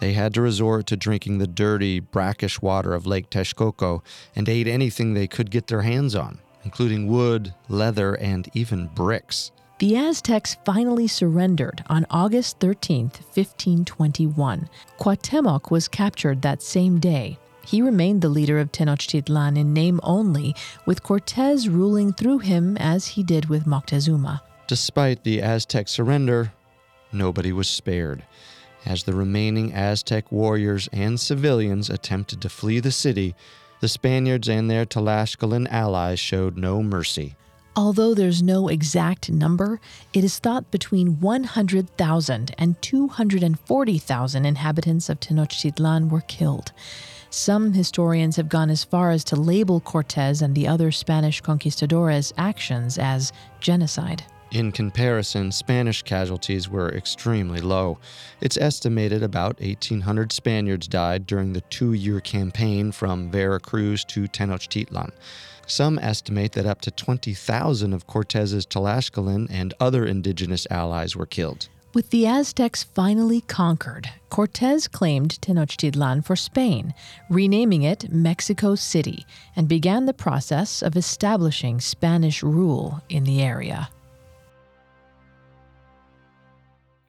They 0.00 0.12
had 0.12 0.34
to 0.34 0.42
resort 0.42 0.86
to 0.86 0.96
drinking 0.96 1.38
the 1.38 1.46
dirty, 1.46 2.00
brackish 2.00 2.62
water 2.62 2.94
of 2.94 3.06
Lake 3.06 3.30
Texcoco 3.30 4.02
and 4.34 4.48
ate 4.48 4.68
anything 4.68 5.14
they 5.14 5.26
could 5.26 5.50
get 5.50 5.66
their 5.66 5.82
hands 5.82 6.14
on, 6.14 6.38
including 6.64 7.08
wood, 7.08 7.54
leather, 7.68 8.14
and 8.14 8.48
even 8.54 8.88
bricks. 8.94 9.50
The 9.80 9.96
Aztecs 9.96 10.56
finally 10.64 11.08
surrendered 11.08 11.82
on 11.88 12.06
August 12.08 12.60
13, 12.60 13.06
1521. 13.06 14.68
Cuauhtemoc 15.00 15.70
was 15.70 15.88
captured 15.88 16.42
that 16.42 16.62
same 16.62 17.00
day, 17.00 17.38
he 17.66 17.82
remained 17.82 18.22
the 18.22 18.28
leader 18.28 18.58
of 18.58 18.72
Tenochtitlan 18.72 19.58
in 19.58 19.72
name 19.72 20.00
only, 20.02 20.54
with 20.86 21.02
Cortez 21.02 21.68
ruling 21.68 22.12
through 22.12 22.38
him 22.38 22.76
as 22.76 23.08
he 23.08 23.22
did 23.22 23.46
with 23.46 23.66
Moctezuma. 23.66 24.40
Despite 24.66 25.24
the 25.24 25.42
Aztec 25.42 25.88
surrender, 25.88 26.52
nobody 27.12 27.52
was 27.52 27.68
spared. 27.68 28.22
As 28.86 29.04
the 29.04 29.14
remaining 29.14 29.72
Aztec 29.72 30.30
warriors 30.30 30.88
and 30.92 31.18
civilians 31.18 31.88
attempted 31.88 32.40
to 32.42 32.48
flee 32.48 32.80
the 32.80 32.92
city, 32.92 33.34
the 33.80 33.88
Spaniards 33.88 34.48
and 34.48 34.70
their 34.70 34.86
Tlaxcalan 34.86 35.66
allies 35.70 36.18
showed 36.18 36.56
no 36.56 36.82
mercy. 36.82 37.36
Although 37.76 38.14
there's 38.14 38.42
no 38.42 38.68
exact 38.68 39.30
number, 39.30 39.80
it 40.12 40.22
is 40.22 40.38
thought 40.38 40.70
between 40.70 41.18
100,000 41.18 42.54
and 42.56 42.80
240,000 42.80 44.46
inhabitants 44.46 45.08
of 45.08 45.18
Tenochtitlan 45.18 46.08
were 46.08 46.20
killed. 46.20 46.72
Some 47.36 47.72
historians 47.72 48.36
have 48.36 48.48
gone 48.48 48.70
as 48.70 48.84
far 48.84 49.10
as 49.10 49.24
to 49.24 49.34
label 49.34 49.80
Cortes 49.80 50.40
and 50.40 50.54
the 50.54 50.68
other 50.68 50.92
Spanish 50.92 51.40
conquistadores' 51.40 52.32
actions 52.38 52.96
as 52.96 53.32
genocide. 53.58 54.22
In 54.52 54.70
comparison, 54.70 55.50
Spanish 55.50 56.04
casualties 56.04 56.68
were 56.68 56.90
extremely 56.90 57.60
low. 57.60 57.98
It's 58.40 58.56
estimated 58.56 59.24
about 59.24 59.60
1,800 59.60 60.30
Spaniards 60.30 60.86
died 60.86 61.26
during 61.26 61.54
the 61.54 61.60
two 61.62 61.92
year 61.92 62.20
campaign 62.20 62.92
from 62.92 63.32
Veracruz 63.32 64.04
to 64.04 64.28
Tenochtitlan. 64.28 65.10
Some 65.66 65.98
estimate 65.98 66.52
that 66.52 66.66
up 66.66 66.82
to 66.82 66.92
20,000 66.92 67.92
of 67.92 68.06
Cortez's 68.06 68.64
Tlaxcalan 68.64 69.48
and 69.50 69.74
other 69.80 70.06
indigenous 70.06 70.68
allies 70.70 71.16
were 71.16 71.26
killed. 71.26 71.68
With 71.94 72.10
the 72.10 72.26
Aztecs 72.26 72.82
finally 72.82 73.40
conquered, 73.42 74.10
Cortez 74.28 74.88
claimed 74.88 75.38
Tenochtitlan 75.40 76.24
for 76.24 76.34
Spain, 76.34 76.92
renaming 77.30 77.84
it 77.84 78.10
Mexico 78.10 78.74
City, 78.74 79.24
and 79.54 79.68
began 79.68 80.06
the 80.06 80.12
process 80.12 80.82
of 80.82 80.96
establishing 80.96 81.80
Spanish 81.80 82.42
rule 82.42 83.00
in 83.08 83.22
the 83.22 83.40
area. 83.40 83.90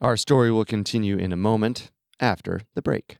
Our 0.01 0.17
story 0.17 0.51
will 0.51 0.65
continue 0.65 1.17
in 1.17 1.31
a 1.31 1.37
moment 1.37 1.89
after 2.19 2.61
the 2.75 2.83
break. 2.83 3.17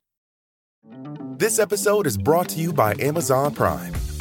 This 1.38 1.57
episode 1.57 2.05
is 2.05 2.16
brought 2.16 2.49
to 2.49 2.59
you 2.59 2.74
by 2.74 2.93
Amazon 2.99 3.55
Prime. 3.55 3.93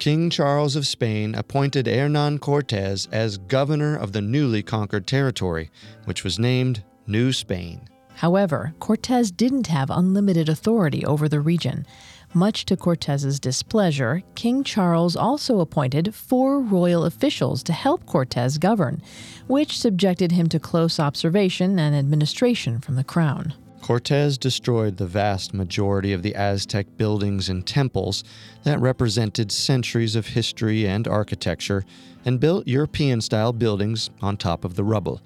King 0.00 0.30
Charles 0.30 0.76
of 0.76 0.86
Spain 0.86 1.34
appointed 1.34 1.86
Hernan 1.86 2.38
Cortes 2.38 3.06
as 3.12 3.36
governor 3.36 3.94
of 3.94 4.12
the 4.12 4.22
newly 4.22 4.62
conquered 4.62 5.06
territory, 5.06 5.70
which 6.06 6.24
was 6.24 6.38
named 6.38 6.82
New 7.06 7.34
Spain. 7.34 7.86
However, 8.14 8.72
Cortes 8.80 9.30
didn't 9.30 9.66
have 9.66 9.90
unlimited 9.90 10.48
authority 10.48 11.04
over 11.04 11.28
the 11.28 11.40
region. 11.40 11.86
Much 12.32 12.64
to 12.64 12.78
Cortes's 12.78 13.38
displeasure, 13.38 14.22
King 14.34 14.64
Charles 14.64 15.16
also 15.16 15.60
appointed 15.60 16.14
four 16.14 16.60
royal 16.60 17.04
officials 17.04 17.62
to 17.64 17.74
help 17.74 18.06
Cortes 18.06 18.56
govern, 18.56 19.02
which 19.48 19.78
subjected 19.78 20.32
him 20.32 20.48
to 20.48 20.58
close 20.58 20.98
observation 20.98 21.78
and 21.78 21.94
administration 21.94 22.80
from 22.80 22.94
the 22.94 23.04
crown. 23.04 23.52
Cortes 23.80 24.38
destroyed 24.38 24.96
the 24.96 25.06
vast 25.06 25.54
majority 25.54 26.12
of 26.12 26.22
the 26.22 26.34
Aztec 26.34 26.86
buildings 26.96 27.48
and 27.48 27.66
temples 27.66 28.22
that 28.62 28.80
represented 28.80 29.50
centuries 29.50 30.14
of 30.14 30.28
history 30.28 30.86
and 30.86 31.08
architecture 31.08 31.84
and 32.24 32.38
built 32.38 32.68
European 32.68 33.20
style 33.20 33.52
buildings 33.52 34.10
on 34.20 34.36
top 34.36 34.64
of 34.64 34.74
the 34.74 34.84
rubble. 34.84 35.20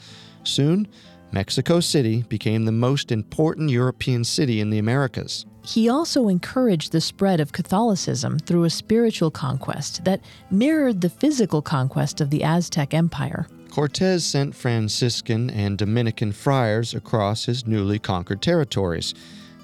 Soon, 0.44 0.86
Mexico 1.32 1.80
City 1.80 2.22
became 2.28 2.64
the 2.64 2.72
most 2.72 3.10
important 3.10 3.70
European 3.70 4.22
city 4.22 4.60
in 4.60 4.70
the 4.70 4.78
Americas. 4.78 5.46
He 5.64 5.88
also 5.88 6.28
encouraged 6.28 6.92
the 6.92 7.00
spread 7.00 7.40
of 7.40 7.52
Catholicism 7.52 8.38
through 8.38 8.64
a 8.64 8.70
spiritual 8.70 9.30
conquest 9.30 10.04
that 10.04 10.20
mirrored 10.50 11.00
the 11.00 11.08
physical 11.08 11.60
conquest 11.60 12.20
of 12.20 12.30
the 12.30 12.44
Aztec 12.44 12.94
Empire. 12.94 13.48
Cortes 13.74 14.24
sent 14.24 14.54
Franciscan 14.54 15.50
and 15.50 15.76
Dominican 15.76 16.30
friars 16.30 16.94
across 16.94 17.46
his 17.46 17.66
newly 17.66 17.98
conquered 17.98 18.40
territories, 18.40 19.14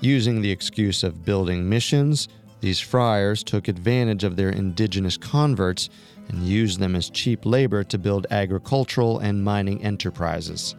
using 0.00 0.40
the 0.40 0.50
excuse 0.50 1.04
of 1.04 1.24
building 1.24 1.68
missions, 1.68 2.26
These 2.60 2.80
friars 2.80 3.44
took 3.44 3.68
advantage 3.68 4.24
of 4.24 4.34
their 4.34 4.50
indigenous 4.50 5.16
converts 5.16 5.88
and 6.28 6.42
used 6.42 6.80
them 6.80 6.96
as 6.96 7.08
cheap 7.08 7.46
labor 7.46 7.84
to 7.84 7.98
build 7.98 8.26
agricultural 8.32 9.20
and 9.20 9.44
mining 9.44 9.80
enterprises. 9.84 10.74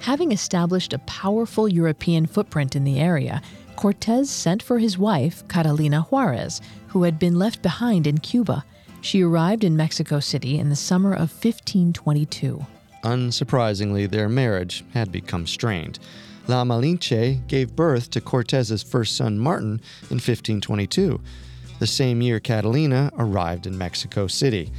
Having 0.00 0.32
established 0.32 0.92
a 0.92 0.98
powerful 1.00 1.66
European 1.66 2.26
footprint 2.26 2.76
in 2.76 2.84
the 2.84 3.00
area, 3.00 3.40
Cortez 3.76 4.28
sent 4.28 4.62
for 4.62 4.78
his 4.78 4.98
wife, 4.98 5.42
Catalina 5.48 6.02
Juarez, 6.02 6.60
who 6.88 7.04
had 7.04 7.18
been 7.18 7.38
left 7.38 7.62
behind 7.62 8.06
in 8.06 8.18
Cuba. 8.18 8.62
She 9.00 9.22
arrived 9.22 9.64
in 9.64 9.74
Mexico 9.74 10.20
City 10.20 10.58
in 10.58 10.68
the 10.68 10.76
summer 10.76 11.14
of 11.14 11.32
1522. 11.32 12.64
Unsurprisingly, 13.04 14.10
their 14.10 14.28
marriage 14.28 14.82
had 14.94 15.12
become 15.12 15.46
strained. 15.46 15.98
La 16.48 16.64
Malinche 16.64 17.46
gave 17.46 17.76
birth 17.76 18.10
to 18.10 18.20
Cortez's 18.20 18.82
first 18.82 19.16
son, 19.16 19.38
Martin, 19.38 19.80
in 20.10 20.16
1522. 20.16 21.20
The 21.78 21.86
same 21.86 22.22
year, 22.22 22.40
Catalina 22.40 23.12
arrived 23.18 23.66
in 23.66 23.76
Mexico 23.76 24.26
City. 24.26 24.72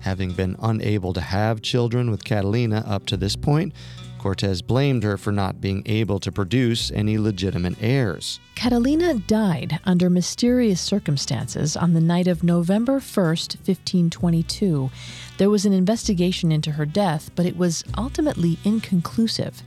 Having 0.00 0.32
been 0.32 0.56
unable 0.60 1.12
to 1.14 1.20
have 1.20 1.62
children 1.62 2.10
with 2.10 2.24
Catalina 2.24 2.84
up 2.86 3.06
to 3.06 3.16
this 3.16 3.36
point, 3.36 3.72
Cortez 4.20 4.60
blamed 4.60 5.02
her 5.02 5.16
for 5.16 5.32
not 5.32 5.62
being 5.62 5.82
able 5.86 6.20
to 6.20 6.30
produce 6.30 6.90
any 6.90 7.16
legitimate 7.16 7.76
heirs. 7.80 8.38
Catalina 8.54 9.14
died 9.14 9.80
under 9.84 10.10
mysterious 10.10 10.78
circumstances 10.78 11.74
on 11.74 11.94
the 11.94 12.02
night 12.02 12.26
of 12.26 12.44
November 12.44 13.00
1st, 13.00 13.56
1522. 13.66 14.90
There 15.38 15.48
was 15.48 15.64
an 15.64 15.72
investigation 15.72 16.52
into 16.52 16.72
her 16.72 16.84
death, 16.84 17.30
but 17.34 17.46
it 17.46 17.56
was 17.56 17.82
ultimately 17.96 18.58
inconclusive. 18.62 19.62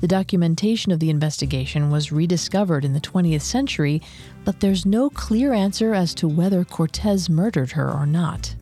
The 0.00 0.08
documentation 0.08 0.90
of 0.90 1.00
the 1.00 1.10
investigation 1.10 1.90
was 1.90 2.10
rediscovered 2.10 2.86
in 2.86 2.94
the 2.94 3.00
20th 3.02 3.42
century, 3.42 4.00
but 4.42 4.60
there's 4.60 4.86
no 4.86 5.10
clear 5.10 5.52
answer 5.52 5.92
as 5.92 6.14
to 6.14 6.26
whether 6.26 6.64
Cortez 6.64 7.28
murdered 7.28 7.72
her 7.72 7.92
or 7.92 8.06
not. 8.06 8.54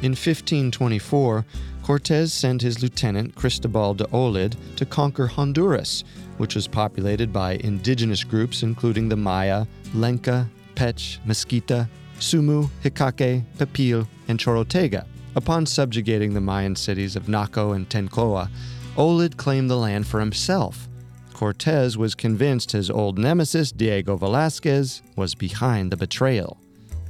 In 0.00 0.12
1524, 0.12 1.44
Cortez 1.86 2.32
sent 2.32 2.62
his 2.62 2.82
lieutenant 2.82 3.36
Cristobal 3.36 3.94
de 3.94 4.08
Olid 4.12 4.56
to 4.74 4.84
conquer 4.84 5.28
Honduras, 5.28 6.02
which 6.36 6.56
was 6.56 6.66
populated 6.66 7.32
by 7.32 7.58
indigenous 7.62 8.24
groups 8.24 8.64
including 8.64 9.08
the 9.08 9.14
Maya, 9.14 9.66
Lenca, 9.94 10.48
Pech, 10.74 11.20
Mesquita, 11.24 11.88
Sumu, 12.18 12.68
Jicaque, 12.82 13.44
Pipil, 13.56 14.04
and 14.26 14.40
Chorotega. 14.40 15.06
Upon 15.36 15.64
subjugating 15.64 16.34
the 16.34 16.40
Mayan 16.40 16.74
cities 16.74 17.14
of 17.14 17.28
Naco 17.28 17.70
and 17.70 17.88
Tencoa, 17.88 18.50
Olid 18.96 19.36
claimed 19.36 19.70
the 19.70 19.76
land 19.76 20.08
for 20.08 20.18
himself. 20.18 20.88
Cortez 21.34 21.96
was 21.96 22.16
convinced 22.16 22.72
his 22.72 22.90
old 22.90 23.16
nemesis, 23.16 23.70
Diego 23.70 24.16
Velazquez, 24.16 25.02
was 25.14 25.36
behind 25.36 25.92
the 25.92 25.96
betrayal. 25.96 26.58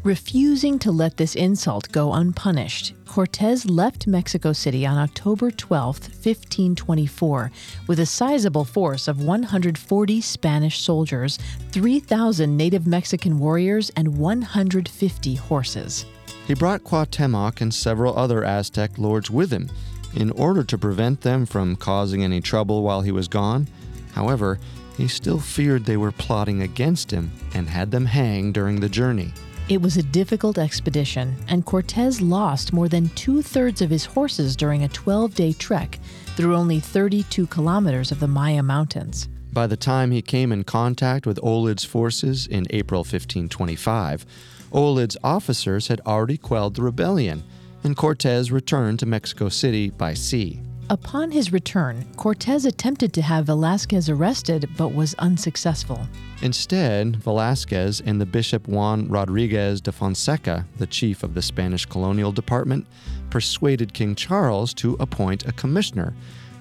Refusing 0.06 0.78
to 0.78 0.92
let 0.92 1.16
this 1.16 1.34
insult 1.34 1.90
go 1.90 2.12
unpunished, 2.12 2.94
Cortez 3.06 3.68
left 3.68 4.06
Mexico 4.06 4.52
City 4.52 4.86
on 4.86 4.96
October 4.96 5.50
12, 5.50 5.98
1524, 5.98 7.50
with 7.88 7.98
a 7.98 8.06
sizable 8.06 8.64
force 8.64 9.08
of 9.08 9.20
140 9.20 10.20
Spanish 10.20 10.80
soldiers, 10.80 11.40
3,000 11.72 12.56
native 12.56 12.86
Mexican 12.86 13.40
warriors, 13.40 13.90
and 13.96 14.16
150 14.16 15.34
horses. 15.34 16.06
He 16.46 16.54
brought 16.54 16.84
Cuauhtemoc 16.84 17.60
and 17.60 17.74
several 17.74 18.16
other 18.16 18.44
Aztec 18.44 18.98
lords 18.98 19.28
with 19.28 19.50
him 19.50 19.68
in 20.14 20.30
order 20.30 20.62
to 20.62 20.78
prevent 20.78 21.22
them 21.22 21.46
from 21.46 21.74
causing 21.74 22.22
any 22.22 22.40
trouble 22.40 22.84
while 22.84 23.00
he 23.00 23.10
was 23.10 23.26
gone. 23.26 23.66
However, 24.12 24.60
he 24.96 25.08
still 25.08 25.40
feared 25.40 25.84
they 25.84 25.96
were 25.96 26.12
plotting 26.12 26.62
against 26.62 27.10
him 27.10 27.32
and 27.54 27.68
had 27.68 27.90
them 27.90 28.06
hang 28.06 28.52
during 28.52 28.78
the 28.78 28.88
journey. 28.88 29.32
It 29.68 29.82
was 29.82 29.96
a 29.96 30.02
difficult 30.04 30.58
expedition, 30.58 31.34
and 31.48 31.64
Cortez 31.64 32.20
lost 32.20 32.72
more 32.72 32.88
than 32.88 33.08
two 33.10 33.42
thirds 33.42 33.82
of 33.82 33.90
his 33.90 34.04
horses 34.04 34.54
during 34.54 34.84
a 34.84 34.88
12 34.88 35.34
day 35.34 35.52
trek 35.52 35.98
through 36.36 36.54
only 36.54 36.78
32 36.78 37.48
kilometers 37.48 38.12
of 38.12 38.20
the 38.20 38.28
Maya 38.28 38.62
Mountains. 38.62 39.28
By 39.52 39.66
the 39.66 39.76
time 39.76 40.12
he 40.12 40.22
came 40.22 40.52
in 40.52 40.62
contact 40.62 41.26
with 41.26 41.40
Olid's 41.42 41.84
forces 41.84 42.46
in 42.46 42.68
April 42.70 43.00
1525, 43.00 44.24
Olid's 44.70 45.16
officers 45.24 45.88
had 45.88 46.00
already 46.06 46.36
quelled 46.36 46.76
the 46.76 46.82
rebellion, 46.82 47.42
and 47.82 47.96
Cortez 47.96 48.52
returned 48.52 49.00
to 49.00 49.06
Mexico 49.06 49.48
City 49.48 49.90
by 49.90 50.14
sea. 50.14 50.60
Upon 50.88 51.32
his 51.32 51.52
return, 51.52 52.06
Cortez 52.16 52.64
attempted 52.64 53.12
to 53.14 53.22
have 53.22 53.46
Velazquez 53.46 54.08
arrested 54.08 54.68
but 54.76 54.94
was 54.94 55.14
unsuccessful. 55.14 56.06
Instead, 56.42 57.16
Velazquez 57.16 58.00
and 58.00 58.20
the 58.20 58.26
Bishop 58.26 58.68
Juan 58.68 59.08
Rodriguez 59.08 59.80
de 59.80 59.90
Fonseca, 59.90 60.64
the 60.76 60.86
chief 60.86 61.24
of 61.24 61.34
the 61.34 61.42
Spanish 61.42 61.86
colonial 61.86 62.30
department, 62.30 62.86
persuaded 63.30 63.94
King 63.94 64.14
Charles 64.14 64.72
to 64.74 64.96
appoint 65.00 65.44
a 65.44 65.52
commissioner, 65.52 66.14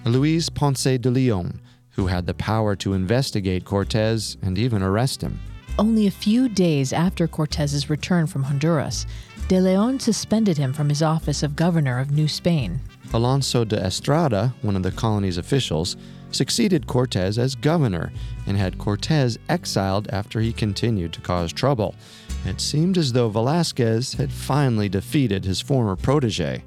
Luis 0.06 0.50
Ponce 0.50 0.98
de 0.98 1.10
Leon, 1.12 1.62
who 1.92 2.08
had 2.08 2.26
the 2.26 2.34
power 2.34 2.76
to 2.78 2.94
investigate 2.94 3.64
Cortez 3.64 4.38
and 4.42 4.58
even 4.58 4.82
arrest 4.82 5.22
him. 5.22 5.40
Only 5.78 6.08
a 6.08 6.12
few 6.12 6.50
days 6.50 6.94
after 6.94 7.28
Cortez's 7.28 7.92
return 7.92 8.26
from 8.26 8.44
Honduras, 8.44 9.06
De 9.50 9.62
Leon 9.62 10.00
suspended 10.00 10.58
him 10.58 10.74
from 10.74 10.90
his 10.90 11.04
office 11.04 11.44
of 11.44 11.56
governor 11.56 12.00
of 12.00 12.10
New 12.10 12.28
Spain. 12.28 12.80
Alonso 13.14 13.64
de 13.64 13.78
Estrada, 13.78 14.54
one 14.62 14.76
of 14.76 14.84
the 14.84 14.92
colony's 14.92 15.38
officials, 15.38 15.96
succeeded 16.32 16.88
Cortes 16.88 17.38
as 17.38 17.56
governor 17.56 18.12
and 18.46 18.58
had 18.58 18.78
Cortes 18.78 19.38
exiled 19.50 20.08
after 20.10 20.42
he 20.42 20.52
continued 20.52 21.14
to 21.14 21.22
cause 21.22 21.54
trouble. 21.54 21.96
It 22.46 22.62
seemed 22.62 22.98
as 22.98 23.14
though 23.14 23.30
Velazquez 23.30 24.14
had 24.14 24.32
finally 24.32 24.90
defeated 24.90 25.46
his 25.46 25.62
former 25.62 25.96
protege. 25.96 26.64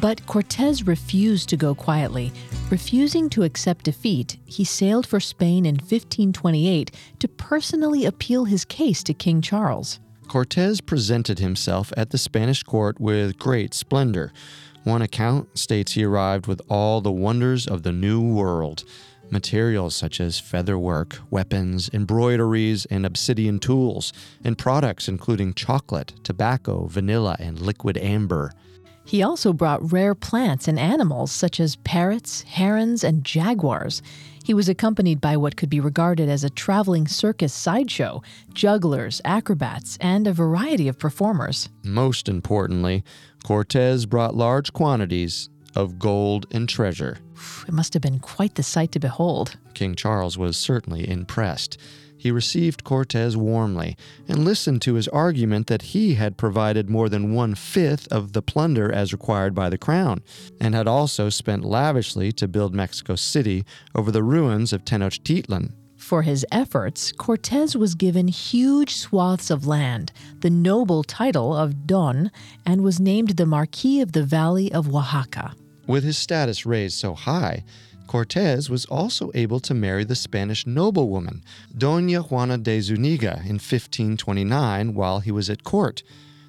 But 0.00 0.24
Cortez 0.26 0.86
refused 0.86 1.48
to 1.48 1.56
go 1.56 1.74
quietly. 1.74 2.32
Refusing 2.70 3.30
to 3.30 3.42
accept 3.42 3.86
defeat, 3.86 4.36
he 4.44 4.64
sailed 4.64 5.06
for 5.06 5.18
Spain 5.18 5.64
in 5.64 5.76
1528 5.76 6.90
to 7.18 7.28
personally 7.28 8.04
appeal 8.04 8.44
his 8.44 8.64
case 8.64 9.02
to 9.04 9.14
King 9.14 9.40
Charles. 9.40 9.98
Cortez 10.28 10.82
presented 10.82 11.38
himself 11.38 11.90
at 11.96 12.10
the 12.10 12.18
Spanish 12.18 12.62
court 12.62 13.00
with 13.00 13.38
great 13.38 13.72
splendor. 13.72 14.30
One 14.88 15.02
account 15.02 15.58
states 15.58 15.92
he 15.92 16.04
arrived 16.04 16.46
with 16.46 16.62
all 16.66 17.02
the 17.02 17.12
wonders 17.12 17.66
of 17.66 17.82
the 17.82 17.92
New 17.92 18.22
World 18.22 18.84
materials 19.30 19.94
such 19.94 20.18
as 20.18 20.40
featherwork, 20.40 21.18
weapons, 21.30 21.90
embroideries, 21.92 22.86
and 22.86 23.04
obsidian 23.04 23.58
tools, 23.58 24.14
and 24.42 24.56
products 24.56 25.06
including 25.06 25.52
chocolate, 25.52 26.14
tobacco, 26.24 26.86
vanilla, 26.86 27.36
and 27.38 27.60
liquid 27.60 27.98
amber. 27.98 28.50
He 29.08 29.22
also 29.22 29.54
brought 29.54 29.90
rare 29.90 30.14
plants 30.14 30.68
and 30.68 30.78
animals 30.78 31.32
such 31.32 31.60
as 31.60 31.76
parrots, 31.76 32.42
herons, 32.42 33.02
and 33.02 33.24
jaguars. 33.24 34.02
He 34.44 34.52
was 34.52 34.68
accompanied 34.68 35.18
by 35.18 35.34
what 35.38 35.56
could 35.56 35.70
be 35.70 35.80
regarded 35.80 36.28
as 36.28 36.44
a 36.44 36.50
traveling 36.50 37.08
circus 37.08 37.54
sideshow, 37.54 38.20
jugglers, 38.52 39.22
acrobats, 39.24 39.96
and 40.02 40.26
a 40.26 40.32
variety 40.34 40.88
of 40.88 40.98
performers. 40.98 41.70
Most 41.82 42.28
importantly, 42.28 43.02
Cortez 43.44 44.04
brought 44.04 44.36
large 44.36 44.74
quantities 44.74 45.48
of 45.74 45.98
gold 45.98 46.44
and 46.50 46.68
treasure. 46.68 47.16
It 47.66 47.72
must 47.72 47.94
have 47.94 48.02
been 48.02 48.18
quite 48.18 48.56
the 48.56 48.62
sight 48.62 48.92
to 48.92 49.00
behold. 49.00 49.56
King 49.72 49.94
Charles 49.94 50.36
was 50.36 50.58
certainly 50.58 51.08
impressed. 51.08 51.78
He 52.18 52.32
received 52.32 52.82
Cortez 52.82 53.36
warmly 53.36 53.96
and 54.26 54.44
listened 54.44 54.82
to 54.82 54.94
his 54.94 55.06
argument 55.08 55.68
that 55.68 55.82
he 55.82 56.14
had 56.14 56.36
provided 56.36 56.90
more 56.90 57.08
than 57.08 57.32
one 57.32 57.54
fifth 57.54 58.08
of 58.08 58.32
the 58.32 58.42
plunder 58.42 58.92
as 58.92 59.12
required 59.12 59.54
by 59.54 59.70
the 59.70 59.78
crown, 59.78 60.22
and 60.60 60.74
had 60.74 60.88
also 60.88 61.30
spent 61.30 61.64
lavishly 61.64 62.32
to 62.32 62.48
build 62.48 62.74
Mexico 62.74 63.14
City 63.14 63.64
over 63.94 64.10
the 64.10 64.24
ruins 64.24 64.72
of 64.72 64.84
Tenochtitlan. 64.84 65.72
For 65.96 66.22
his 66.22 66.44
efforts, 66.50 67.12
Cortez 67.12 67.76
was 67.76 67.94
given 67.94 68.28
huge 68.28 68.96
swaths 68.96 69.50
of 69.50 69.66
land, 69.66 70.10
the 70.40 70.50
noble 70.50 71.04
title 71.04 71.54
of 71.54 71.86
Don, 71.86 72.30
and 72.66 72.82
was 72.82 72.98
named 72.98 73.30
the 73.30 73.46
Marquis 73.46 74.00
of 74.00 74.12
the 74.12 74.24
Valley 74.24 74.72
of 74.72 74.92
Oaxaca. 74.92 75.54
With 75.86 76.04
his 76.04 76.18
status 76.18 76.66
raised 76.66 76.98
so 76.98 77.14
high, 77.14 77.64
Cortez 78.08 78.68
was 78.68 78.86
also 78.86 79.30
able 79.34 79.60
to 79.60 79.74
marry 79.74 80.02
the 80.02 80.16
Spanish 80.16 80.66
noblewoman, 80.66 81.44
Doña 81.76 82.28
Juana 82.28 82.58
de 82.58 82.80
Zuniga, 82.80 83.36
in 83.44 83.60
1529 83.60 84.94
while 84.94 85.20
he 85.20 85.30
was 85.30 85.48
at 85.48 85.62
court. 85.62 86.02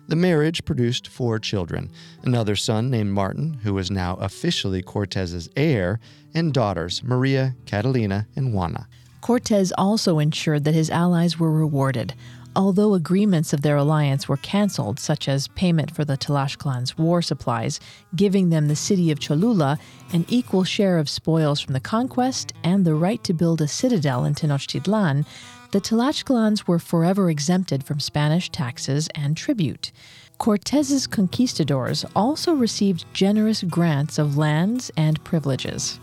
The 0.08 0.16
marriage 0.16 0.66
produced 0.66 1.08
four 1.08 1.38
children 1.38 1.92
another 2.24 2.56
son 2.56 2.90
named 2.90 3.12
Martin, 3.12 3.60
who 3.62 3.76
was 3.76 3.92
now 3.92 4.16
officially 4.16 4.82
Cortez's 4.82 5.50
heir, 5.56 6.00
and 6.34 6.52
daughters 6.52 7.04
Maria, 7.04 7.56
Catalina, 7.68 8.26
and 8.36 8.54
Juana. 8.54 8.88
Cortez 9.22 9.74
also 9.78 10.18
ensured 10.18 10.64
that 10.64 10.74
his 10.74 10.90
allies 10.90 11.38
were 11.38 11.52
rewarded. 11.52 12.14
Although 12.56 12.96
agreements 12.96 13.54
of 13.54 13.62
their 13.62 13.78
alliance 13.78 14.28
were 14.28 14.38
canceled, 14.38 15.00
such 15.00 15.30
as 15.30 15.48
payment 15.50 15.92
for 15.92 16.04
the 16.04 16.18
Tlaxcalans' 16.18 16.98
war 16.98 17.22
supplies, 17.22 17.80
giving 18.16 18.50
them 18.50 18.68
the 18.68 18.76
city 18.76 19.12
of 19.12 19.20
Cholula, 19.20 19.78
an 20.12 20.26
equal 20.28 20.64
share 20.64 20.98
of 20.98 21.10
spoils 21.10 21.62
from 21.62 21.74
the 21.74 21.80
conquest, 21.80 22.54
and 22.64 22.86
the 22.86 22.96
right 22.96 23.24
to 23.24 23.34
build 23.34 23.62
a 23.62 23.68
citadel 23.68 24.26
in 24.26 24.34
Tenochtitlan, 24.34 25.26
the 25.72 25.80
Tlaxcalans 25.80 26.68
were 26.68 26.80
forever 26.80 27.30
exempted 27.30 27.84
from 27.84 28.00
Spanish 28.00 28.50
taxes 28.50 29.08
and 29.14 29.38
tribute. 29.38 29.92
Cortez's 30.40 31.06
conquistadors 31.06 32.06
also 32.16 32.54
received 32.54 33.06
generous 33.14 33.62
grants 33.62 34.18
of 34.18 34.38
lands 34.38 34.90
and 34.98 35.24
privileges. 35.24 36.00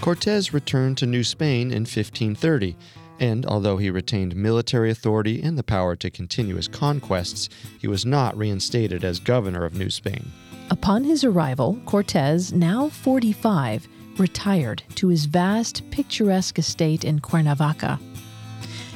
Cortez 0.00 0.54
returned 0.54 0.96
to 0.98 1.06
New 1.06 1.22
Spain 1.24 1.70
in 1.70 1.82
1530, 1.82 2.76
and 3.20 3.46
although 3.46 3.76
he 3.76 3.90
retained 3.90 4.36
military 4.36 4.90
authority 4.90 5.42
and 5.42 5.56
the 5.56 5.62
power 5.62 5.96
to 5.96 6.10
continue 6.10 6.56
his 6.56 6.68
conquests, 6.68 7.48
he 7.78 7.88
was 7.88 8.04
not 8.04 8.36
reinstated 8.36 9.04
as 9.04 9.18
governor 9.20 9.64
of 9.64 9.74
New 9.74 9.90
Spain. 9.90 10.32
Upon 10.70 11.04
his 11.04 11.22
arrival, 11.22 11.78
Cortez, 11.84 12.52
now 12.52 12.88
45, 12.88 13.86
retired 14.18 14.82
to 14.96 15.08
his 15.08 15.26
vast, 15.26 15.82
picturesque 15.90 16.58
estate 16.58 17.04
in 17.04 17.20
Cuernavaca. 17.20 17.98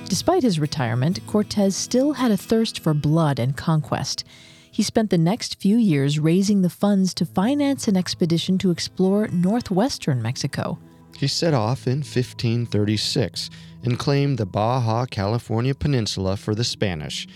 Despite 0.08 0.42
his 0.42 0.60
retirement, 0.60 1.20
Cortez 1.26 1.74
still 1.74 2.12
had 2.12 2.30
a 2.30 2.36
thirst 2.36 2.78
for 2.80 2.94
blood 2.94 3.38
and 3.38 3.56
conquest. 3.56 4.24
He 4.70 4.82
spent 4.82 5.10
the 5.10 5.18
next 5.18 5.60
few 5.60 5.76
years 5.76 6.18
raising 6.18 6.62
the 6.62 6.70
funds 6.70 7.12
to 7.14 7.26
finance 7.26 7.88
an 7.88 7.96
expedition 7.96 8.58
to 8.58 8.70
explore 8.70 9.28
northwestern 9.28 10.22
Mexico. 10.22 10.78
He 11.16 11.26
set 11.26 11.54
off 11.54 11.86
in 11.86 11.98
1536 11.98 13.50
and 13.82 13.98
claimed 13.98 14.38
the 14.38 14.46
Baja 14.46 15.06
California 15.06 15.74
Peninsula 15.74 16.36
for 16.36 16.54
the 16.54 16.64
Spanish. 16.64 17.26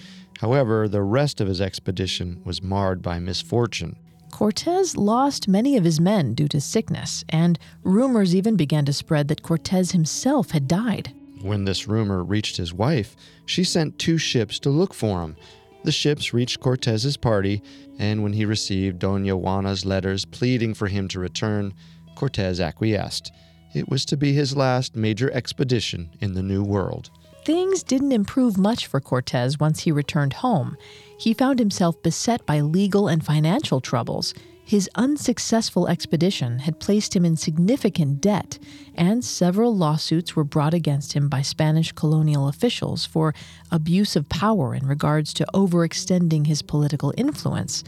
However, 0.41 0.88
the 0.88 1.03
rest 1.03 1.41
of 1.41 1.49
his 1.49 1.61
expedition 1.61 2.41
was 2.45 2.62
marred 2.62 3.03
by 3.03 3.18
misfortune. 3.18 3.97
Cortez 4.30 4.97
lost 4.97 5.49
many 5.49 5.76
of 5.76 5.84
his 5.84 6.01
men 6.01 6.34
due 6.34 6.49
to 6.49 6.61
sickness, 6.61 7.24
and 7.28 7.59
rumors 7.82 8.34
even 8.34 8.57
began 8.57 8.84
to 8.86 8.93
spread 8.93 9.28
that 9.28 9.43
Cortez 9.43 9.91
himself 9.91 10.53
had 10.53 10.66
died. 10.68 11.12
When 11.43 11.64
this 11.64 11.88
rumor 11.88 12.22
reached 12.22 12.57
his 12.57 12.72
wife, 12.72 13.16
she 13.45 13.64
sent 13.64 13.99
two 13.99 14.18
ships 14.18 14.59
to 14.61 14.70
look 14.70 14.95
for 14.95 15.22
him. 15.22 15.36
The 15.84 15.93
ships 15.93 16.32
reached 16.34 16.61
Cortez's 16.61 17.16
party, 17.16 17.62
and 17.99 18.22
when 18.22 18.34
he 18.34 18.45
received 18.45 18.99
Dona 18.99 19.34
Juana's 19.34 19.84
letters 19.84 20.24
pleading 20.24 20.74
for 20.74 20.88
him 20.88 21.09
to 21.09 21.18
return, 21.18 21.72
Cortez 22.14 22.61
acquiesced. 22.61 23.32
It 23.73 23.89
was 23.89 24.05
to 24.07 24.16
be 24.16 24.33
his 24.33 24.57
last 24.57 24.97
major 24.97 25.31
expedition 25.33 26.11
in 26.21 26.35
the 26.35 26.43
New 26.43 26.64
World. 26.64 27.11
Things 27.45 27.83
didn't 27.83 28.12
improve 28.12 28.59
much 28.59 28.87
for 28.87 29.01
Cortez 29.01 29.59
once 29.59 29.81
he 29.81 29.93
returned 29.93 30.35
home. 30.35 30.77
He 31.18 31.33
found 31.33 31.59
himself 31.59 32.03
beset 32.03 32.45
by 32.47 32.61
legal 32.61 33.09
and 33.09 33.25
financial 33.25 33.81
troubles. 33.81 34.35
His 34.64 34.91
unsuccessful 34.95 35.89
expedition 35.89 36.61
had 36.61 36.79
placed 36.79 37.16
him 37.16 37.25
in 37.25 37.37
significant 37.37 38.21
debt, 38.21 38.59
and 38.95 39.25
several 39.25 39.75
lawsuits 39.75 40.37
were 40.37 40.45
brought 40.45 40.75
against 40.75 41.14
him 41.14 41.29
by 41.29 41.43
Spanish 41.43 41.91
colonial 41.93 42.47
officials 42.47 43.05
for 43.05 43.35
abuse 43.71 44.14
of 44.14 44.29
power 44.29 44.75
in 44.75 44.87
regards 44.87 45.33
to 45.35 45.47
overextending 45.55 46.47
his 46.47 46.62
political 46.62 47.12
influence. 47.16 47.83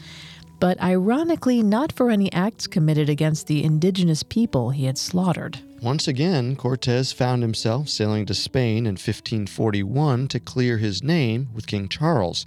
But 0.62 0.80
ironically, 0.80 1.60
not 1.60 1.90
for 1.90 2.08
any 2.08 2.32
acts 2.32 2.68
committed 2.68 3.08
against 3.08 3.48
the 3.48 3.64
indigenous 3.64 4.22
people 4.22 4.70
he 4.70 4.84
had 4.84 4.96
slaughtered. 4.96 5.58
Once 5.82 6.06
again, 6.06 6.54
Cortez 6.54 7.10
found 7.10 7.42
himself 7.42 7.88
sailing 7.88 8.26
to 8.26 8.34
Spain 8.34 8.86
in 8.86 8.92
1541 8.92 10.28
to 10.28 10.38
clear 10.38 10.78
his 10.78 11.02
name 11.02 11.48
with 11.52 11.66
King 11.66 11.88
Charles, 11.88 12.46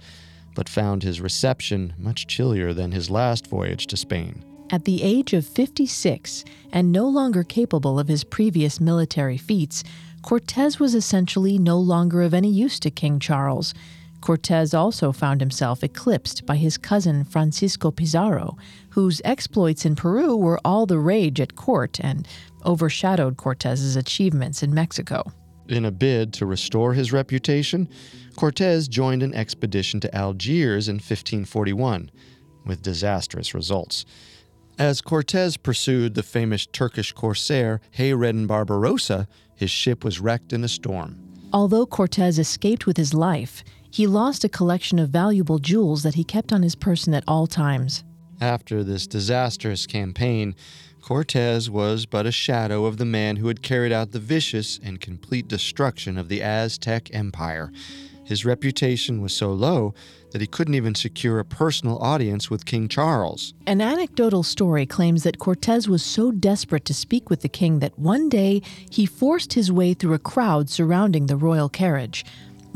but 0.54 0.66
found 0.66 1.02
his 1.02 1.20
reception 1.20 1.92
much 1.98 2.26
chillier 2.26 2.72
than 2.72 2.92
his 2.92 3.10
last 3.10 3.48
voyage 3.48 3.86
to 3.88 3.98
Spain. 3.98 4.42
At 4.70 4.86
the 4.86 5.02
age 5.02 5.34
of 5.34 5.46
56, 5.46 6.42
and 6.72 6.90
no 6.90 7.06
longer 7.06 7.44
capable 7.44 7.98
of 7.98 8.08
his 8.08 8.24
previous 8.24 8.80
military 8.80 9.36
feats, 9.36 9.84
Cortez 10.22 10.80
was 10.80 10.94
essentially 10.94 11.58
no 11.58 11.78
longer 11.78 12.22
of 12.22 12.32
any 12.32 12.50
use 12.50 12.80
to 12.80 12.90
King 12.90 13.20
Charles. 13.20 13.74
Cortez 14.26 14.74
also 14.74 15.12
found 15.12 15.40
himself 15.40 15.84
eclipsed 15.84 16.44
by 16.46 16.56
his 16.56 16.76
cousin 16.76 17.22
Francisco 17.22 17.92
Pizarro, 17.92 18.56
whose 18.90 19.22
exploits 19.24 19.86
in 19.86 19.94
Peru 19.94 20.34
were 20.34 20.58
all 20.64 20.84
the 20.84 20.98
rage 20.98 21.40
at 21.40 21.54
court 21.54 22.00
and 22.00 22.26
overshadowed 22.64 23.36
Cortez's 23.36 23.94
achievements 23.94 24.64
in 24.64 24.74
Mexico. 24.74 25.22
In 25.68 25.84
a 25.84 25.92
bid 25.92 26.32
to 26.32 26.44
restore 26.44 26.92
his 26.92 27.12
reputation, 27.12 27.88
Cortez 28.34 28.88
joined 28.88 29.22
an 29.22 29.32
expedition 29.32 30.00
to 30.00 30.12
Algiers 30.12 30.88
in 30.88 30.96
1541, 30.96 32.10
with 32.64 32.82
disastrous 32.82 33.54
results. 33.54 34.04
As 34.76 35.00
Cortez 35.00 35.56
pursued 35.56 36.14
the 36.14 36.24
famous 36.24 36.66
Turkish 36.66 37.12
corsair 37.12 37.80
Hayreddin 37.96 38.48
Barbarossa, 38.48 39.28
his 39.54 39.70
ship 39.70 40.02
was 40.02 40.18
wrecked 40.18 40.52
in 40.52 40.64
a 40.64 40.68
storm. 40.68 41.22
Although 41.52 41.86
Cortez 41.86 42.40
escaped 42.40 42.86
with 42.86 42.96
his 42.96 43.14
life, 43.14 43.62
he 43.96 44.06
lost 44.06 44.44
a 44.44 44.48
collection 44.50 44.98
of 44.98 45.08
valuable 45.08 45.58
jewels 45.58 46.02
that 46.02 46.16
he 46.16 46.22
kept 46.22 46.52
on 46.52 46.62
his 46.62 46.74
person 46.74 47.14
at 47.14 47.24
all 47.26 47.46
times. 47.46 48.04
After 48.42 48.84
this 48.84 49.06
disastrous 49.06 49.86
campaign, 49.86 50.54
Cortez 51.00 51.70
was 51.70 52.04
but 52.04 52.26
a 52.26 52.30
shadow 52.30 52.84
of 52.84 52.98
the 52.98 53.06
man 53.06 53.36
who 53.36 53.48
had 53.48 53.62
carried 53.62 53.92
out 53.92 54.12
the 54.12 54.18
vicious 54.18 54.78
and 54.82 55.00
complete 55.00 55.48
destruction 55.48 56.18
of 56.18 56.28
the 56.28 56.42
Aztec 56.42 57.08
Empire. 57.14 57.72
His 58.26 58.44
reputation 58.44 59.22
was 59.22 59.32
so 59.32 59.52
low 59.52 59.94
that 60.32 60.40
he 60.42 60.46
couldn't 60.46 60.74
even 60.74 60.94
secure 60.94 61.38
a 61.38 61.44
personal 61.44 61.96
audience 61.98 62.50
with 62.50 62.66
King 62.66 62.88
Charles. 62.88 63.54
An 63.66 63.80
anecdotal 63.80 64.42
story 64.42 64.84
claims 64.84 65.22
that 65.22 65.38
Cortez 65.38 65.88
was 65.88 66.04
so 66.04 66.32
desperate 66.32 66.84
to 66.84 66.92
speak 66.92 67.30
with 67.30 67.40
the 67.40 67.48
king 67.48 67.78
that 67.78 67.98
one 67.98 68.28
day 68.28 68.60
he 68.90 69.06
forced 69.06 69.54
his 69.54 69.72
way 69.72 69.94
through 69.94 70.12
a 70.12 70.18
crowd 70.18 70.68
surrounding 70.68 71.28
the 71.28 71.36
royal 71.36 71.70
carriage. 71.70 72.24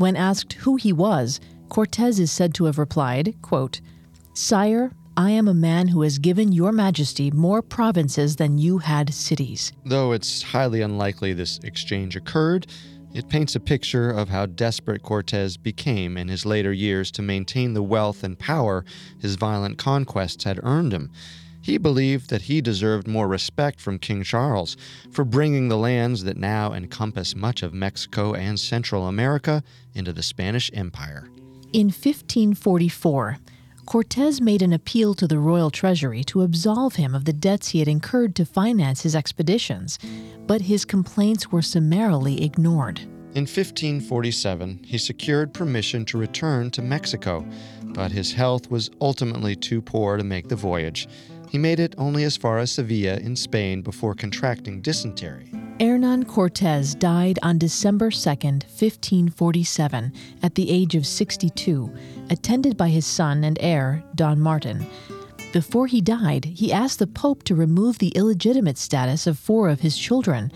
When 0.01 0.15
asked 0.15 0.53
who 0.53 0.77
he 0.77 0.91
was, 0.91 1.39
Cortez 1.69 2.19
is 2.19 2.31
said 2.31 2.55
to 2.55 2.65
have 2.65 2.79
replied, 2.79 3.35
quote, 3.43 3.81
Sire, 4.33 4.93
I 5.15 5.29
am 5.29 5.47
a 5.47 5.53
man 5.53 5.89
who 5.89 6.01
has 6.01 6.17
given 6.17 6.51
your 6.51 6.71
majesty 6.71 7.29
more 7.29 7.61
provinces 7.61 8.37
than 8.37 8.57
you 8.57 8.79
had 8.79 9.13
cities. 9.13 9.71
Though 9.85 10.11
it's 10.13 10.41
highly 10.41 10.81
unlikely 10.81 11.33
this 11.33 11.59
exchange 11.59 12.15
occurred, 12.15 12.65
it 13.13 13.29
paints 13.29 13.55
a 13.55 13.59
picture 13.59 14.09
of 14.09 14.29
how 14.29 14.47
desperate 14.47 15.03
Cortez 15.03 15.55
became 15.55 16.17
in 16.17 16.29
his 16.29 16.47
later 16.47 16.73
years 16.73 17.11
to 17.11 17.21
maintain 17.21 17.75
the 17.75 17.83
wealth 17.83 18.23
and 18.23 18.39
power 18.39 18.83
his 19.19 19.35
violent 19.35 19.77
conquests 19.77 20.45
had 20.45 20.59
earned 20.63 20.93
him. 20.93 21.11
He 21.61 21.77
believed 21.77 22.29
that 22.29 22.43
he 22.43 22.59
deserved 22.59 23.07
more 23.07 23.27
respect 23.27 23.79
from 23.79 23.99
King 23.99 24.23
Charles 24.23 24.75
for 25.11 25.23
bringing 25.23 25.67
the 25.67 25.77
lands 25.77 26.23
that 26.23 26.37
now 26.37 26.73
encompass 26.73 27.35
much 27.35 27.61
of 27.61 27.73
Mexico 27.73 28.33
and 28.33 28.59
Central 28.59 29.07
America 29.07 29.63
into 29.93 30.11
the 30.11 30.23
Spanish 30.23 30.71
Empire. 30.73 31.29
In 31.71 31.87
1544, 31.87 33.37
Cortez 33.85 34.41
made 34.41 34.61
an 34.61 34.73
appeal 34.73 35.13
to 35.15 35.27
the 35.27 35.39
royal 35.39 35.69
treasury 35.69 36.23
to 36.23 36.41
absolve 36.41 36.95
him 36.95 37.13
of 37.13 37.25
the 37.25 37.33
debts 37.33 37.69
he 37.69 37.79
had 37.79 37.87
incurred 37.87 38.35
to 38.35 38.45
finance 38.45 39.01
his 39.01 39.15
expeditions, 39.15 39.99
but 40.47 40.61
his 40.61 40.85
complaints 40.85 41.51
were 41.51 41.61
summarily 41.61 42.43
ignored. 42.43 42.99
In 43.33 43.43
1547, 43.43 44.81
he 44.83 44.97
secured 44.97 45.53
permission 45.53 46.03
to 46.05 46.17
return 46.17 46.69
to 46.71 46.81
Mexico, 46.81 47.45
but 47.83 48.11
his 48.11 48.33
health 48.33 48.69
was 48.69 48.89
ultimately 48.99 49.55
too 49.55 49.81
poor 49.81 50.17
to 50.17 50.23
make 50.23 50.49
the 50.49 50.55
voyage. 50.55 51.07
He 51.51 51.57
made 51.57 51.81
it 51.81 51.93
only 51.97 52.23
as 52.23 52.37
far 52.37 52.59
as 52.59 52.71
Sevilla 52.71 53.17
in 53.17 53.35
Spain 53.35 53.81
before 53.81 54.15
contracting 54.15 54.79
dysentery. 54.79 55.51
Hernan 55.81 56.23
Cortez 56.23 56.95
died 56.95 57.39
on 57.43 57.57
December 57.57 58.09
2, 58.09 58.29
1547, 58.29 60.13
at 60.41 60.55
the 60.55 60.69
age 60.69 60.95
of 60.95 61.05
62, 61.05 61.93
attended 62.29 62.77
by 62.77 62.87
his 62.87 63.05
son 63.05 63.43
and 63.43 63.57
heir, 63.59 64.01
Don 64.15 64.39
Martin. 64.39 64.87
Before 65.51 65.87
he 65.87 65.99
died, 65.99 66.45
he 66.45 66.71
asked 66.71 66.99
the 66.99 67.07
Pope 67.07 67.43
to 67.43 67.53
remove 67.53 67.97
the 67.97 68.13
illegitimate 68.15 68.77
status 68.77 69.27
of 69.27 69.37
four 69.37 69.67
of 69.67 69.81
his 69.81 69.97
children. 69.97 70.53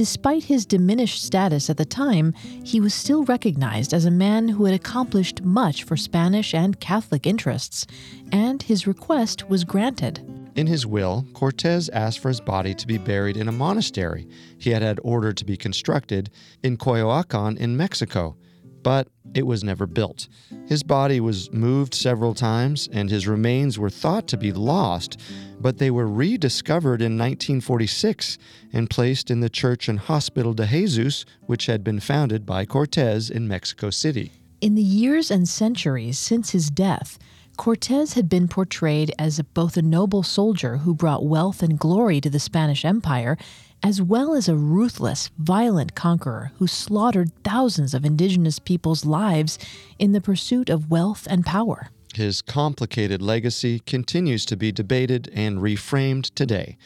Despite 0.00 0.44
his 0.44 0.64
diminished 0.64 1.22
status 1.22 1.68
at 1.68 1.76
the 1.76 1.84
time, 1.84 2.32
he 2.64 2.80
was 2.80 2.94
still 2.94 3.22
recognized 3.24 3.92
as 3.92 4.06
a 4.06 4.10
man 4.10 4.48
who 4.48 4.64
had 4.64 4.72
accomplished 4.72 5.42
much 5.42 5.84
for 5.84 5.94
Spanish 5.94 6.54
and 6.54 6.80
Catholic 6.80 7.26
interests, 7.26 7.86
and 8.32 8.62
his 8.62 8.86
request 8.86 9.50
was 9.50 9.62
granted. 9.62 10.24
In 10.56 10.66
his 10.66 10.86
will, 10.86 11.26
Cortez 11.34 11.90
asked 11.90 12.20
for 12.20 12.28
his 12.28 12.40
body 12.40 12.72
to 12.72 12.86
be 12.86 12.96
buried 12.96 13.36
in 13.36 13.46
a 13.46 13.52
monastery 13.52 14.26
he 14.56 14.70
had 14.70 14.80
had 14.80 15.00
ordered 15.04 15.36
to 15.36 15.44
be 15.44 15.58
constructed 15.58 16.30
in 16.62 16.78
Coyoacan 16.78 17.58
in 17.58 17.76
Mexico, 17.76 18.38
but 18.82 19.08
it 19.34 19.46
was 19.46 19.62
never 19.62 19.86
built. 19.86 20.28
His 20.66 20.82
body 20.82 21.20
was 21.20 21.52
moved 21.52 21.94
several 21.94 22.34
times, 22.34 22.88
and 22.92 23.10
his 23.10 23.26
remains 23.28 23.78
were 23.78 23.90
thought 23.90 24.26
to 24.28 24.36
be 24.36 24.52
lost, 24.52 25.20
but 25.60 25.78
they 25.78 25.90
were 25.90 26.06
rediscovered 26.06 27.00
in 27.00 27.18
1946 27.18 28.38
and 28.72 28.90
placed 28.90 29.30
in 29.30 29.40
the 29.40 29.50
Church 29.50 29.88
and 29.88 29.98
Hospital 29.98 30.52
de 30.52 30.66
Jesus, 30.66 31.24
which 31.46 31.66
had 31.66 31.84
been 31.84 32.00
founded 32.00 32.46
by 32.46 32.64
Cortez 32.64 33.30
in 33.30 33.46
Mexico 33.48 33.90
City. 33.90 34.32
In 34.60 34.74
the 34.74 34.82
years 34.82 35.30
and 35.30 35.48
centuries 35.48 36.18
since 36.18 36.50
his 36.50 36.70
death, 36.70 37.18
Cortez 37.56 38.14
had 38.14 38.28
been 38.28 38.48
portrayed 38.48 39.12
as 39.18 39.40
both 39.54 39.76
a 39.76 39.82
noble 39.82 40.22
soldier 40.22 40.78
who 40.78 40.94
brought 40.94 41.26
wealth 41.26 41.62
and 41.62 41.78
glory 41.78 42.20
to 42.20 42.30
the 42.30 42.38
Spanish 42.38 42.84
Empire 42.84 43.36
as 43.82 44.02
well 44.02 44.34
as 44.34 44.48
a 44.48 44.56
ruthless, 44.56 45.30
violent 45.38 45.94
conqueror 45.94 46.52
who 46.58 46.66
slaughtered 46.66 47.30
thousands 47.42 47.94
of 47.94 48.04
indigenous 48.04 48.58
people's 48.58 49.04
lives 49.04 49.58
in 49.98 50.12
the 50.12 50.20
pursuit 50.20 50.68
of 50.68 50.90
wealth 50.90 51.26
and 51.30 51.46
power. 51.46 51.88
His 52.14 52.42
complicated 52.42 53.22
legacy 53.22 53.80
continues 53.80 54.44
to 54.46 54.56
be 54.56 54.72
debated 54.72 55.30
and 55.32 55.58
reframed 55.58 56.34
today. 56.34 56.76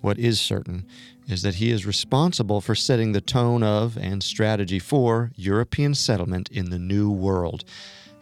What 0.00 0.18
is 0.18 0.40
certain 0.40 0.86
is 1.28 1.42
that 1.42 1.54
he 1.54 1.70
is 1.70 1.86
responsible 1.86 2.60
for 2.60 2.74
setting 2.74 3.12
the 3.12 3.20
tone 3.20 3.62
of 3.62 3.96
and 3.96 4.22
strategy 4.22 4.78
for 4.78 5.30
European 5.36 5.94
settlement 5.94 6.50
in 6.50 6.70
the 6.70 6.78
New 6.78 7.10
World, 7.10 7.64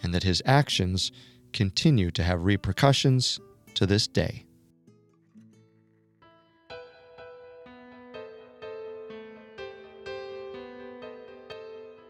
and 0.02 0.14
that 0.14 0.22
his 0.22 0.42
actions 0.44 1.10
continue 1.52 2.10
to 2.12 2.22
have 2.22 2.44
repercussions 2.44 3.40
to 3.74 3.86
this 3.86 4.06
day. 4.06 4.44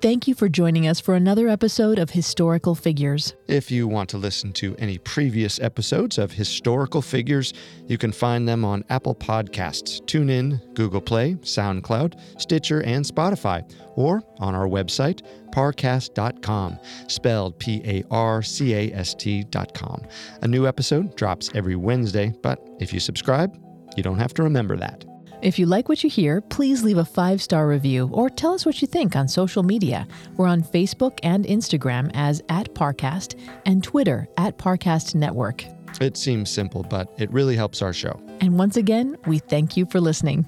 Thank 0.02 0.26
you 0.26 0.34
for 0.34 0.48
joining 0.48 0.88
us 0.88 0.98
for 0.98 1.14
another 1.14 1.46
episode 1.46 2.00
of 2.00 2.10
Historical 2.10 2.74
Figures. 2.74 3.34
If 3.46 3.70
you 3.70 3.86
want 3.86 4.10
to 4.10 4.18
listen 4.18 4.52
to 4.54 4.74
any 4.80 4.98
previous 4.98 5.60
episodes 5.60 6.18
of 6.18 6.32
Historical 6.32 7.00
Figures, 7.00 7.54
you 7.86 7.96
can 7.96 8.10
find 8.10 8.48
them 8.48 8.64
on 8.64 8.82
Apple 8.90 9.14
Podcasts, 9.14 10.02
TuneIn, 10.06 10.74
Google 10.74 11.00
Play, 11.00 11.34
SoundCloud, 11.34 12.18
Stitcher, 12.36 12.82
and 12.82 13.04
Spotify, 13.04 13.62
or 13.94 14.24
on 14.40 14.56
our 14.56 14.66
website, 14.66 15.22
parcast.com, 15.52 16.80
spelled 17.06 17.56
P 17.60 17.80
A 17.84 18.02
R 18.10 18.42
C 18.42 18.74
A 18.74 18.92
S 18.92 19.14
T.com. 19.14 20.02
A 20.40 20.48
new 20.48 20.66
episode 20.66 21.14
drops 21.14 21.48
every 21.54 21.76
Wednesday, 21.76 22.34
but 22.42 22.58
if 22.80 22.92
you 22.92 22.98
subscribe, 22.98 23.56
you 23.96 24.02
don't 24.02 24.18
have 24.18 24.34
to 24.34 24.42
remember 24.42 24.76
that. 24.78 25.04
If 25.42 25.58
you 25.58 25.66
like 25.66 25.88
what 25.88 26.04
you 26.04 26.08
hear, 26.08 26.40
please 26.40 26.84
leave 26.84 26.98
a 26.98 27.04
five 27.04 27.42
star 27.42 27.66
review 27.66 28.08
or 28.12 28.30
tell 28.30 28.54
us 28.54 28.64
what 28.64 28.80
you 28.80 28.86
think 28.86 29.16
on 29.16 29.26
social 29.26 29.64
media. 29.64 30.06
We're 30.36 30.46
on 30.46 30.62
Facebook 30.62 31.18
and 31.24 31.44
Instagram 31.46 32.12
as 32.14 32.40
at 32.48 32.72
Parcast 32.74 33.36
and 33.66 33.82
Twitter 33.82 34.28
at 34.36 34.56
Parcast 34.56 35.16
Network. 35.16 35.64
It 36.00 36.16
seems 36.16 36.48
simple, 36.48 36.84
but 36.84 37.12
it 37.18 37.28
really 37.32 37.56
helps 37.56 37.82
our 37.82 37.92
show. 37.92 38.20
And 38.40 38.56
once 38.56 38.76
again, 38.76 39.16
we 39.26 39.40
thank 39.40 39.76
you 39.76 39.84
for 39.86 40.00
listening. 40.00 40.46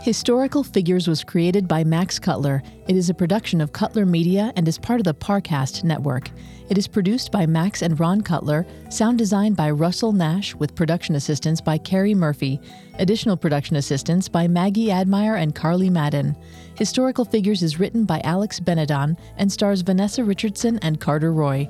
Historical 0.00 0.64
Figures 0.64 1.06
was 1.06 1.22
created 1.22 1.68
by 1.68 1.84
Max 1.84 2.18
Cutler. 2.18 2.62
It 2.88 2.96
is 2.96 3.10
a 3.10 3.14
production 3.14 3.60
of 3.60 3.72
Cutler 3.72 4.06
Media 4.06 4.54
and 4.56 4.66
is 4.66 4.78
part 4.78 5.00
of 5.00 5.04
the 5.04 5.14
Parcast 5.14 5.84
network. 5.84 6.30
It 6.70 6.78
is 6.78 6.88
produced 6.88 7.30
by 7.30 7.44
Max 7.44 7.82
and 7.82 8.00
Ron 8.00 8.22
Cutler, 8.22 8.66
sound 8.88 9.18
designed 9.18 9.54
by 9.54 9.70
Russell 9.70 10.12
Nash, 10.12 10.54
with 10.54 10.74
production 10.74 11.14
assistance 11.14 11.60
by 11.60 11.76
Carrie 11.76 12.14
Murphy, 12.14 12.58
additional 12.98 13.36
production 13.36 13.76
assistance 13.76 14.28
by 14.28 14.48
Maggie 14.48 14.90
Admire 14.90 15.36
and 15.36 15.54
Carly 15.54 15.90
Madden. 15.90 16.34
Historical 16.76 17.26
Figures 17.26 17.62
is 17.62 17.78
written 17.78 18.06
by 18.06 18.20
Alex 18.24 18.60
Benedon 18.60 19.18
and 19.36 19.52
stars 19.52 19.82
Vanessa 19.82 20.24
Richardson 20.24 20.78
and 20.78 21.00
Carter 21.00 21.32
Roy. 21.34 21.68